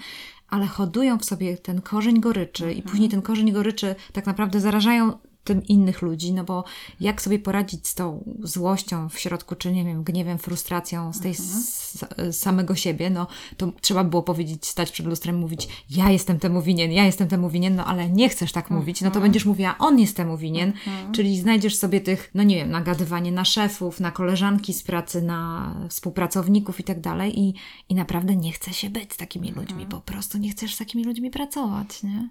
ale 0.48 0.66
hodują 0.66 1.18
w 1.18 1.24
sobie 1.24 1.56
ten 1.56 1.80
korzeń 1.80 2.20
goryczy 2.20 2.72
i 2.72 2.82
później 2.82 3.08
ten 3.08 3.22
korzeń 3.22 3.52
goryczy 3.52 3.94
tak 4.12 4.26
naprawdę 4.26 4.60
zarażają 4.60 5.12
tym 5.44 5.62
innych 5.64 6.02
ludzi, 6.02 6.32
no 6.32 6.44
bo 6.44 6.64
jak 7.00 7.22
sobie 7.22 7.38
poradzić 7.38 7.88
z 7.88 7.94
tą 7.94 8.24
złością 8.42 9.08
w 9.08 9.18
środku, 9.18 9.54
czy 9.54 9.72
nie 9.72 9.84
wiem, 9.84 10.04
gniewem, 10.04 10.38
frustracją 10.38 11.12
z 11.12 11.20
tej 11.20 11.30
s- 11.30 12.04
samego 12.32 12.74
siebie, 12.74 13.10
no 13.10 13.26
to 13.56 13.72
trzeba 13.80 14.04
było 14.04 14.22
powiedzieć, 14.22 14.66
stać 14.66 14.90
przed 14.90 15.06
lustrem, 15.06 15.36
mówić, 15.38 15.68
ja 15.90 16.10
jestem 16.10 16.38
temu 16.38 16.62
winien, 16.62 16.92
ja 16.92 17.04
jestem 17.04 17.28
temu 17.28 17.50
winien, 17.50 17.76
no 17.76 17.84
ale 17.84 18.08
nie 18.10 18.28
chcesz 18.28 18.52
tak 18.52 18.70
mówić, 18.70 19.00
no 19.00 19.10
to 19.10 19.20
będziesz 19.20 19.44
mówiła, 19.46 19.74
on 19.78 19.98
jest 19.98 20.16
temu 20.16 20.36
winien, 20.36 20.72
czyli 21.12 21.40
znajdziesz 21.40 21.76
sobie 21.76 22.00
tych, 22.00 22.30
no 22.34 22.42
nie 22.42 22.56
wiem, 22.56 22.70
nagadywanie 22.70 23.32
na 23.32 23.44
szefów, 23.44 24.00
na 24.00 24.10
koleżanki 24.10 24.72
z 24.72 24.82
pracy, 24.82 25.22
na 25.22 25.74
współpracowników 25.88 26.80
i 26.80 26.84
tak 26.84 27.00
dalej 27.00 27.40
i, 27.40 27.54
i 27.88 27.94
naprawdę 27.94 28.36
nie 28.36 28.52
chce 28.52 28.72
się 28.72 28.90
być 28.90 29.12
z 29.12 29.16
takimi 29.16 29.52
ludźmi, 29.52 29.86
po 29.86 30.00
prostu 30.00 30.38
nie 30.38 30.50
chcesz 30.50 30.74
z 30.74 30.78
takimi 30.78 31.04
ludźmi 31.04 31.30
pracować, 31.30 32.02
nie? 32.02 32.28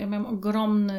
Ja 0.00 0.06
miałam 0.06 0.26
ogromny 0.26 0.92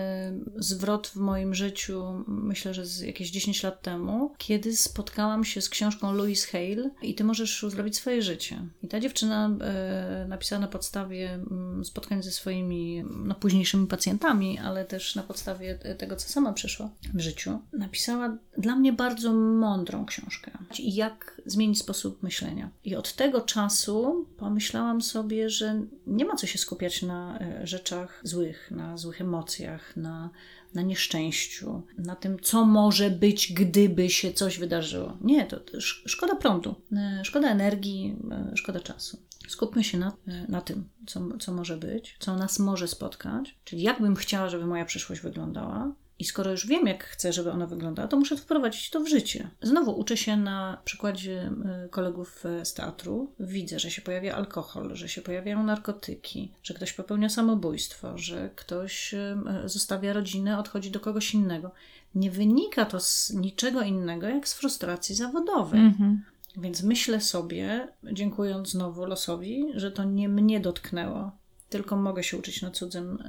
zwrot 0.55 1.07
w 1.07 1.15
moim 1.15 1.50
życiu, 1.53 2.23
myślę, 2.27 2.73
że 2.73 2.85
z 2.85 2.99
jakieś 2.99 3.31
10 3.31 3.63
lat 3.63 3.81
temu, 3.81 4.33
kiedy 4.37 4.77
spotkałam 4.77 5.43
się 5.43 5.61
z 5.61 5.69
książką 5.69 6.13
Louise 6.13 6.47
Hale 6.47 6.89
i 7.01 7.15
Ty 7.15 7.23
możesz 7.23 7.65
zrobić 7.67 7.97
swoje 7.97 8.21
życie. 8.21 8.65
I 8.83 8.87
ta 8.87 8.99
dziewczyna 8.99 9.49
e, 9.61 10.25
napisała 10.27 10.59
na 10.59 10.67
podstawie 10.67 11.33
mm, 11.33 11.85
spotkań 11.85 12.23
ze 12.23 12.31
swoimi 12.31 13.03
no, 13.23 13.35
późniejszymi 13.35 13.87
pacjentami, 13.87 14.59
ale 14.59 14.85
też 14.85 15.15
na 15.15 15.23
podstawie 15.23 15.75
tego, 15.75 16.15
co 16.15 16.29
sama 16.29 16.53
przeszła 16.53 16.89
w 17.13 17.19
życiu, 17.19 17.59
napisała 17.73 18.37
dla 18.57 18.75
mnie 18.75 18.93
bardzo 18.93 19.33
mądrą 19.33 20.05
książkę. 20.05 20.51
Jak 20.79 21.41
zmienić 21.45 21.79
sposób 21.79 22.23
myślenia. 22.23 22.69
I 22.83 22.95
od 22.95 23.13
tego 23.13 23.41
czasu 23.41 24.25
pomyślałam 24.37 25.01
sobie, 25.01 25.49
że 25.49 25.81
nie 26.07 26.25
ma 26.25 26.35
co 26.35 26.47
się 26.47 26.57
skupiać 26.57 27.01
na 27.01 27.39
e, 27.39 27.67
rzeczach 27.67 28.21
złych, 28.23 28.71
na 28.71 28.97
złych 28.97 29.21
emocjach, 29.21 29.97
na 29.97 30.29
na 30.73 30.81
nieszczęściu, 30.81 31.81
na 31.97 32.15
tym, 32.15 32.39
co 32.39 32.65
może 32.65 33.09
być, 33.09 33.53
gdyby 33.53 34.09
się 34.09 34.33
coś 34.33 34.59
wydarzyło. 34.59 35.17
Nie, 35.21 35.45
to, 35.45 35.59
szkoda 36.05 36.35
prądu, 36.35 36.75
e, 36.91 37.21
szkoda 37.25 37.49
energii, 37.49 38.15
e, 38.31 38.51
szkoda 38.57 38.79
czasu. 38.79 39.17
Skupmy 39.47 39.83
się 39.83 39.97
na, 39.97 40.11
na 40.47 40.61
tym, 40.61 40.89
co, 41.07 41.37
co 41.39 41.51
może 41.51 41.77
być, 41.77 42.15
co 42.19 42.37
nas 42.37 42.59
może 42.59 42.87
spotkać, 42.87 43.57
czyli 43.63 43.81
jak 43.81 44.01
bym 44.01 44.15
chciała, 44.15 44.49
żeby 44.49 44.65
moja 44.65 44.85
przyszłość 44.85 45.21
wyglądała, 45.21 45.93
i 46.21 46.23
skoro 46.23 46.51
już 46.51 46.67
wiem, 46.67 46.87
jak 46.87 47.03
chcę, 47.03 47.33
żeby 47.33 47.51
ona 47.51 47.67
wyglądała, 47.67 48.07
to 48.07 48.17
muszę 48.17 48.37
wprowadzić 48.37 48.89
to 48.89 48.99
w 48.99 49.07
życie. 49.07 49.49
Znowu 49.61 49.99
uczę 49.99 50.17
się 50.17 50.37
na 50.37 50.81
przykładzie 50.85 51.51
e, 51.65 51.89
kolegów 51.89 52.45
e, 52.45 52.65
z 52.65 52.73
teatru. 52.73 53.33
Widzę, 53.39 53.79
że 53.79 53.91
się 53.91 54.01
pojawia 54.01 54.35
alkohol, 54.35 54.95
że 54.95 55.09
się 55.09 55.21
pojawiają 55.21 55.63
narkotyki, 55.63 56.51
że 56.63 56.73
ktoś 56.73 56.93
popełnia 56.93 57.29
samobójstwo, 57.29 58.17
że 58.17 58.49
ktoś 58.55 59.13
e, 59.13 59.37
zostawia 59.65 60.13
rodzinę, 60.13 60.57
odchodzi 60.57 60.91
do 60.91 60.99
kogoś 60.99 61.33
innego. 61.33 61.71
Nie 62.15 62.31
wynika 62.31 62.85
to 62.85 62.99
z 62.99 63.33
niczego 63.33 63.81
innego, 63.81 64.27
jak 64.27 64.47
z 64.47 64.53
frustracji 64.53 65.15
zawodowej. 65.15 65.79
Mhm. 65.79 66.23
Więc 66.57 66.83
myślę 66.83 67.21
sobie, 67.21 67.87
dziękując 68.03 68.69
znowu 68.69 69.05
losowi, 69.05 69.65
że 69.75 69.91
to 69.91 70.03
nie 70.03 70.29
mnie 70.29 70.59
dotknęło, 70.59 71.31
tylko 71.71 71.95
mogę 71.95 72.23
się 72.23 72.37
uczyć 72.37 72.61
na 72.61 72.71
cudzym 72.71 73.21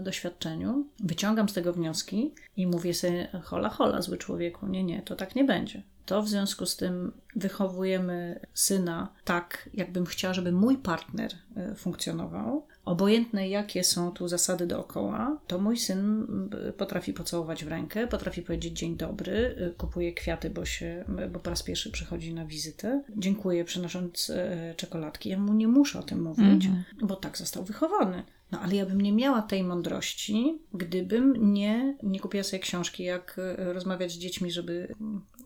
y, 0.00 0.02
doświadczeniu. 0.02 0.86
Wyciągam 1.00 1.48
z 1.48 1.52
tego 1.52 1.72
wnioski 1.72 2.34
i 2.56 2.66
mówię 2.66 2.94
sobie, 2.94 3.28
hola, 3.42 3.68
hola, 3.68 4.02
zły 4.02 4.18
człowieku, 4.18 4.66
nie, 4.66 4.84
nie, 4.84 5.02
to 5.02 5.16
tak 5.16 5.34
nie 5.34 5.44
będzie. 5.44 5.82
To 6.06 6.22
w 6.22 6.28
związku 6.28 6.66
z 6.66 6.76
tym 6.76 7.12
wychowujemy 7.36 8.40
syna 8.54 9.12
tak, 9.24 9.70
jakbym 9.74 10.06
chciała, 10.06 10.34
żeby 10.34 10.52
mój 10.52 10.78
partner 10.78 11.30
y, 11.72 11.74
funkcjonował, 11.74 12.66
Obojętne 12.90 13.48
jakie 13.48 13.84
są 13.84 14.10
tu 14.10 14.28
zasady 14.28 14.66
dookoła, 14.66 15.38
to 15.46 15.58
mój 15.58 15.76
syn 15.76 16.26
y, 16.68 16.72
potrafi 16.72 17.12
pocałować 17.12 17.64
w 17.64 17.68
rękę, 17.68 18.06
potrafi 18.06 18.42
powiedzieć 18.42 18.78
dzień 18.78 18.96
dobry, 18.96 19.32
y, 19.32 19.74
kupuje 19.78 20.12
kwiaty, 20.12 20.50
bo, 20.50 20.64
się, 20.64 21.04
bo 21.32 21.38
po 21.38 21.50
raz 21.50 21.62
pierwszy 21.62 21.90
przychodzi 21.90 22.34
na 22.34 22.46
wizytę. 22.46 23.02
Dziękuję 23.16 23.64
przynosząc 23.64 24.30
y, 24.30 24.74
czekoladki. 24.76 25.28
Ja 25.28 25.38
mu 25.38 25.54
nie 25.54 25.68
muszę 25.68 25.98
o 25.98 26.02
tym 26.02 26.22
mówić, 26.22 26.66
mm 26.66 26.76
-hmm. 26.78 27.06
bo 27.06 27.16
tak 27.16 27.38
został 27.38 27.64
wychowany. 27.64 28.22
No 28.52 28.60
ale 28.60 28.76
ja 28.76 28.86
bym 28.86 29.00
nie 29.00 29.12
miała 29.12 29.42
tej 29.42 29.64
mądrości, 29.64 30.58
gdybym 30.74 31.52
nie, 31.52 31.96
nie 32.02 32.20
kupiła 32.20 32.44
sobie 32.44 32.60
książki, 32.60 33.04
jak 33.04 33.40
rozmawiać 33.56 34.12
z 34.12 34.18
dziećmi, 34.18 34.50
żeby 34.50 34.94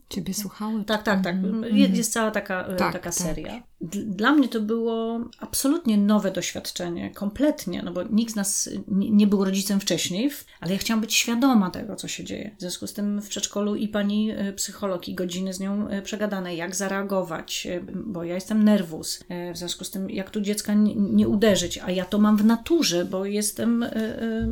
Ciebie 0.08 0.34
słuchały. 0.34 0.84
Tak, 0.84 1.02
tak, 1.02 1.24
tak. 1.24 1.34
Mm 1.34 1.62
-hmm. 1.62 1.96
Jest 1.96 2.12
cała 2.12 2.30
taka, 2.30 2.64
tak, 2.64 2.92
taka 2.92 3.10
tak. 3.10 3.62
Dla 3.92 4.32
mnie 4.32 4.48
to 4.48 4.60
było 4.60 5.20
absolutnie 5.38 5.98
nowe 5.98 6.30
doświadczenie, 6.30 7.10
kompletnie, 7.10 7.82
no 7.82 7.92
bo 7.92 8.02
nikt 8.02 8.32
z 8.32 8.36
nas 8.36 8.70
nie 8.88 9.26
był 9.26 9.44
rodzicem 9.44 9.80
wcześniej, 9.80 10.30
ale 10.60 10.72
ja 10.72 10.78
chciałam 10.78 11.00
być 11.00 11.14
świadoma 11.14 11.70
tego, 11.70 11.96
co 11.96 12.08
się 12.08 12.24
dzieje. 12.24 12.50
W 12.58 12.60
związku 12.60 12.86
z 12.86 12.92
tym 12.92 13.20
w 13.22 13.28
przedszkolu 13.28 13.74
i 13.74 13.88
pani 13.88 14.30
e, 14.30 14.52
psycholog, 14.52 15.08
i 15.08 15.14
godziny 15.14 15.54
z 15.54 15.60
nią 15.60 15.88
e, 15.88 16.02
przegadane, 16.02 16.56
jak 16.56 16.76
zareagować, 16.76 17.66
e, 17.66 17.80
bo 17.94 18.24
ja 18.24 18.34
jestem 18.34 18.64
nerwus. 18.64 19.24
W 19.54 19.58
związku 19.58 19.84
z 19.84 19.90
tym, 19.90 20.10
jak 20.10 20.30
tu 20.30 20.40
dziecka 20.40 20.74
nie 20.96 21.28
uderzyć, 21.28 21.78
a 21.78 21.90
ja 21.90 22.04
to 22.04 22.18
mam 22.18 22.36
w 22.36 22.44
naturze, 22.44 23.04
bo 23.04 23.24
jestem, 23.24 23.84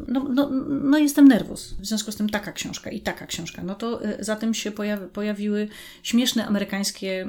no, 0.08 0.26
no, 0.28 0.50
no 0.82 0.98
jestem 0.98 1.28
nerwus. 1.28 1.74
W 1.78 1.86
związku 1.86 2.12
z 2.12 2.16
tym 2.16 2.28
taka 2.28 2.52
książka 2.52 2.90
i 2.90 3.00
taka 3.00 3.26
książka. 3.26 3.62
No 3.62 3.74
to 3.74 4.00
za 4.20 4.36
tym 4.36 4.54
się 4.54 4.70
pojawi, 4.70 5.06
pojawiły 5.06 5.68
śmieszne 6.02 6.46
amerykańskie 6.46 7.28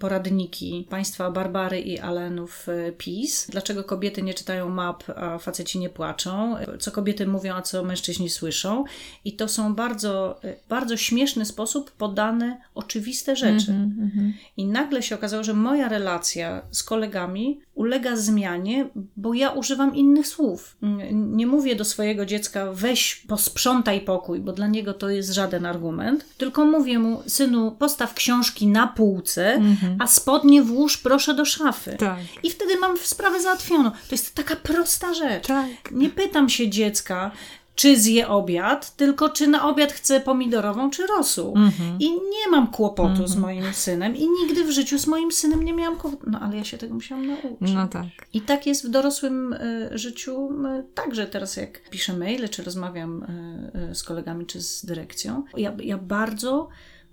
poradniki 0.00 0.86
państwa 0.90 1.30
Barbary 1.36 1.80
i 1.80 1.98
Alenów 1.98 2.68
e, 2.68 2.92
PiS. 2.92 3.46
Dlaczego 3.50 3.84
kobiety 3.84 4.22
nie 4.22 4.34
czytają 4.34 4.68
map, 4.68 5.04
a 5.16 5.38
faceci 5.38 5.78
nie 5.78 5.90
płaczą? 5.90 6.56
Co 6.78 6.90
kobiety 6.90 7.26
mówią, 7.26 7.54
a 7.54 7.62
co 7.62 7.84
mężczyźni 7.84 8.30
słyszą? 8.30 8.84
I 9.24 9.32
to 9.32 9.48
są 9.48 9.74
bardzo, 9.74 10.42
e, 10.44 10.56
bardzo 10.68 10.96
śmieszny 10.96 11.44
sposób 11.44 11.90
podane 11.90 12.60
oczywiste 12.74 13.36
rzeczy. 13.36 13.70
Mm 13.70 14.10
-hmm. 14.16 14.32
I 14.56 14.66
nagle 14.66 15.02
się 15.02 15.14
okazało, 15.14 15.44
że 15.44 15.54
moja 15.54 15.88
relacja 15.88 16.62
z 16.70 16.82
kolegami 16.82 17.60
ulega 17.76 18.16
zmianie, 18.16 18.88
bo 19.16 19.34
ja 19.34 19.50
używam 19.50 19.96
innych 19.96 20.26
słów. 20.26 20.76
Nie 21.12 21.46
mówię 21.46 21.76
do 21.76 21.84
swojego 21.84 22.26
dziecka, 22.26 22.72
weź 22.72 23.14
posprzątaj 23.28 24.00
pokój, 24.00 24.40
bo 24.40 24.52
dla 24.52 24.66
niego 24.66 24.94
to 24.94 25.10
jest 25.10 25.32
żaden 25.32 25.66
argument, 25.66 26.24
tylko 26.38 26.64
mówię 26.64 26.98
mu, 26.98 27.22
synu, 27.26 27.76
postaw 27.78 28.14
książki 28.14 28.66
na 28.66 28.86
półce, 28.86 29.54
mm 29.54 29.74
-hmm. 29.74 29.96
a 29.98 30.06
spodnie 30.06 30.62
włóż 30.62 30.98
proszę 31.16 31.34
do 31.34 31.44
szafy. 31.44 31.96
Tak. 31.98 32.18
I 32.42 32.50
wtedy 32.50 32.78
mam 32.78 32.96
sprawę 32.98 33.40
załatwioną. 33.40 33.90
To 33.90 33.96
jest 34.10 34.34
taka 34.34 34.56
prosta 34.56 35.14
rzecz. 35.14 35.46
Tak. 35.46 35.68
Nie 35.90 36.10
pytam 36.10 36.48
się 36.48 36.68
dziecka, 36.68 37.30
czy 37.74 38.00
zje 38.00 38.28
obiad, 38.28 38.96
tylko 38.96 39.28
czy 39.28 39.46
na 39.46 39.68
obiad 39.68 39.92
chce 39.92 40.20
pomidorową 40.20 40.90
czy 40.90 41.06
rosół. 41.06 41.54
Mm-hmm. 41.54 41.96
I 42.00 42.10
nie 42.10 42.50
mam 42.50 42.66
kłopotu 42.66 43.22
mm-hmm. 43.22 43.28
z 43.28 43.36
mhm. 43.36 43.40
moim 43.40 43.74
synem 43.74 44.16
i 44.16 44.28
nigdy 44.42 44.64
w 44.64 44.70
życiu 44.70 44.98
z 44.98 45.06
moim 45.06 45.32
synem 45.32 45.64
nie 45.64 45.72
miałam 45.72 45.96
kłopotu. 45.96 46.30
No 46.30 46.40
ale 46.40 46.56
ja 46.56 46.64
się 46.64 46.78
tego 46.78 46.94
musiałam 46.94 47.26
nauczyć. 47.26 47.72
No 47.74 47.88
tak. 47.88 48.06
I 48.32 48.40
tak 48.40 48.66
jest 48.66 48.86
w 48.86 48.90
dorosłym 48.90 49.52
y, 49.52 49.98
życiu 49.98 50.50
y, 50.50 50.84
także 50.94 51.26
teraz 51.26 51.56
jak 51.56 51.90
piszę 51.90 52.16
maile, 52.16 52.48
czy 52.48 52.62
rozmawiam 52.62 53.22
y, 53.90 53.94
z 53.94 54.02
kolegami, 54.02 54.46
czy 54.46 54.62
z 54.62 54.84
dyrekcją. 54.84 55.44
Ja, 55.56 55.72
ja 55.82 55.98
bardzo 55.98 56.68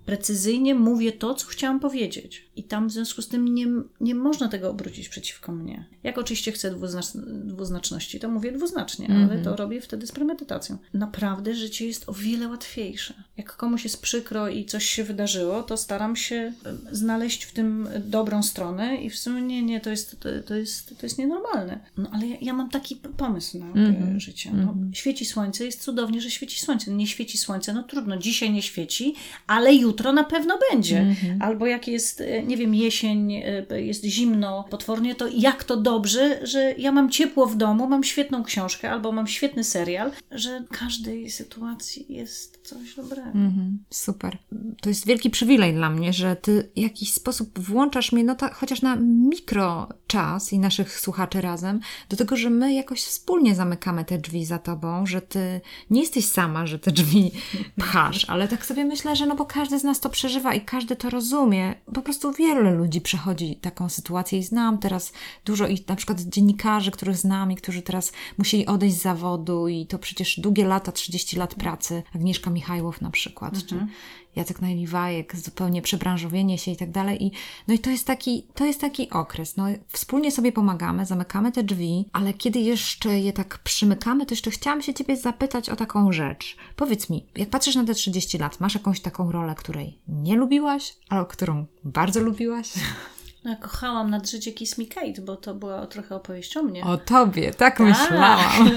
precyzyjnie 0.06 0.74
mówię 0.74 1.12
to, 1.12 1.34
co 1.34 1.46
chciałam 1.46 1.80
powiedzieć. 1.80 2.43
I 2.56 2.64
tam 2.64 2.88
w 2.88 2.92
związku 2.92 3.22
z 3.22 3.28
tym 3.28 3.54
nie, 3.54 3.66
nie 4.00 4.14
można 4.14 4.48
tego 4.48 4.70
obrócić 4.70 5.08
przeciwko 5.08 5.52
mnie. 5.52 5.84
Jak 6.02 6.18
oczywiście 6.18 6.52
chcę 6.52 6.70
dwuznacz, 6.70 7.06
dwuznaczności, 7.44 8.20
to 8.20 8.28
mówię 8.28 8.52
dwuznacznie, 8.52 9.06
mm 9.06 9.28
-hmm. 9.28 9.32
ale 9.32 9.42
to 9.42 9.56
robię 9.56 9.80
wtedy 9.80 10.06
z 10.06 10.12
premedytacją. 10.12 10.78
Naprawdę 10.94 11.54
życie 11.54 11.86
jest 11.86 12.08
o 12.08 12.12
wiele 12.12 12.48
łatwiejsze. 12.48 13.14
Jak 13.36 13.56
komuś 13.56 13.84
jest 13.84 14.02
przykro 14.02 14.48
i 14.48 14.64
coś 14.64 14.84
się 14.84 15.04
wydarzyło, 15.04 15.62
to 15.62 15.76
staram 15.76 16.16
się 16.16 16.52
znaleźć 16.92 17.44
w 17.44 17.52
tym 17.52 17.88
dobrą 18.04 18.42
stronę 18.42 18.96
i 18.96 19.10
w 19.10 19.18
sumie 19.18 19.42
nie, 19.42 19.62
nie, 19.62 19.80
to 19.80 19.90
jest, 19.90 20.20
to, 20.20 20.28
to 20.46 20.54
jest, 20.54 20.98
to 20.98 21.06
jest 21.06 21.18
nienormalne. 21.18 21.80
No 21.96 22.10
ale 22.12 22.26
ja, 22.26 22.36
ja 22.40 22.52
mam 22.52 22.70
taki 22.70 22.96
pomysł 22.96 23.58
na 23.58 23.66
mm 23.66 23.94
-hmm. 23.94 24.18
życie. 24.18 24.50
No, 24.52 24.62
mm 24.62 24.74
-hmm. 24.74 24.94
Świeci 24.94 25.24
słońce, 25.24 25.64
jest 25.64 25.82
cudownie, 25.82 26.20
że 26.20 26.30
świeci 26.30 26.60
słońce. 26.60 26.90
Nie 26.90 27.06
świeci 27.06 27.38
słońce, 27.38 27.72
no 27.72 27.82
trudno, 27.82 28.16
dzisiaj 28.16 28.52
nie 28.52 28.62
świeci, 28.62 29.14
ale 29.46 29.74
jutro 29.74 30.12
na 30.12 30.24
pewno 30.24 30.58
będzie. 30.72 30.98
Mhm. 31.00 31.42
Albo 31.42 31.66
jak 31.66 31.88
jest 31.88 32.22
nie 32.46 32.56
wiem, 32.56 32.74
jesień, 32.74 33.32
e, 33.32 33.82
jest 33.82 34.04
zimno 34.04 34.64
potwornie, 34.70 35.14
to 35.14 35.28
jak 35.28 35.64
to 35.64 35.76
dobrze, 35.76 36.46
że 36.46 36.74
ja 36.78 36.92
mam 36.92 37.10
ciepło 37.10 37.46
w 37.46 37.56
domu, 37.56 37.88
mam 37.88 38.04
świetną 38.04 38.44
książkę 38.44 38.90
albo 38.90 39.12
mam 39.12 39.26
świetny 39.26 39.64
serial, 39.64 40.12
że 40.30 40.60
w 40.60 40.68
każdej 40.68 41.30
sytuacji 41.30 42.06
jest 42.08 42.68
coś 42.68 42.94
dobrego. 42.94 43.26
Mhm, 43.26 43.78
super. 43.90 44.38
To 44.80 44.88
jest 44.88 45.06
wielki 45.06 45.30
przywilej 45.30 45.74
dla 45.74 45.90
mnie, 45.90 46.12
że 46.12 46.36
ty 46.36 46.70
w 46.76 46.78
jakiś 46.78 47.12
sposób 47.12 47.58
włączasz 47.58 48.12
mnie, 48.12 48.24
no 48.24 48.34
ta, 48.34 48.54
chociaż 48.54 48.82
na 48.82 48.96
mikro 49.00 49.88
czas 50.14 50.52
i 50.52 50.58
naszych 50.58 51.00
słuchaczy 51.00 51.40
razem, 51.40 51.80
do 52.08 52.16
tego, 52.16 52.36
że 52.36 52.50
my 52.50 52.74
jakoś 52.74 53.02
wspólnie 53.02 53.54
zamykamy 53.54 54.04
te 54.04 54.18
drzwi 54.18 54.44
za 54.44 54.58
tobą, 54.58 55.06
że 55.06 55.22
ty 55.22 55.60
nie 55.90 56.00
jesteś 56.00 56.24
sama, 56.24 56.66
że 56.66 56.78
te 56.78 56.92
drzwi 56.92 57.30
pchasz, 57.78 58.24
ale 58.28 58.48
tak 58.48 58.66
sobie 58.66 58.84
myślę, 58.84 59.16
że 59.16 59.26
no 59.26 59.36
bo 59.36 59.44
każdy 59.44 59.78
z 59.78 59.84
nas 59.84 60.00
to 60.00 60.10
przeżywa 60.10 60.54
i 60.54 60.60
każdy 60.60 60.96
to 60.96 61.10
rozumie. 61.10 61.74
Po 61.94 62.02
prostu 62.02 62.32
wiele 62.32 62.74
ludzi 62.74 63.00
przechodzi 63.00 63.56
taką 63.56 63.88
sytuację 63.88 64.38
i 64.38 64.42
znam 64.42 64.78
teraz 64.78 65.12
dużo 65.44 65.66
i 65.66 65.84
na 65.88 65.96
przykład 65.96 66.20
dziennikarzy, 66.20 66.90
których 66.90 67.16
znam 67.16 67.52
i 67.52 67.56
którzy 67.56 67.82
teraz 67.82 68.12
musieli 68.38 68.66
odejść 68.66 68.96
z 68.96 69.02
zawodu 69.02 69.68
i 69.68 69.86
to 69.86 69.98
przecież 69.98 70.40
długie 70.40 70.64
lata, 70.64 70.92
30 70.92 71.36
lat 71.36 71.54
pracy. 71.54 72.02
Agnieszka 72.14 72.50
Michajłow 72.50 73.00
na 73.00 73.10
przykład, 73.10 73.54
mhm. 73.54 73.68
czy 73.68 73.94
Jacek 74.36 74.62
Najliwajek, 74.62 75.36
zupełnie 75.36 75.82
przebranżowienie 75.82 76.58
się 76.58 76.70
i 76.70 76.76
tak 76.76 76.90
dalej. 76.90 77.24
I, 77.24 77.30
no 77.68 77.74
i 77.74 77.78
to 77.78 77.90
jest, 77.90 78.06
taki, 78.06 78.46
to 78.54 78.64
jest 78.64 78.80
taki 78.80 79.10
okres. 79.10 79.56
No, 79.56 79.64
wspólnie 79.88 80.32
sobie 80.32 80.52
pomagamy, 80.52 81.06
zamykamy 81.06 81.52
te 81.52 81.62
drzwi, 81.62 82.08
ale 82.12 82.34
kiedy 82.34 82.58
jeszcze 82.58 83.20
je 83.20 83.32
tak 83.32 83.58
przymykamy, 83.58 84.26
to 84.26 84.32
jeszcze 84.32 84.50
chciałam 84.50 84.82
się 84.82 84.94
Ciebie 84.94 85.16
zapytać 85.16 85.70
o 85.70 85.76
taką 85.76 86.12
rzecz. 86.12 86.56
Powiedz 86.76 87.10
mi, 87.10 87.26
jak 87.36 87.50
patrzysz 87.50 87.74
na 87.74 87.84
te 87.84 87.94
30 87.94 88.38
lat, 88.38 88.60
masz 88.60 88.74
jakąś 88.74 89.00
taką 89.00 89.32
rolę, 89.32 89.54
której 89.54 89.98
nie 90.08 90.36
lubiłaś, 90.36 90.96
ale 91.08 91.26
którą 91.26 91.66
bardzo 91.84 92.20
lubiłaś? 92.20 92.72
No, 93.44 93.50
ja 93.50 93.56
kochałam 93.56 94.10
nad 94.10 94.30
życie 94.30 94.52
Kiss 94.52 94.78
Me 94.78 94.84
Kate, 94.84 95.22
bo 95.22 95.36
to 95.36 95.54
była 95.54 95.86
trochę 95.86 96.16
opowieść 96.16 96.56
o 96.56 96.62
mnie. 96.62 96.84
O 96.84 96.96
tobie, 96.96 97.50
tak, 97.50 97.78
tak. 97.78 97.80
myślałam. 97.80 98.70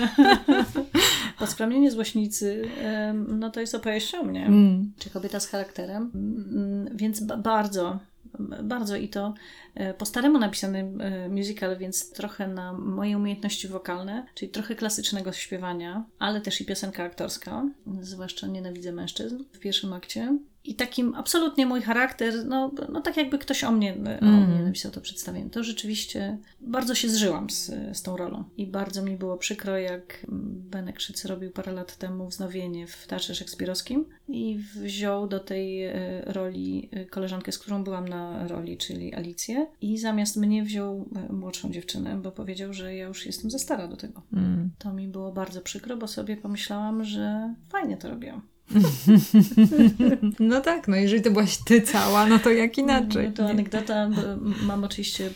Poskramienie 1.40 1.92
złośnicy, 1.92 2.70
no 3.28 3.50
to 3.50 3.60
jest 3.60 3.76
opowieść 3.76 4.16
o 4.16 4.24
mnie. 4.24 4.46
Mm. 4.46 4.94
Czy 5.00 5.10
kobieta 5.10 5.40
z 5.40 5.48
charakterem. 5.48 6.12
Mm, 6.16 6.98
więc 6.98 7.22
bardzo, 7.22 8.00
bardzo 8.64 8.96
i 8.96 9.10
to 9.10 9.34
e, 9.76 9.94
po 9.94 10.06
staremu 10.06 10.40
napisany 10.40 10.94
e, 11.00 11.30
musical, 11.30 11.78
więc 11.78 12.12
trochę 12.12 12.48
na 12.48 12.74
moje 12.74 13.18
umiejętności 13.18 13.68
wokalne, 13.68 14.26
czyli 14.36 14.52
trochę 14.52 14.76
klasycznego 14.76 15.32
śpiewania, 15.32 16.04
ale 16.20 16.42
też 16.42 16.62
i 16.62 16.66
piosenka 16.66 17.04
aktorska, 17.04 17.66
zwłaszcza 18.02 18.48
Nienawidzę 18.48 18.92
mężczyzn 18.92 19.44
w 19.54 19.60
pierwszym 19.60 19.94
akcie. 19.94 20.38
I 20.68 20.76
takim 20.76 21.16
absolutnie 21.16 21.66
mój 21.66 21.82
charakter, 21.82 22.46
no, 22.46 22.72
no 22.90 23.02
tak 23.02 23.18
jakby 23.18 23.38
ktoś 23.38 23.64
o 23.64 23.72
mnie, 23.72 23.94
o 23.94 24.26
Mhm. 24.26 24.52
mnie 24.52 24.64
napisał 24.64 24.92
to 24.92 25.02
przedstawienie. 25.02 25.50
To 25.50 25.64
rzeczywiście 25.64 26.38
bardzo 26.60 26.96
się 26.96 27.10
zżyłam 27.10 27.50
z, 27.50 27.72
z 27.94 28.02
tą 28.02 28.18
rolą. 28.18 28.44
I 28.58 28.68
bardzo 28.68 29.04
mi 29.04 29.18
było 29.18 29.38
przykro, 29.38 29.78
jak 29.78 30.26
Benek 30.72 31.00
Szycy 31.00 31.28
robił 31.28 31.52
parę 31.52 31.72
lat 31.72 31.98
temu 31.98 32.28
wznowienie 32.28 32.88
w 32.88 33.08
Teatrze 33.08 33.36
Szekspirowskim 33.36 34.06
i 34.28 34.58
wziął 34.76 35.28
do 35.28 35.40
tej 35.40 35.84
e, 35.84 36.22
roli 36.26 36.90
e, 36.92 37.06
koleżankę, 37.06 37.52
z 37.52 37.60
którą 37.60 37.84
byłam 37.84 38.08
na 38.08 38.48
roli, 38.48 38.78
czyli 38.78 39.14
Alicję. 39.14 39.68
I 39.82 39.98
zamiast 39.98 40.38
mnie 40.38 40.64
wziął 40.64 41.10
e, 41.30 41.34
młodszą 41.34 41.72
dziewczynę, 41.72 42.22
bo 42.22 42.32
powiedział, 42.32 42.74
że 42.74 42.96
ja 42.96 43.08
już 43.08 43.26
jestem 43.26 43.52
za 43.52 43.60
stara 43.60 43.88
do 43.88 43.98
tego. 43.98 44.22
Mm. 44.34 44.70
To 44.78 44.94
mi 44.94 45.08
było 45.08 45.32
bardzo 45.32 45.62
przykro, 45.62 45.98
bo 45.98 46.08
sobie 46.08 46.38
pomyślałam, 46.38 47.04
że 47.04 47.54
fajnie 47.70 47.98
to 47.98 48.10
robiłam. 48.10 48.42
No 50.40 50.62
tak, 50.62 50.88
no 50.88 50.96
jeżeli 50.96 51.22
to 51.22 51.32
byłaś 51.32 51.58
ty 51.58 51.82
cała, 51.82 52.26
no 52.26 52.40
to 52.40 52.50
jak 52.50 52.78
inaczej. 52.78 53.28
No 53.28 53.34
to 53.34 53.50
anegdota. 53.50 54.10
Mam 54.64 54.84
oczywiście 54.84 55.30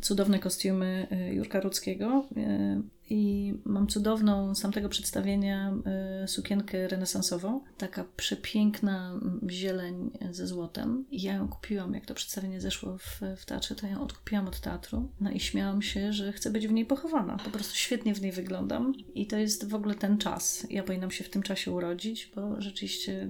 cudowne 0.00 0.38
kostiumy 0.38 1.06
e, 1.10 1.34
Jurka 1.34 1.60
Rudzkiego 1.60 2.24
e, 2.36 2.80
i 3.10 3.54
mam 3.64 3.86
cudowną 3.86 4.54
z 4.54 4.60
tamtego 4.60 4.88
przedstawienia 4.88 5.74
e, 5.86 6.28
sukienkę 6.28 6.88
renesansową. 6.88 7.60
Taka 7.78 8.04
przepiękna 8.16 9.12
m, 9.22 9.40
zieleń 9.50 10.10
ze 10.30 10.46
złotem. 10.46 11.04
I 11.10 11.22
ja 11.22 11.34
ją 11.34 11.48
kupiłam, 11.48 11.94
jak 11.94 12.06
to 12.06 12.14
przedstawienie 12.14 12.60
zeszło 12.60 12.98
w, 12.98 13.20
w 13.36 13.44
teatrze, 13.44 13.74
to 13.74 13.86
ją 13.86 14.00
odkupiłam 14.02 14.48
od 14.48 14.60
teatru. 14.60 15.08
No 15.20 15.30
i 15.30 15.40
śmiałam 15.40 15.82
się, 15.82 16.12
że 16.12 16.32
chcę 16.32 16.50
być 16.50 16.68
w 16.68 16.72
niej 16.72 16.86
pochowana. 16.86 17.36
Po 17.44 17.50
prostu 17.50 17.76
świetnie 17.76 18.14
w 18.14 18.22
niej 18.22 18.32
wyglądam. 18.32 18.92
I 19.14 19.26
to 19.26 19.36
jest 19.36 19.68
w 19.68 19.74
ogóle 19.74 19.94
ten 19.94 20.18
czas. 20.18 20.66
Ja 20.70 20.82
powinnam 20.82 21.10
się 21.10 21.24
w 21.24 21.30
tym 21.30 21.42
czasie 21.42 21.72
urodzić, 21.72 22.32
bo 22.36 22.60
rzeczywiście 22.60 23.28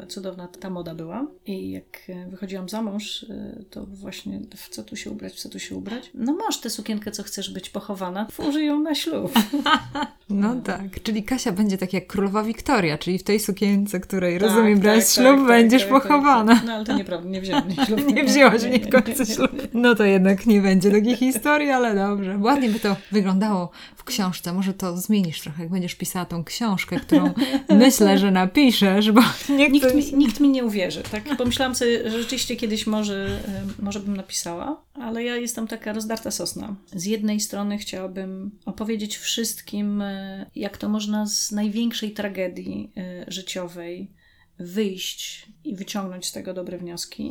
e, 0.00 0.06
cudowna 0.06 0.48
ta 0.48 0.70
moda 0.70 0.94
była. 0.94 1.26
I 1.46 1.70
jak 1.70 2.02
e, 2.08 2.30
wychodziłam 2.30 2.68
za 2.68 2.82
mąż, 2.82 3.26
to 3.70 3.86
właśnie 3.86 4.40
w 4.56 4.68
co 4.68 4.82
tu 4.82 4.96
się 4.96 5.10
ubrać, 5.10 5.32
w 5.32 5.36
co 5.36 5.48
tu 5.48 5.58
się 5.58 5.74
ubrać. 5.74 6.10
No 6.14 6.32
masz 6.32 6.60
tę 6.60 6.70
sukienkę, 6.70 7.10
co 7.10 7.22
chcesz 7.22 7.50
być 7.50 7.70
pochowana, 7.70 8.28
użyj 8.48 8.66
ją 8.66 8.80
na 8.80 8.94
ślub. 8.94 9.17
No 10.30 10.54
tak, 10.60 11.02
czyli 11.02 11.22
Kasia 11.22 11.52
będzie 11.52 11.78
tak 11.78 11.92
jak 11.92 12.06
królowa 12.06 12.42
Wiktoria, 12.42 12.98
czyli 12.98 13.18
w 13.18 13.22
tej 13.22 13.40
sukience, 13.40 14.00
której 14.00 14.40
Tak, 14.40 14.48
rozumiem, 14.48 14.74
tak, 14.74 14.82
brałeś 14.82 15.04
tak, 15.04 15.14
ślub, 15.14 15.36
tak, 15.36 15.46
będziesz 15.46 15.82
tak, 15.82 15.90
tak, 15.90 16.02
pochowana. 16.02 16.62
No 16.66 16.72
ale 16.72 16.84
to 16.84 16.96
nieprawda, 16.96 17.28
nie 17.28 17.40
wzięłam 17.40 17.70
jej 17.70 17.78
ślubu. 17.86 18.10
Nie 18.12 18.24
wzięłaś 18.24 18.62
nie 18.62 18.80
w 18.80 18.88
końcu 18.88 19.26
ślub. 19.26 19.50
No 19.74 19.94
to 19.94 20.04
jednak 20.04 20.46
nie 20.46 20.60
będzie 20.60 20.90
takiej 20.90 21.16
historii, 21.16 21.70
ale 21.70 21.94
dobrze. 21.94 22.38
Ładnie 22.38 22.68
by 22.68 22.80
to 22.80 22.96
wyglądało 23.12 23.70
w 23.96 24.04
książce. 24.04 24.52
Może 24.52 24.74
to 24.74 24.96
zmienisz 24.96 25.40
trochę, 25.40 25.62
jak 25.62 25.72
będziesz 25.72 25.94
pisała 25.94 26.24
tą 26.24 26.44
książkę, 26.44 27.00
którą 27.00 27.30
myślę, 27.68 28.18
że 28.18 28.30
napiszesz, 28.30 29.12
bo 29.12 29.20
nie 29.48 29.68
Nikt 29.68 29.94
mi, 29.94 30.14
nikt 30.14 30.40
mi 30.40 30.48
nie 30.48 30.64
uwierzy. 30.64 31.02
Tak 31.10 31.36
pomyślałam 31.36 31.74
sobie, 31.74 32.10
że 32.10 32.22
rzeczywiście 32.22 32.56
kiedyś 32.56 32.86
może, 32.86 33.24
em, 33.24 33.74
może 33.82 34.00
bym 34.00 34.16
napisała, 34.16 34.82
ale 34.94 35.24
ja 35.24 35.36
jestem 35.36 35.66
taka 35.66 35.92
rozdarta 35.92 36.30
sosna. 36.30 36.74
Z 36.92 37.04
jednej 37.04 37.40
strony 37.40 37.78
chciałabym 37.78 38.50
opowiedzieć 38.66 39.07
wszystkim, 39.16 40.02
e, 40.02 40.50
jak 40.54 40.78
to 40.78 40.88
można 40.88 41.26
z 41.26 41.52
największej 41.52 42.12
tragedii 42.12 42.92
e, 42.96 43.24
życiowej 43.28 44.12
wyjść 44.58 45.52
i 45.64 45.76
wyciągnąć 45.76 46.26
z 46.26 46.32
tego 46.32 46.54
dobre 46.54 46.78
wnioski. 46.78 47.30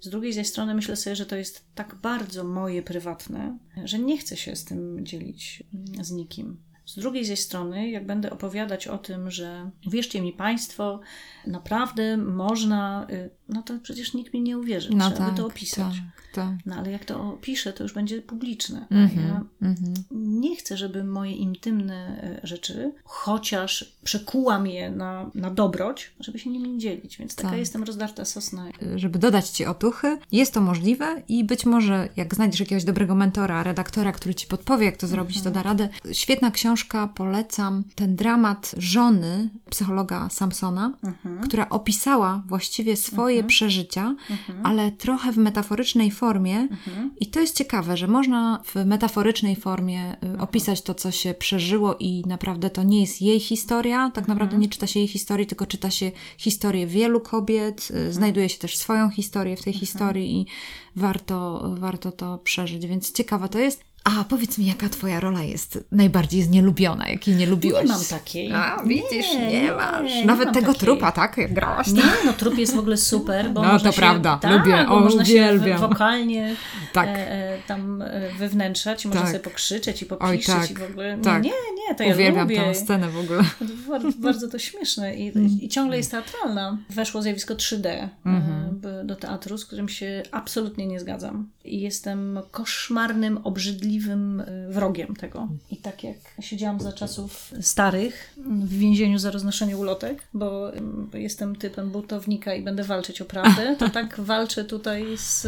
Z 0.00 0.08
drugiej 0.08 0.32
zaś 0.32 0.46
strony 0.46 0.74
myślę 0.74 0.96
sobie, 0.96 1.16
że 1.16 1.26
to 1.26 1.36
jest 1.36 1.64
tak 1.74 1.94
bardzo 1.94 2.44
moje 2.44 2.82
prywatne, 2.82 3.58
że 3.84 3.98
nie 3.98 4.18
chcę 4.18 4.36
się 4.36 4.56
z 4.56 4.64
tym 4.64 5.06
dzielić 5.06 5.62
mm, 5.74 6.04
z 6.04 6.10
nikim. 6.10 6.62
Z 6.86 6.98
drugiej 6.98 7.24
zaś 7.24 7.40
strony, 7.40 7.90
jak 7.90 8.06
będę 8.06 8.30
opowiadać 8.30 8.88
o 8.88 8.98
tym, 8.98 9.30
że 9.30 9.70
wierzcie 9.86 10.20
mi 10.22 10.32
Państwo, 10.32 11.00
naprawdę 11.46 12.16
można, 12.16 13.06
y, 13.10 13.30
no 13.48 13.62
to 13.62 13.74
przecież 13.82 14.14
nikt 14.14 14.34
mi 14.34 14.40
nie 14.42 14.58
uwierzy. 14.58 14.90
No 14.94 15.10
Trzeba 15.10 15.26
tak, 15.26 15.36
to 15.36 15.46
opisać. 15.46 15.94
tak, 15.94 16.34
tak. 16.34 16.54
No 16.66 16.74
ale 16.76 16.90
jak 16.90 17.04
to 17.04 17.28
opiszę, 17.32 17.72
to 17.72 17.82
już 17.82 17.92
będzie 17.94 18.22
publiczne. 18.22 18.86
A 18.90 18.94
Mhm, 18.94 19.28
ja 19.28 19.44
mhm. 19.68 19.94
nie 20.10 20.56
chcę, 20.56 20.76
żeby 20.76 21.04
moje 21.04 21.32
intymne 21.32 22.22
e, 22.42 22.46
rzeczy, 22.46 22.92
chociaż 23.04 23.94
przekułam 24.04 24.66
je 24.66 24.90
na, 24.90 25.30
na 25.34 25.50
dobroć, 25.50 26.14
żeby 26.20 26.38
się 26.38 26.50
nimi 26.50 26.68
nie 26.68 26.78
dzielić. 26.78 27.16
Więc 27.18 27.34
taka 27.34 27.48
Tak. 27.50 27.58
jestem 27.58 27.82
rozdarta 27.84 28.24
sosna. 28.24 28.66
żeby 28.96 29.18
dodać 29.18 29.48
Ci 29.48 29.66
otuchy. 29.66 30.18
Jest 30.32 30.54
to 30.54 30.60
możliwe 30.60 31.22
i 31.28 31.44
być 31.44 31.66
może 31.66 32.08
jak 32.16 32.34
znajdziesz 32.34 32.60
jakiegoś 32.60 32.84
dobrego 32.84 33.14
mentora, 33.14 33.62
redaktora, 33.62 34.12
który 34.12 34.34
Ci 34.34 34.46
podpowie, 34.46 34.84
jak 34.86 34.96
to 34.96 35.06
zrobić, 35.06 35.42
to 35.42 35.50
da 35.50 35.62
radę. 35.62 35.88
Świetna 36.12 36.50
książka, 36.50 36.73
polecam. 37.14 37.84
Ten 37.94 38.16
dramat 38.16 38.74
żony 38.78 39.50
psychologa 39.70 40.28
Samsona, 40.30 40.92
Mhm. 41.02 41.40
która 41.40 41.68
opisała 41.68 42.42
właściwie 42.46 42.96
swoje 42.96 43.44
przeżycia, 43.44 44.14
ale 44.62 44.92
trochę 44.92 45.32
w 45.32 45.36
metaforycznej 45.36 46.10
formie. 46.10 46.58
Mhm. 46.58 47.10
I 47.20 47.26
to 47.26 47.40
jest 47.40 47.56
ciekawe, 47.56 47.96
że 47.96 48.06
można 48.06 48.62
w 48.64 48.74
metaforycznej 48.86 49.56
formie 49.56 50.16
y, 50.34 50.38
opisać 50.38 50.82
to, 50.82 50.94
co 50.94 51.10
się 51.10 51.34
przeżyło, 51.34 51.96
i 52.00 52.22
naprawdę 52.26 52.70
to 52.70 52.82
nie 52.82 53.00
jest 53.00 53.22
jej 53.22 53.40
historia. 53.40 54.10
Tak 54.14 54.28
naprawdę 54.28 54.58
nie 54.58 54.68
czyta 54.68 54.86
się 54.86 55.00
jej 55.00 55.08
historii, 55.08 55.46
tylko 55.46 55.66
czyta 55.66 55.90
się 55.90 56.12
historię 56.38 56.86
wielu 56.86 57.20
kobiet. 57.20 57.88
y, 58.08 58.12
Znajduje 58.12 58.48
się 58.48 58.58
też 58.58 58.76
swoją 58.76 59.10
historię 59.10 59.56
w 59.56 59.62
tej 59.64 59.72
historii 59.72 60.36
i 60.40 60.46
warto, 60.96 61.70
warto 61.78 62.12
to 62.12 62.38
przeżyć, 62.38 62.86
więc 62.86 63.12
ciekawe 63.12 63.48
to 63.48 63.58
jest. 63.58 63.84
A 64.04 64.24
powiedz 64.24 64.58
mi, 64.58 64.66
jaka 64.66 64.88
twoja 64.88 65.20
rola 65.20 65.42
jest 65.42 65.84
najbardziej 65.92 66.42
znielubiona, 66.42 67.08
jakiej 67.08 67.34
nie 67.34 67.46
lubiłaś? 67.46 67.84
Nie 67.84 67.92
mam 67.92 68.04
takiej. 68.10 68.52
A, 68.52 68.82
widzisz, 68.86 69.34
nie, 69.34 69.46
Nie, 69.52 69.62
nie, 69.62 69.72
masz. 69.72 70.02
nie 70.14 70.24
Nawet 70.24 70.44
mam 70.46 70.54
tego 70.54 70.66
takiej. 70.66 70.80
trupa, 70.80 71.12
tak? 71.12 71.36
Jak 71.38 71.54
grałaś. 71.54 71.86
Nie, 71.86 72.02
no 72.26 72.32
trup 72.32 72.58
jest 72.58 72.74
w 72.74 72.78
ogóle 72.78 72.96
super, 72.96 73.50
bo 73.50 73.62
No, 73.62 73.72
można 73.72 73.88
to 73.90 73.94
się, 73.94 74.00
prawda. 74.00 74.38
Tak, 74.42 74.52
Lubię. 74.52 74.84
bo 74.88 74.94
O, 74.94 75.00
można 75.00 75.24
się 75.24 75.32
uwielbiam. 75.32 75.78
w- 75.78 75.80
wokalnie 75.80 76.56
Tak. 76.92 77.08
e, 77.08 77.12
e, 77.32 77.58
tam 77.66 78.02
e, 78.02 78.30
wewnętrzać 78.38 79.04
i 79.04 79.08
można 79.08 79.22
Tak. 79.22 79.30
sobie 79.30 79.40
pokrzyczeć 79.44 80.02
i 80.02 80.04
Oj, 80.04 80.08
popiszczyć 80.18 80.46
tak. 80.54 80.70
i 80.70 80.74
w 80.74 80.82
ogóle. 80.90 81.16
Nie, 81.16 81.22
tak. 81.24 81.42
nie, 81.42 81.50
nie, 81.88 81.94
to 81.94 82.04
ja 82.04 82.14
Uwielbiam 82.14 82.42
lubię. 82.48 82.56
tę 82.56 82.74
scenę 82.74 83.08
w 83.08 83.18
ogóle. 83.18 83.42
Bardzo, 83.88 84.08
bardzo 84.18 84.48
to 84.48 84.58
śmieszne 84.58 85.14
i, 85.16 85.28
Mm. 85.28 85.48
i 85.60 85.68
ciągle 85.68 85.96
jest 85.96 86.10
teatralna. 86.10 86.78
Weszło 86.90 87.22
zjawisko 87.22 87.54
3D 87.54 87.86
e, 87.88 88.08
Mhm. 88.26 88.80
do 89.06 89.16
teatru, 89.16 89.58
z 89.58 89.66
którym 89.66 89.88
się 89.88 90.22
absolutnie 90.30 90.86
nie 90.86 91.00
zgadzam. 91.00 91.48
I 91.64 91.80
jestem 91.80 92.40
koszmarnym, 92.50 93.38
obrzydliwym 93.44 93.93
e, 94.00 94.68
wrogiem 94.68 95.16
tego. 95.16 95.48
I 95.70 95.76
tak 95.76 96.04
jak 96.04 96.16
siedziałam 96.40 96.80
za 96.80 96.92
czasów 96.92 97.52
starych 97.60 98.34
w 98.36 98.78
więzieniu 98.78 99.18
za 99.18 99.30
roznoszenie 99.30 99.76
ulotek, 99.76 100.22
bo 100.34 100.74
em, 100.74 101.10
jestem 101.14 101.56
typem 101.56 101.90
buntownika 101.90 102.54
i 102.54 102.62
będę 102.62 102.84
walczyć 102.84 103.20
o 103.20 103.24
prawdę, 103.24 103.76
to 103.78 103.88
tak 103.88 104.20
walczę 104.34 104.64
tutaj 104.64 105.04
z, 105.16 105.42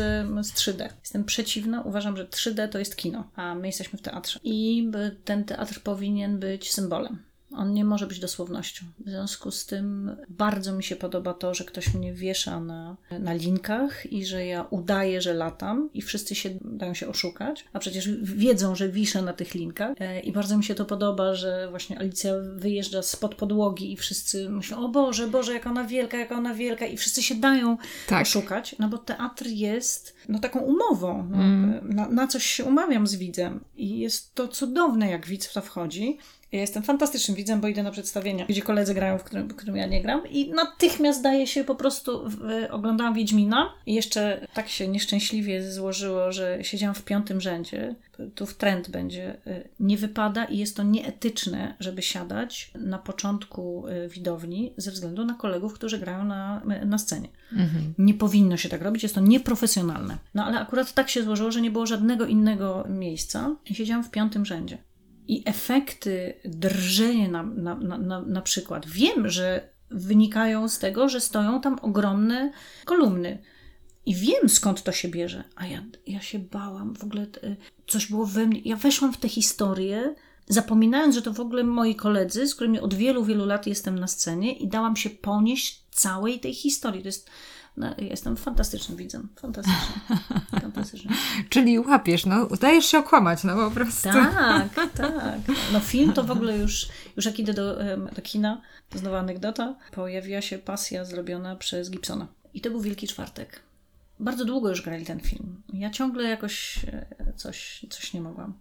z 0.46 0.52
3D. 0.52 0.88
Jestem 1.00 1.24
przeciwna, 1.24 1.82
uważam, 1.82 2.16
że 2.16 2.24
3D 2.24 2.68
to 2.68 2.78
jest 2.78 2.96
kino, 2.96 3.24
a 3.36 3.54
my 3.54 3.66
jesteśmy 3.66 3.98
w 3.98 4.02
teatrze. 4.02 4.40
I 4.44 4.88
by 4.90 5.16
ten 5.24 5.44
teatr 5.44 5.80
powinien 5.80 6.38
być 6.38 6.72
symbolem. 6.72 7.25
On 7.56 7.74
nie 7.74 7.84
może 7.84 8.06
być 8.06 8.20
dosłownością. 8.20 8.86
W 9.06 9.08
związku 9.10 9.50
z 9.50 9.66
tym 9.66 10.16
bardzo 10.28 10.72
mi 10.72 10.84
się 10.84 10.96
podoba 10.96 11.34
to, 11.34 11.54
że 11.54 11.64
ktoś 11.64 11.94
mnie 11.94 12.12
wiesza 12.12 12.60
na, 12.60 12.96
na 13.18 13.32
linkach 13.32 14.12
i 14.12 14.26
że 14.26 14.46
ja 14.46 14.66
udaję, 14.70 15.20
że 15.20 15.34
latam 15.34 15.90
i 15.94 16.02
wszyscy 16.02 16.34
się 16.34 16.50
dają 16.60 16.94
się 16.94 17.08
oszukać, 17.08 17.64
a 17.72 17.78
przecież 17.78 18.08
wiedzą, 18.22 18.74
że 18.74 18.88
wiszę 18.88 19.22
na 19.22 19.32
tych 19.32 19.54
linkach. 19.54 19.96
E, 20.00 20.20
I 20.20 20.32
bardzo 20.32 20.58
mi 20.58 20.64
się 20.64 20.74
to 20.74 20.84
podoba, 20.84 21.34
że 21.34 21.66
właśnie 21.70 21.98
Alicja 21.98 22.32
wyjeżdża 22.56 23.02
spod 23.02 23.34
podłogi 23.34 23.92
i 23.92 23.96
wszyscy 23.96 24.48
myślą, 24.48 24.84
o 24.84 24.88
Boże, 24.88 25.28
Boże, 25.28 25.52
jak 25.52 25.66
ona 25.66 25.84
wielka, 25.84 26.16
jak 26.18 26.32
ona 26.32 26.54
wielka 26.54 26.86
i 26.86 26.96
wszyscy 26.96 27.22
się 27.22 27.34
dają 27.34 27.76
Tak. 28.08 28.22
oszukać, 28.22 28.76
no 28.78 28.88
bo 28.88 28.98
teatr 28.98 29.46
jest 29.46 30.16
no, 30.28 30.38
taką 30.38 30.60
umową. 30.60 31.28
No, 31.30 31.36
Mm. 31.36 31.94
na, 31.94 32.08
na 32.08 32.26
coś 32.26 32.46
się 32.46 32.64
umawiam 32.64 33.06
z 33.06 33.14
widzem 33.16 33.60
i 33.76 33.98
jest 33.98 34.34
to 34.34 34.48
cudowne, 34.48 35.10
jak 35.10 35.26
widz 35.26 35.46
w 35.46 35.52
to 35.52 35.60
wchodzi. 35.62 36.18
Ja 36.52 36.60
jestem 36.60 36.82
fantastycznym 36.82 37.36
widzem, 37.36 37.60
bo 37.60 37.68
idę 37.68 37.82
na 37.82 37.90
przedstawienia, 37.90 38.46
gdzie 38.46 38.62
koledzy 38.62 38.94
grają, 38.94 39.18
w 39.18 39.24
którym, 39.24 39.48
w 39.48 39.56
którym 39.56 39.76
ja 39.76 39.86
nie 39.86 40.02
gram 40.02 40.22
i 40.30 40.50
natychmiast 40.50 41.22
daje 41.22 41.46
się 41.46 41.64
po 41.64 41.74
prostu, 41.74 42.30
w, 42.30 42.38
oglądałam 42.70 43.14
Wiedźmina 43.14 43.74
i 43.86 43.94
jeszcze 43.94 44.46
tak 44.54 44.68
się 44.68 44.88
nieszczęśliwie 44.88 45.72
złożyło, 45.72 46.32
że 46.32 46.58
siedziałam 46.62 46.94
w 46.94 47.04
piątym 47.04 47.40
rzędzie, 47.40 47.94
tu 48.34 48.46
w 48.46 48.54
trend 48.54 48.90
będzie, 48.90 49.36
y, 49.46 49.68
nie 49.80 49.96
wypada 49.96 50.44
i 50.44 50.58
jest 50.58 50.76
to 50.76 50.82
nieetyczne, 50.82 51.74
żeby 51.80 52.02
siadać 52.02 52.70
na 52.74 52.98
początku 52.98 53.88
y, 53.88 54.08
widowni 54.08 54.72
ze 54.76 54.90
względu 54.90 55.24
na 55.24 55.34
kolegów, 55.34 55.74
którzy 55.74 55.98
grają 55.98 56.24
na, 56.24 56.62
na 56.84 56.98
scenie. 56.98 57.28
Mhm. 57.52 57.94
Nie 57.98 58.14
powinno 58.14 58.56
się 58.56 58.68
tak 58.68 58.82
robić, 58.82 59.02
jest 59.02 59.14
to 59.14 59.20
nieprofesjonalne. 59.20 60.18
No 60.34 60.44
ale 60.44 60.60
akurat 60.60 60.94
tak 60.94 61.10
się 61.10 61.22
złożyło, 61.22 61.50
że 61.50 61.60
nie 61.60 61.70
było 61.70 61.86
żadnego 61.86 62.26
innego 62.26 62.84
miejsca 62.88 63.56
i 63.66 63.74
siedziałam 63.74 64.04
w 64.04 64.10
piątym 64.10 64.46
rzędzie. 64.46 64.78
I 65.28 65.42
efekty 65.46 66.34
drżenia 66.44 67.28
na, 67.28 67.42
na, 67.42 67.98
na, 67.98 68.20
na, 68.20 68.42
przykład, 68.42 68.86
wiem, 68.86 69.28
że 69.28 69.68
wynikają 69.90 70.68
z 70.68 70.78
tego, 70.78 71.08
że 71.08 71.20
stoją 71.20 71.60
tam 71.60 71.78
ogromne 71.82 72.52
kolumny. 72.84 73.38
I 74.06 74.14
wiem 74.14 74.48
skąd 74.48 74.82
to 74.82 74.92
się 74.92 75.08
bierze, 75.08 75.44
a 75.56 75.66
ja, 75.66 75.84
ja 76.06 76.20
się 76.20 76.38
bałam, 76.38 76.94
w 76.94 77.04
ogóle 77.04 77.26
coś 77.86 78.06
było 78.06 78.26
we 78.26 78.46
mnie. 78.46 78.60
Ja 78.64 78.76
weszłam 78.76 79.12
w 79.12 79.16
tę 79.16 79.28
historię, 79.28 80.14
zapominając, 80.48 81.14
że 81.14 81.22
to 81.22 81.32
w 81.32 81.40
ogóle 81.40 81.64
moi 81.64 81.94
koledzy, 81.94 82.46
z 82.46 82.54
którymi 82.54 82.80
od 82.80 82.94
wielu, 82.94 83.24
wielu 83.24 83.46
lat 83.46 83.66
jestem 83.66 83.98
na 83.98 84.06
scenie 84.06 84.52
i 84.52 84.68
dałam 84.68 84.96
się 84.96 85.10
ponieść 85.10 85.84
całej 85.90 86.40
tej 86.40 86.54
historii. 86.54 87.02
To 87.02 87.08
jest, 87.08 87.30
no, 87.76 87.94
jestem 87.98 88.36
fantastycznym 88.36 88.98
widzem. 88.98 89.28
Fantastycznym. 89.40 90.18
Fantastycznym. 90.62 91.14
Czyli 91.48 91.78
łapiesz, 91.78 92.26
no 92.26 92.46
dajesz 92.46 92.86
się 92.86 92.98
okłamać, 92.98 93.44
no 93.44 93.56
po 93.56 93.70
prostu. 93.70 94.02
Tak, 94.02 94.74
tak. 94.96 95.40
No 95.72 95.80
film 95.80 96.12
to 96.12 96.24
w 96.24 96.30
ogóle 96.30 96.58
już, 96.58 96.88
już 97.16 97.24
jak 97.24 97.38
idę 97.38 97.54
do, 97.54 97.78
do 98.16 98.22
kina, 98.22 98.62
to 98.90 98.98
znowu 98.98 99.16
anegdota, 99.16 99.74
pojawiła 99.92 100.40
się 100.40 100.58
pasja 100.58 101.04
zrobiona 101.04 101.56
przez 101.56 101.90
Gibsona. 101.90 102.26
I 102.54 102.60
to 102.60 102.70
był 102.70 102.80
Wielki 102.80 103.06
Czwartek. 103.06 103.60
Bardzo 104.20 104.44
długo 104.44 104.68
już 104.68 104.82
grali 104.82 105.04
ten 105.04 105.20
film. 105.20 105.62
Ja 105.72 105.90
ciągle 105.90 106.24
jakoś 106.24 106.84
e, 106.84 107.32
coś, 107.36 107.86
coś 107.90 108.12
nie 108.12 108.20
mogłam. 108.20 108.54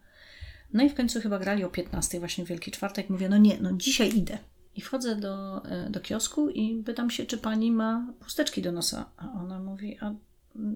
No 0.73 0.83
i 0.83 0.89
w 0.89 0.95
końcu 0.95 1.21
chyba 1.21 1.39
grali 1.39 1.63
o 1.63 1.69
15 1.69 2.19
właśnie 2.19 2.45
Wielki 2.45 2.71
Czwartek. 2.71 3.09
Mówię, 3.09 3.29
no 3.29 3.37
nie, 3.37 3.57
no 3.61 3.73
dzisiaj 3.73 4.17
idę. 4.17 4.37
I 4.75 4.81
wchodzę 4.81 5.15
do, 5.15 5.65
e, 5.65 5.89
do 5.89 5.99
kiosku 5.99 6.49
i 6.49 6.83
pytam 6.83 7.09
się, 7.09 7.25
czy 7.25 7.37
pani 7.37 7.71
ma 7.71 8.07
chusteczki 8.23 8.61
do 8.61 8.71
nosa. 8.71 9.05
A 9.17 9.31
ona 9.41 9.59
mówi, 9.59 9.97
a 10.01 10.13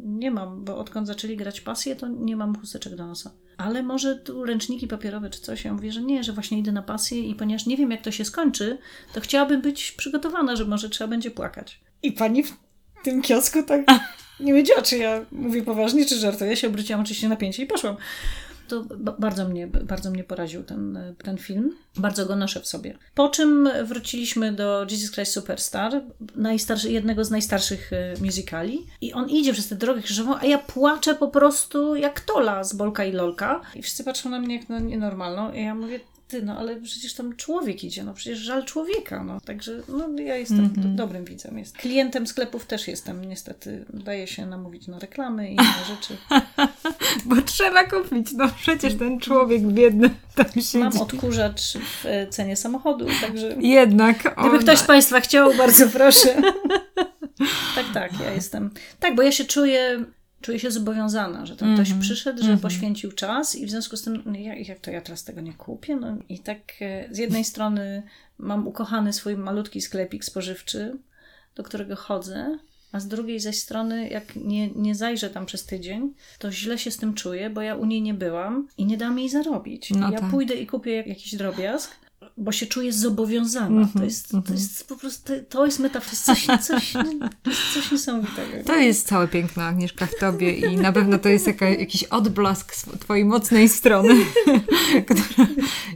nie 0.04 0.32
mam, 0.32 0.66
bo 0.66 0.78
odkąd 0.78 1.08
zaczęli 1.08 1.38
grać 1.38 1.62
pasję, 1.62 1.96
to 1.96 2.08
nie 2.08 2.36
mam 2.36 2.56
chusteczek 2.60 2.96
do 2.96 3.08
nosa. 3.08 3.32
Ale 3.58 3.84
może 3.84 4.16
tu 4.16 4.46
ręczniki 4.46 4.88
papierowe 4.88 5.30
czy 5.30 5.42
coś. 5.42 5.66
Ja 5.66 5.74
mówię, 5.74 5.92
że 5.92 6.02
nie, 6.02 6.24
że 6.24 6.34
właśnie 6.34 6.60
idę 6.60 6.72
na 6.72 6.82
pasję 6.82 7.20
i 7.20 7.36
ponieważ 7.36 7.66
nie 7.66 7.78
wiem, 7.78 7.92
jak 7.92 8.02
to 8.02 8.12
się 8.12 8.26
skończy, 8.26 8.78
to 9.14 9.22
chciałabym 9.22 9.62
być 9.62 9.92
przygotowana, 9.92 10.56
że 10.56 10.66
może 10.66 10.90
trzeba 10.90 11.08
będzie 11.08 11.32
płakać. 11.32 11.82
I 12.04 12.12
pani 12.12 12.44
w 12.44 12.54
tym 13.04 13.22
kiosku 13.22 13.64
tak 13.64 13.82
nie 14.40 14.54
wiedziała, 14.54 14.82
czy 14.82 14.98
ja 14.98 15.26
mówię 15.32 15.64
poważnie, 15.64 16.06
czy 16.06 16.16
żartuję. 16.16 16.50
Ja 16.50 16.56
się 16.56 16.68
obróciłam 16.68 17.02
oczywiście 17.02 17.30
na 17.30 17.36
pięcie 17.36 17.64
i 17.64 17.66
poszłam. 17.66 17.96
To 18.70 18.84
ba- 18.98 19.16
bardzo 19.20 19.48
mnie, 19.48 19.68
bardzo 19.68 20.12
mnie 20.12 20.24
poraził 20.24 20.64
ten, 20.64 21.00
ten 21.24 21.38
film. 21.38 21.76
Bardzo 21.98 22.26
go 22.26 22.36
noszę 22.36 22.60
w 22.60 22.68
sobie. 22.68 22.98
Po 23.16 23.30
czym 23.30 23.70
wróciliśmy 23.84 24.52
do 24.54 24.86
Jesus 24.92 25.12
Christ 25.12 25.34
Superstar, 25.34 26.02
najstarszy, 26.36 26.92
jednego 26.92 27.26
z 27.26 27.32
najstarszych 27.32 27.94
e, 27.94 28.14
musicali. 28.22 28.86
I 29.02 29.14
on 29.14 29.30
idzie 29.30 29.54
przez 29.54 29.68
tę 29.68 29.76
drogę 29.76 30.02
krzyżową, 30.02 30.36
a 30.38 30.46
ja 30.46 30.58
płaczę 30.58 31.16
po 31.16 31.28
prostu 31.28 31.96
jak 31.96 32.20
Tola 32.20 32.64
z 32.64 32.74
Bolka 32.74 33.06
i 33.06 33.12
Lolka. 33.12 33.62
I 33.76 33.82
wszyscy 33.82 34.04
patrzą 34.04 34.30
na 34.30 34.40
mnie 34.40 34.58
jak 34.58 34.70
na 34.70 34.80
nienormalną. 34.80 35.52
I 35.54 35.64
ja 35.64 35.76
mówię, 35.76 36.00
ty, 36.30 36.42
no 36.42 36.58
ale 36.58 36.76
przecież 36.76 37.14
tam 37.14 37.36
człowiek 37.36 37.84
idzie, 37.84 38.04
no 38.04 38.14
przecież 38.14 38.40
żal 38.40 38.66
człowieka, 38.66 39.24
no. 39.24 39.42
Także 39.42 39.82
no, 39.88 40.22
ja 40.22 40.36
jestem 40.36 40.74
do, 40.74 40.88
dobrym 41.04 41.26
widzem. 41.26 41.58
Jest. 41.58 41.78
Klientem 41.78 42.28
sklepów 42.28 42.66
też 42.66 42.88
jestem, 42.88 43.26
niestety. 43.26 43.86
Daje 43.94 44.28
się 44.28 44.46
namówić 44.46 44.88
na 44.88 45.00
reklamy 45.00 45.50
i 45.50 45.54
inne 45.54 45.86
rzeczy. 45.88 46.18
Bo 47.26 47.42
trzeba 47.42 47.84
kupić, 47.84 48.32
no 48.32 48.50
przecież 48.62 48.96
ten 48.96 49.20
człowiek 49.20 49.62
biedny 49.62 50.10
tam 50.36 50.46
siedzi. 50.56 50.78
Mam 50.78 50.98
odkurzacz 50.98 51.78
w 51.78 52.06
e, 52.06 52.28
cenie 52.28 52.56
samochodu, 52.56 53.06
także 53.22 53.56
Jednak 53.60 54.18
gdyby 54.18 54.50
ona... 54.50 54.60
ktoś 54.60 54.80
z 54.80 54.84
Państwa 54.84 55.20
chciał, 55.20 55.54
bardzo 55.54 55.88
proszę. 55.90 56.42
tak, 57.76 57.86
tak, 57.94 58.20
ja 58.20 58.34
jestem. 58.34 58.70
Tak, 59.00 59.16
bo 59.16 59.22
ja 59.22 59.32
się 59.32 59.46
czuję, 59.46 60.06
czuję 60.42 60.60
się 60.60 60.72
zobowiązana, 60.72 61.46
że 61.46 61.56
tam 61.56 61.74
ktoś 61.76 61.94
przyszedł, 61.94 62.44
że 62.44 62.58
poświęcił 62.58 63.12
czas 63.12 63.56
i 63.56 63.66
w 63.66 63.70
związku 63.70 63.98
z 63.98 64.02
tym, 64.02 64.24
no 64.26 64.36
ja, 64.40 64.56
jak 64.56 64.80
to 64.80 64.92
ja 64.92 65.02
teraz 65.02 65.24
tego 65.24 65.42
nie 65.42 65.54
kupię? 65.54 65.96
No 65.96 66.18
i 66.30 66.40
tak 66.40 66.60
e, 66.82 67.08
z 67.12 67.18
jednej 67.18 67.44
strony 67.52 68.04
mam 68.38 68.68
ukochany 68.68 69.14
swój 69.14 69.38
malutki 69.38 69.82
sklepik 69.82 70.26
spożywczy, 70.26 70.98
do 71.56 71.64
którego 71.64 71.96
chodzę, 71.96 72.58
a 72.92 73.00
z 73.00 73.08
drugiej 73.08 73.40
zaś 73.40 73.60
strony, 73.60 74.10
jak 74.10 74.36
nie, 74.36 74.70
nie 74.70 74.96
zajrzę 74.96 75.30
tam 75.30 75.46
przez 75.46 75.66
tydzień, 75.66 76.14
to 76.40 76.52
źle 76.52 76.78
się 76.78 76.92
z 76.92 76.98
tym 76.98 77.14
czuję, 77.14 77.50
bo 77.50 77.62
ja 77.62 77.76
u 77.76 77.86
niej 77.86 78.02
nie 78.02 78.14
byłam 78.14 78.68
i 78.78 78.86
nie 78.86 78.98
dam 78.98 79.20
jej 79.20 79.30
zarobić. 79.30 79.92
No 79.92 80.12
ja 80.12 80.20
tak. 80.20 80.30
pójdę 80.32 80.54
i 80.56 80.68
kupię 80.68 80.96
jak- 80.96 81.08
jakiś 81.08 81.36
drobiazg, 81.36 81.92
bo 82.40 82.52
się 82.52 82.66
czuję 82.66 82.94
zobowiązana. 82.94 83.90
To, 83.98 84.04
jest, 84.04 84.32
to 84.32 84.54
jest 84.54 84.88
po 84.88 84.96
prostu, 84.96 85.34
to 85.50 85.66
jest 85.66 85.80
metafizyka, 85.80 86.58
coś, 86.58 86.92
coś, 86.92 86.94
jest 87.48 87.74
coś 87.74 87.92
niesamowitego. 87.92 88.64
To 88.66 88.76
jest 88.76 89.08
całe 89.08 89.28
piękno, 89.28 89.64
Agnieszka, 89.64 90.06
w 90.06 90.16
tobie 90.20 90.54
i 90.54 90.78
na 90.78 90.92
pewno 90.92 91.20
to 91.20 91.30
jest 91.30 91.48
jaka, 91.48 91.70
jakiś 91.70 92.04
odblask 92.04 92.76
twojej 93.00 93.26
mocnej 93.26 93.70
strony, 93.70 94.16
która, 95.10 95.48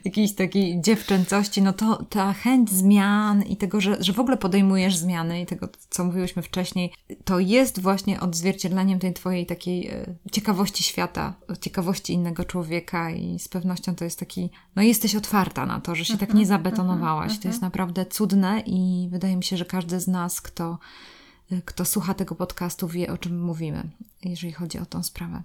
jakiejś 0.05 0.35
takiej 0.35 0.81
dziewczęcości, 0.81 1.61
no 1.61 1.73
to 1.73 2.05
ta 2.09 2.33
chęć 2.33 2.71
zmian 2.71 3.43
i 3.43 3.57
tego, 3.57 3.81
że, 3.81 3.97
że 3.99 4.13
w 4.13 4.19
ogóle 4.19 4.37
podejmujesz 4.37 4.97
zmiany 4.97 5.41
i 5.41 5.45
tego, 5.45 5.69
co 5.89 6.03
mówiłyśmy 6.03 6.41
wcześniej, 6.41 6.93
to 7.25 7.39
jest 7.39 7.79
właśnie 7.79 8.19
odzwierciedleniem 8.19 8.99
tej 8.99 9.13
twojej 9.13 9.45
takiej 9.45 9.87
e, 9.87 10.15
ciekawości 10.31 10.83
świata, 10.83 11.33
ciekawości 11.61 12.13
innego 12.13 12.45
człowieka 12.45 13.11
i 13.11 13.39
z 13.39 13.47
pewnością 13.47 13.95
to 13.95 14.03
jest 14.03 14.19
taki, 14.19 14.49
no 14.75 14.81
jesteś 14.81 15.15
otwarta 15.15 15.65
na 15.65 15.81
to, 15.81 15.95
że 15.95 16.05
się 16.05 16.17
tak 16.17 16.32
nie 16.34 16.45
zabetonowałaś. 16.45 17.39
To 17.39 17.47
jest 17.47 17.61
naprawdę 17.61 18.05
cudne 18.05 18.63
i 18.65 19.07
wydaje 19.11 19.38
mi 19.38 19.43
się, 19.43 19.57
że 19.57 19.65
każdy 19.65 19.99
z 19.99 20.07
nas, 20.07 20.41
kto 20.41 20.77
kto 21.65 21.86
słucha 21.86 22.13
tego 22.13 22.36
podcastu, 22.36 22.88
wie 22.88 23.13
o 23.13 23.17
czym 23.17 23.41
mówimy, 23.41 23.89
jeżeli 24.23 24.53
chodzi 24.53 24.79
o 24.79 24.86
tą 24.86 25.03
sprawę. 25.03 25.43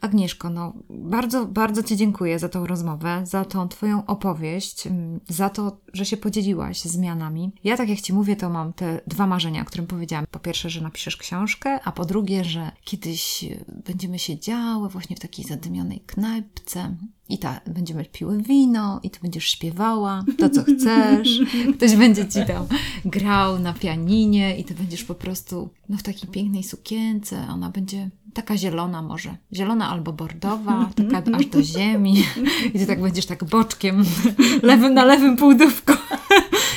Agnieszko, 0.00 0.50
no 0.50 0.72
bardzo, 0.90 1.46
bardzo 1.46 1.82
Ci 1.82 1.96
dziękuję 1.96 2.38
za 2.38 2.48
tą 2.48 2.66
rozmowę, 2.66 3.22
za 3.24 3.44
tą 3.44 3.68
Twoją 3.68 4.06
opowieść, 4.06 4.88
za 5.28 5.50
to, 5.50 5.76
że 5.92 6.04
się 6.04 6.16
podzieliłaś 6.16 6.80
zmianami. 6.80 7.52
Ja, 7.64 7.76
tak 7.76 7.88
jak 7.88 8.00
Ci 8.00 8.12
mówię, 8.12 8.36
to 8.36 8.50
mam 8.50 8.72
te 8.72 9.00
dwa 9.06 9.26
marzenia, 9.26 9.62
o 9.62 9.64
którym 9.64 9.86
powiedziałam. 9.86 10.26
Po 10.30 10.38
pierwsze, 10.38 10.70
że 10.70 10.80
napiszesz 10.80 11.16
książkę, 11.16 11.80
a 11.84 11.92
po 11.92 12.04
drugie, 12.04 12.44
że 12.44 12.72
kiedyś 12.84 13.44
e, 13.44 13.64
będziemy 13.86 14.18
siedziały 14.18 14.88
właśnie 14.88 15.16
w 15.16 15.20
takiej 15.20 15.44
zadymionej 15.44 16.00
knajpce 16.00 16.96
i 17.28 17.38
ta, 17.38 17.60
będziemy 17.66 18.04
piły 18.04 18.42
wino 18.42 19.00
i 19.02 19.10
Ty 19.10 19.18
będziesz 19.22 19.44
śpiewała 19.44 20.24
to, 20.38 20.50
co 20.50 20.62
chcesz. 20.62 21.40
Ktoś 21.76 21.96
będzie 21.96 22.28
Ci 22.28 22.46
tam 22.46 22.66
grał 23.04 23.58
na 23.58 23.72
pianinie 23.72 24.58
i 24.58 24.64
Ty 24.64 24.74
będziesz 24.74 25.04
po 25.04 25.14
prostu 25.14 25.68
no, 25.88 25.96
w 25.96 26.02
takiej 26.02 26.30
pięknej 26.30 26.62
sukience. 26.62 27.46
Ona 27.50 27.70
będzie 27.70 28.10
taka 28.34 28.56
zielona 28.56 29.02
może. 29.02 29.36
Zielona 29.52 29.90
albo 29.90 30.12
bordowa, 30.12 30.90
taka 31.10 31.36
aż 31.36 31.46
do 31.46 31.62
ziemi. 31.62 32.24
I 32.74 32.78
Ty 32.78 32.86
tak 32.86 33.00
będziesz 33.00 33.26
tak 33.26 33.44
boczkiem, 33.44 34.04
lewym 34.62 34.94
na 34.94 35.04
lewym 35.04 35.36
półdówku. 35.36 35.92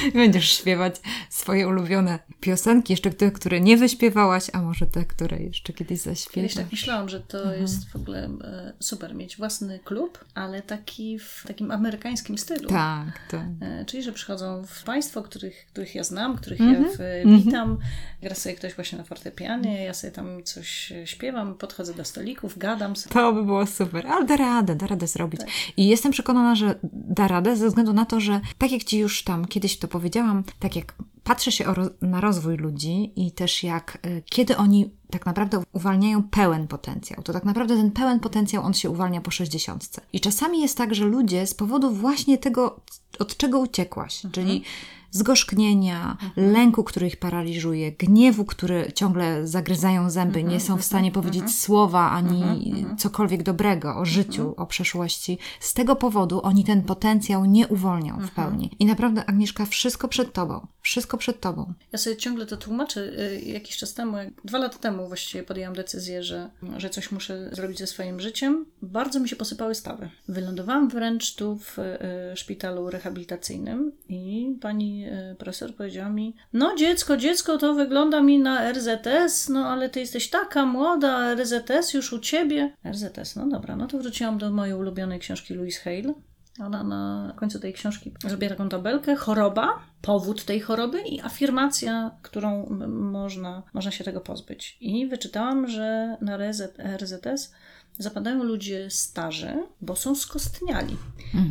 Będziesz 0.14 0.52
śpiewać 0.58 0.95
swoje 1.30 1.68
ulubione 1.68 2.20
piosenki, 2.39 2.93
jeszcze 2.93 3.12
te, 3.12 3.32
które 3.32 3.62
nie 3.62 3.78
wyśpiewałaś, 3.78 4.47
a 4.54 4.62
może 4.62 4.86
te, 4.86 5.06
które 5.06 5.38
jeszcze 5.39 5.74
kiedyś 5.74 5.91
Kiedyś 5.91 6.02
zaśpiewasz. 6.20 6.54
tak 6.54 6.72
myślałam, 6.72 7.10
że 7.10 7.20
to 7.20 7.54
jest 7.54 7.89
w 7.89 7.95
ogóle 7.95 8.24
e, 8.43 8.74
super 8.80 9.16
mieć 9.16 9.38
własny 9.38 9.80
klub, 9.80 10.26
ale 10.36 10.62
taki 10.62 11.20
w 11.20 11.43
takim 11.47 11.72
amerykańskim 11.72 12.38
stylu. 12.38 12.70
Tak, 12.70 13.20
tak. 13.32 13.45
Czyli, 13.86 14.04
że 14.04 14.12
przychodzą 14.12 14.64
w 14.68 14.84
państwo, 14.84 15.24
których, 15.24 15.66
których 15.74 15.95
ja 15.95 16.04
znam, 16.04 16.38
których 16.38 16.62
Mhm. 16.62 16.84
ja 16.84 16.89
w, 16.89 16.97
witam. 17.45 17.78
Gra 18.22 18.36
sobie 18.36 18.56
ktoś 18.56 18.76
właśnie 18.76 18.97
na 18.97 19.04
fortepianie, 19.04 19.84
ja 19.84 19.93
sobie 19.93 20.12
tam 20.12 20.43
coś 20.43 20.91
e, 20.91 21.08
śpiewam, 21.08 21.56
podchodzę 21.56 21.93
do 21.93 22.06
stolików, 22.06 22.58
gadam 22.58 22.95
sobie. 22.95 23.14
To 23.14 23.34
by 23.34 23.43
było 23.43 23.66
super, 23.68 24.08
ale 24.08 24.26
da 24.26 24.38
radę, 24.38 24.76
da 24.76 24.88
radę 24.88 25.08
zrobić. 25.08 25.41
I 25.78 25.88
jestem 25.88 26.12
przekonana, 26.12 26.56
że 26.56 26.76
da 26.93 27.28
radę 27.28 27.56
ze 27.56 27.68
względu 27.68 27.93
na 27.93 28.06
to, 28.06 28.20
że 28.20 28.41
tak 28.58 28.72
jak 28.72 28.84
Ci 28.84 28.99
już 28.99 29.24
tam 29.24 29.45
kiedyś 29.45 29.78
to 29.78 29.88
powiedziałam, 29.92 30.44
tak 30.60 30.76
jak 30.76 30.96
patrzę 31.24 31.52
się 31.52 31.74
na 32.02 32.22
rozwój 32.22 32.58
ludzi 32.58 33.14
i 33.16 33.32
też 33.32 33.64
jak, 33.64 33.98
y, 34.06 34.24
kiedy 34.26 34.58
oni 34.58 34.92
tak 35.10 35.26
naprawdę 35.26 35.64
uwalniają 35.74 36.24
pełen 36.24 36.68
potencjał, 36.68 37.24
to 37.24 37.34
tak 37.34 37.44
naprawdę 37.44 37.76
ten 37.76 37.92
pełen 37.92 38.20
potencjał 38.20 38.64
on 38.64 38.74
się 38.74 38.89
uwalnia 38.89 39.22
po 39.22 39.32
60. 39.32 40.00
I 40.14 40.20
czasami 40.20 40.62
jest 40.62 40.78
tak, 40.78 40.96
że 40.96 41.06
ludzie 41.06 41.48
z 41.48 41.54
powodu 41.54 41.92
właśnie 41.92 42.38
tego, 42.38 42.80
od 43.20 43.38
czego 43.38 43.60
uciekłaś, 43.60 44.22
czyli 44.32 44.64
zgorzknienia, 45.12 46.18
lęku, 46.36 46.84
który 46.84 47.07
ich 47.07 47.18
paraliżuje, 47.18 47.91
gniewu, 47.91 48.45
który 48.45 48.91
ciągle 48.95 49.47
zagryzają 49.47 50.09
zęby, 50.09 50.43
nie 50.43 50.59
są 50.59 50.78
w 50.78 50.84
stanie 50.84 51.12
powiedzieć 51.12 51.55
słowa 51.55 52.12
ani 52.12 52.86
cokolwiek 52.97 53.43
dobrego 53.43 53.95
o 53.95 54.05
życiu, 54.05 54.53
o 54.57 54.66
przeszłości. 54.66 55.38
Z 55.59 55.74
tego 55.74 55.95
powodu 55.95 56.41
oni 56.43 56.64
ten 56.64 56.84
potencjał 56.84 57.45
nie 57.45 57.68
uwolnią 57.68 58.20
w 58.20 58.32
pełni. 58.32 58.72
I 58.80 58.86
naprawdę, 58.86 59.26
Agnieszka, 59.26 59.66
wszystko 59.66 60.07
przed 60.07 60.34
tobą. 60.34 60.68
Wszystko 60.82 61.18
przed 61.18 61.39
tobą. 61.39 61.74
Ja 61.91 61.99
sobie 61.99 62.18
ciągle 62.18 62.45
to 62.45 62.57
tłumaczę. 62.57 63.01
Y, 63.01 63.41
Jakiś 63.41 63.78
czas 63.78 63.93
temu, 63.93 64.18
dwa 64.45 64.57
lata 64.57 64.78
temu 64.78 65.07
właściwie 65.07 65.43
podjęłam 65.43 65.76
decyzję, 65.76 66.24
że, 66.24 66.49
że 66.78 66.89
coś 66.89 67.12
muszę 67.12 67.49
zrobić 67.51 67.80
ze 67.80 67.88
swoim 67.88 68.20
życiem. 68.20 68.66
Bardzo 68.82 69.20
mi 69.20 69.30
się 69.30 69.36
posypały 69.36 69.76
stawy. 69.76 70.09
Wylądowałam 70.28 70.89
wręcz 70.89 71.36
tu 71.36 71.57
w 71.57 71.80
y, 71.80 72.38
szpitalu 72.38 72.89
rehabilitacyjnym 72.89 73.91
i 74.09 74.55
pani 74.62 75.01
y, 75.08 75.36
profesor 75.36 75.76
powiedziała 75.76 76.10
mi, 76.10 76.36
no 76.54 76.76
dziecko, 76.76 77.18
dziecko, 77.18 77.58
to 77.58 77.74
wygląda 77.74 78.22
mi 78.22 78.39
na 78.39 78.74
RZS, 78.74 79.49
no 79.49 79.66
ale 79.66 79.89
ty 79.89 79.99
jesteś 79.99 80.30
taka 80.30 80.66
młoda, 80.66 81.36
RZS 81.36 81.93
już 81.93 82.14
u 82.14 82.20
ciebie. 82.20 82.74
RZS, 82.91 83.36
no 83.36 83.47
dobra, 83.47 83.76
no 83.76 83.88
to 83.88 83.97
wróciłam 83.97 84.38
do 84.38 84.52
mojej 84.52 84.76
ulubionej 84.76 85.20
książki 85.20 85.54
Louise 85.54 85.82
Hale. 85.82 86.14
Ona 86.60 86.84
na 86.84 87.34
końcu 87.36 87.60
tej 87.60 87.74
książki 87.74 88.14
zrobiła 88.28 88.49
taką 88.49 88.70
tabelkę, 88.70 89.16
choroba, 89.16 89.80
powód 90.02 90.45
tej 90.45 90.60
choroby 90.60 91.02
i 91.02 91.22
afirmacja, 91.22 92.12
którą 92.22 92.66
można, 92.88 93.64
można 93.74 93.91
się 93.91 94.04
tego 94.04 94.22
pozbyć. 94.22 94.78
I 94.82 95.08
wyczytałam, 95.08 95.68
że 95.68 96.18
na 96.22 96.38
RZ, 96.38 96.62
RZS 96.97 97.54
zapadają 97.98 98.44
ludzie 98.44 98.89
starzy, 98.89 99.68
bo 99.82 99.96
są 99.96 100.16
skostniali, 100.16 100.98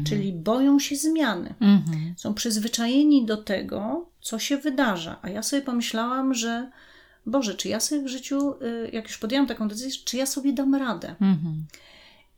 czyli 0.06 0.32
boją 0.32 0.78
się 0.78 0.96
zmiany. 0.96 1.54
Mhm. 1.60 2.14
Są 2.16 2.34
przyzwyczajeni 2.34 3.26
do 3.26 3.36
tego, 3.36 4.06
co 4.20 4.38
się 4.38 4.56
wydarza. 4.56 5.18
A 5.22 5.28
ja 5.28 5.42
sobie 5.42 5.62
pomyślałam, 5.62 6.34
że 6.34 6.70
Boże, 7.26 7.54
czy 7.54 7.68
ja 7.68 7.80
sobie 7.80 8.02
w 8.02 8.08
życiu, 8.08 8.54
y, 8.62 8.90
jak 8.92 9.08
już 9.08 9.18
podjęłam 9.18 9.46
taką 9.46 9.68
decyzję, 9.68 10.00
czy 10.04 10.16
ja 10.16 10.26
sobie 10.26 10.52
dam 10.52 10.74
radę? 10.74 11.14
Mhm. 11.20 11.66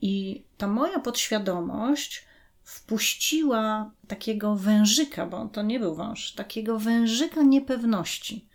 I 0.02 0.42
ta 0.58 0.68
moja 0.68 0.98
podświadomość 0.98 2.24
wpuściła 2.64 3.90
takiego 4.08 4.56
wężyka, 4.56 5.26
bo 5.26 5.46
to 5.46 5.62
nie 5.62 5.80
był 5.80 5.94
wąż, 5.94 6.32
takiego 6.32 6.78
wężyka 6.78 7.42
niepewności, 7.42 8.46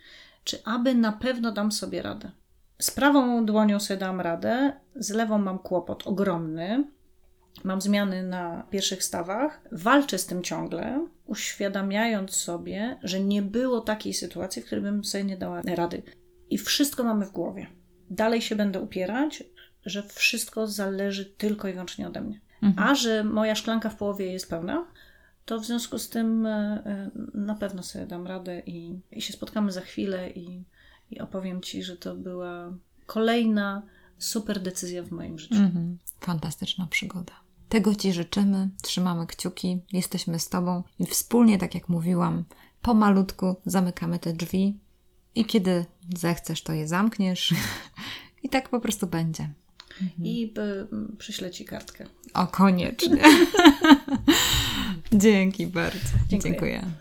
czy 0.44 0.64
aby 0.64 0.96
na 0.96 1.12
pewno 1.12 1.52
dam 1.52 1.72
sobie 1.72 2.02
radę. 2.02 2.32
Z 2.80 2.92
prawą 2.92 3.46
dłonią 3.46 3.80
sobie 3.80 4.00
dam 4.00 4.22
radę, 4.22 4.74
z 4.96 5.10
lewą 5.10 5.38
mam 5.38 5.60
kłopot 5.60 6.08
ogromny. 6.08 6.84
Mam 7.64 7.82
zmiany 7.82 8.24
na 8.24 8.64
pierwszych 8.70 9.04
stawach, 9.04 9.62
walczę 9.72 10.18
z 10.18 10.26
tym 10.26 10.44
ciągle, 10.44 11.08
uświadamiając 11.26 12.36
sobie, 12.36 13.00
że 13.04 13.20
nie 13.20 13.42
było 13.42 13.82
takiej 13.82 14.14
sytuacji, 14.14 14.62
w 14.62 14.66
której 14.66 14.84
bym 14.84 15.06
sobie 15.06 15.24
nie 15.24 15.38
dała 15.38 15.62
rady. 15.62 16.04
I 16.50 16.58
wszystko 16.58 17.04
mamy 17.04 17.26
w 17.26 17.32
głowie. 17.32 17.68
Dalej 18.10 18.42
się 18.42 18.56
będę 18.56 18.82
upierać, 18.82 19.44
że 19.86 20.04
wszystko 20.04 20.68
zależy 20.68 21.26
tylko 21.26 21.68
i 21.68 21.72
wyłącznie 21.72 22.08
ode 22.08 22.22
mnie. 22.22 22.42
Mhm. 22.62 22.90
A 22.90 22.96
że 22.96 23.24
moja 23.24 23.56
szklanka 23.56 23.90
w 23.90 23.96
połowie 23.96 24.32
jest 24.32 24.50
pełna, 24.50 24.88
to 25.46 25.60
w 25.60 25.66
związku 25.66 25.98
z 25.98 26.10
tym 26.10 26.46
e, 26.46 26.82
e, 26.86 27.12
na 27.34 27.56
pewno 27.56 27.84
sobie 27.84 28.06
dam 28.06 28.28
radę 28.28 28.60
i, 28.66 29.00
i 29.12 29.22
się 29.22 29.34
spotkamy 29.34 29.72
za 29.72 29.82
chwilę 29.82 30.30
i, 30.30 30.64
i 31.12 31.20
opowiem 31.20 31.62
Ci, 31.62 31.84
że 31.84 31.98
to 31.98 32.16
była 32.16 32.74
kolejna 33.06 33.84
super 34.18 34.62
decyzja 34.62 35.04
w 35.04 35.12
moim 35.12 35.40
życiu. 35.40 35.56
Mhm. 35.56 35.98
Fantastyczna 36.20 36.88
przygoda. 36.88 37.34
Tego 37.70 37.96
Ci 37.96 38.14
życzymy, 38.14 38.70
trzymamy 38.82 39.28
kciuki, 39.28 39.82
jesteśmy 39.94 40.40
z 40.40 40.50
Tobą 40.50 40.84
i 41.00 41.06
wspólnie, 41.06 41.58
tak 41.58 41.76
jak 41.76 41.90
mówiłam, 41.90 42.44
pomalutku 42.82 43.56
zamykamy 43.66 44.20
te 44.20 44.34
drzwi 44.34 44.80
i 45.36 45.46
kiedy 45.46 45.86
zechcesz, 46.18 46.64
to 46.64 46.74
je 46.74 46.88
zamkniesz 46.88 47.54
i 48.44 48.50
tak 48.50 48.70
po 48.70 48.80
prostu 48.80 49.08
będzie. 49.08 49.50
I 50.24 50.54
y, 51.14 51.18
przyślę 51.18 51.52
Ci 51.52 51.66
kartkę. 51.66 52.06
O, 52.34 52.48
koniecznie. 52.48 53.24
Dzięki 55.14 55.68
bardzo. 55.68 56.00
Dziękuję. 56.30 56.54
Dziękuję. 56.54 56.92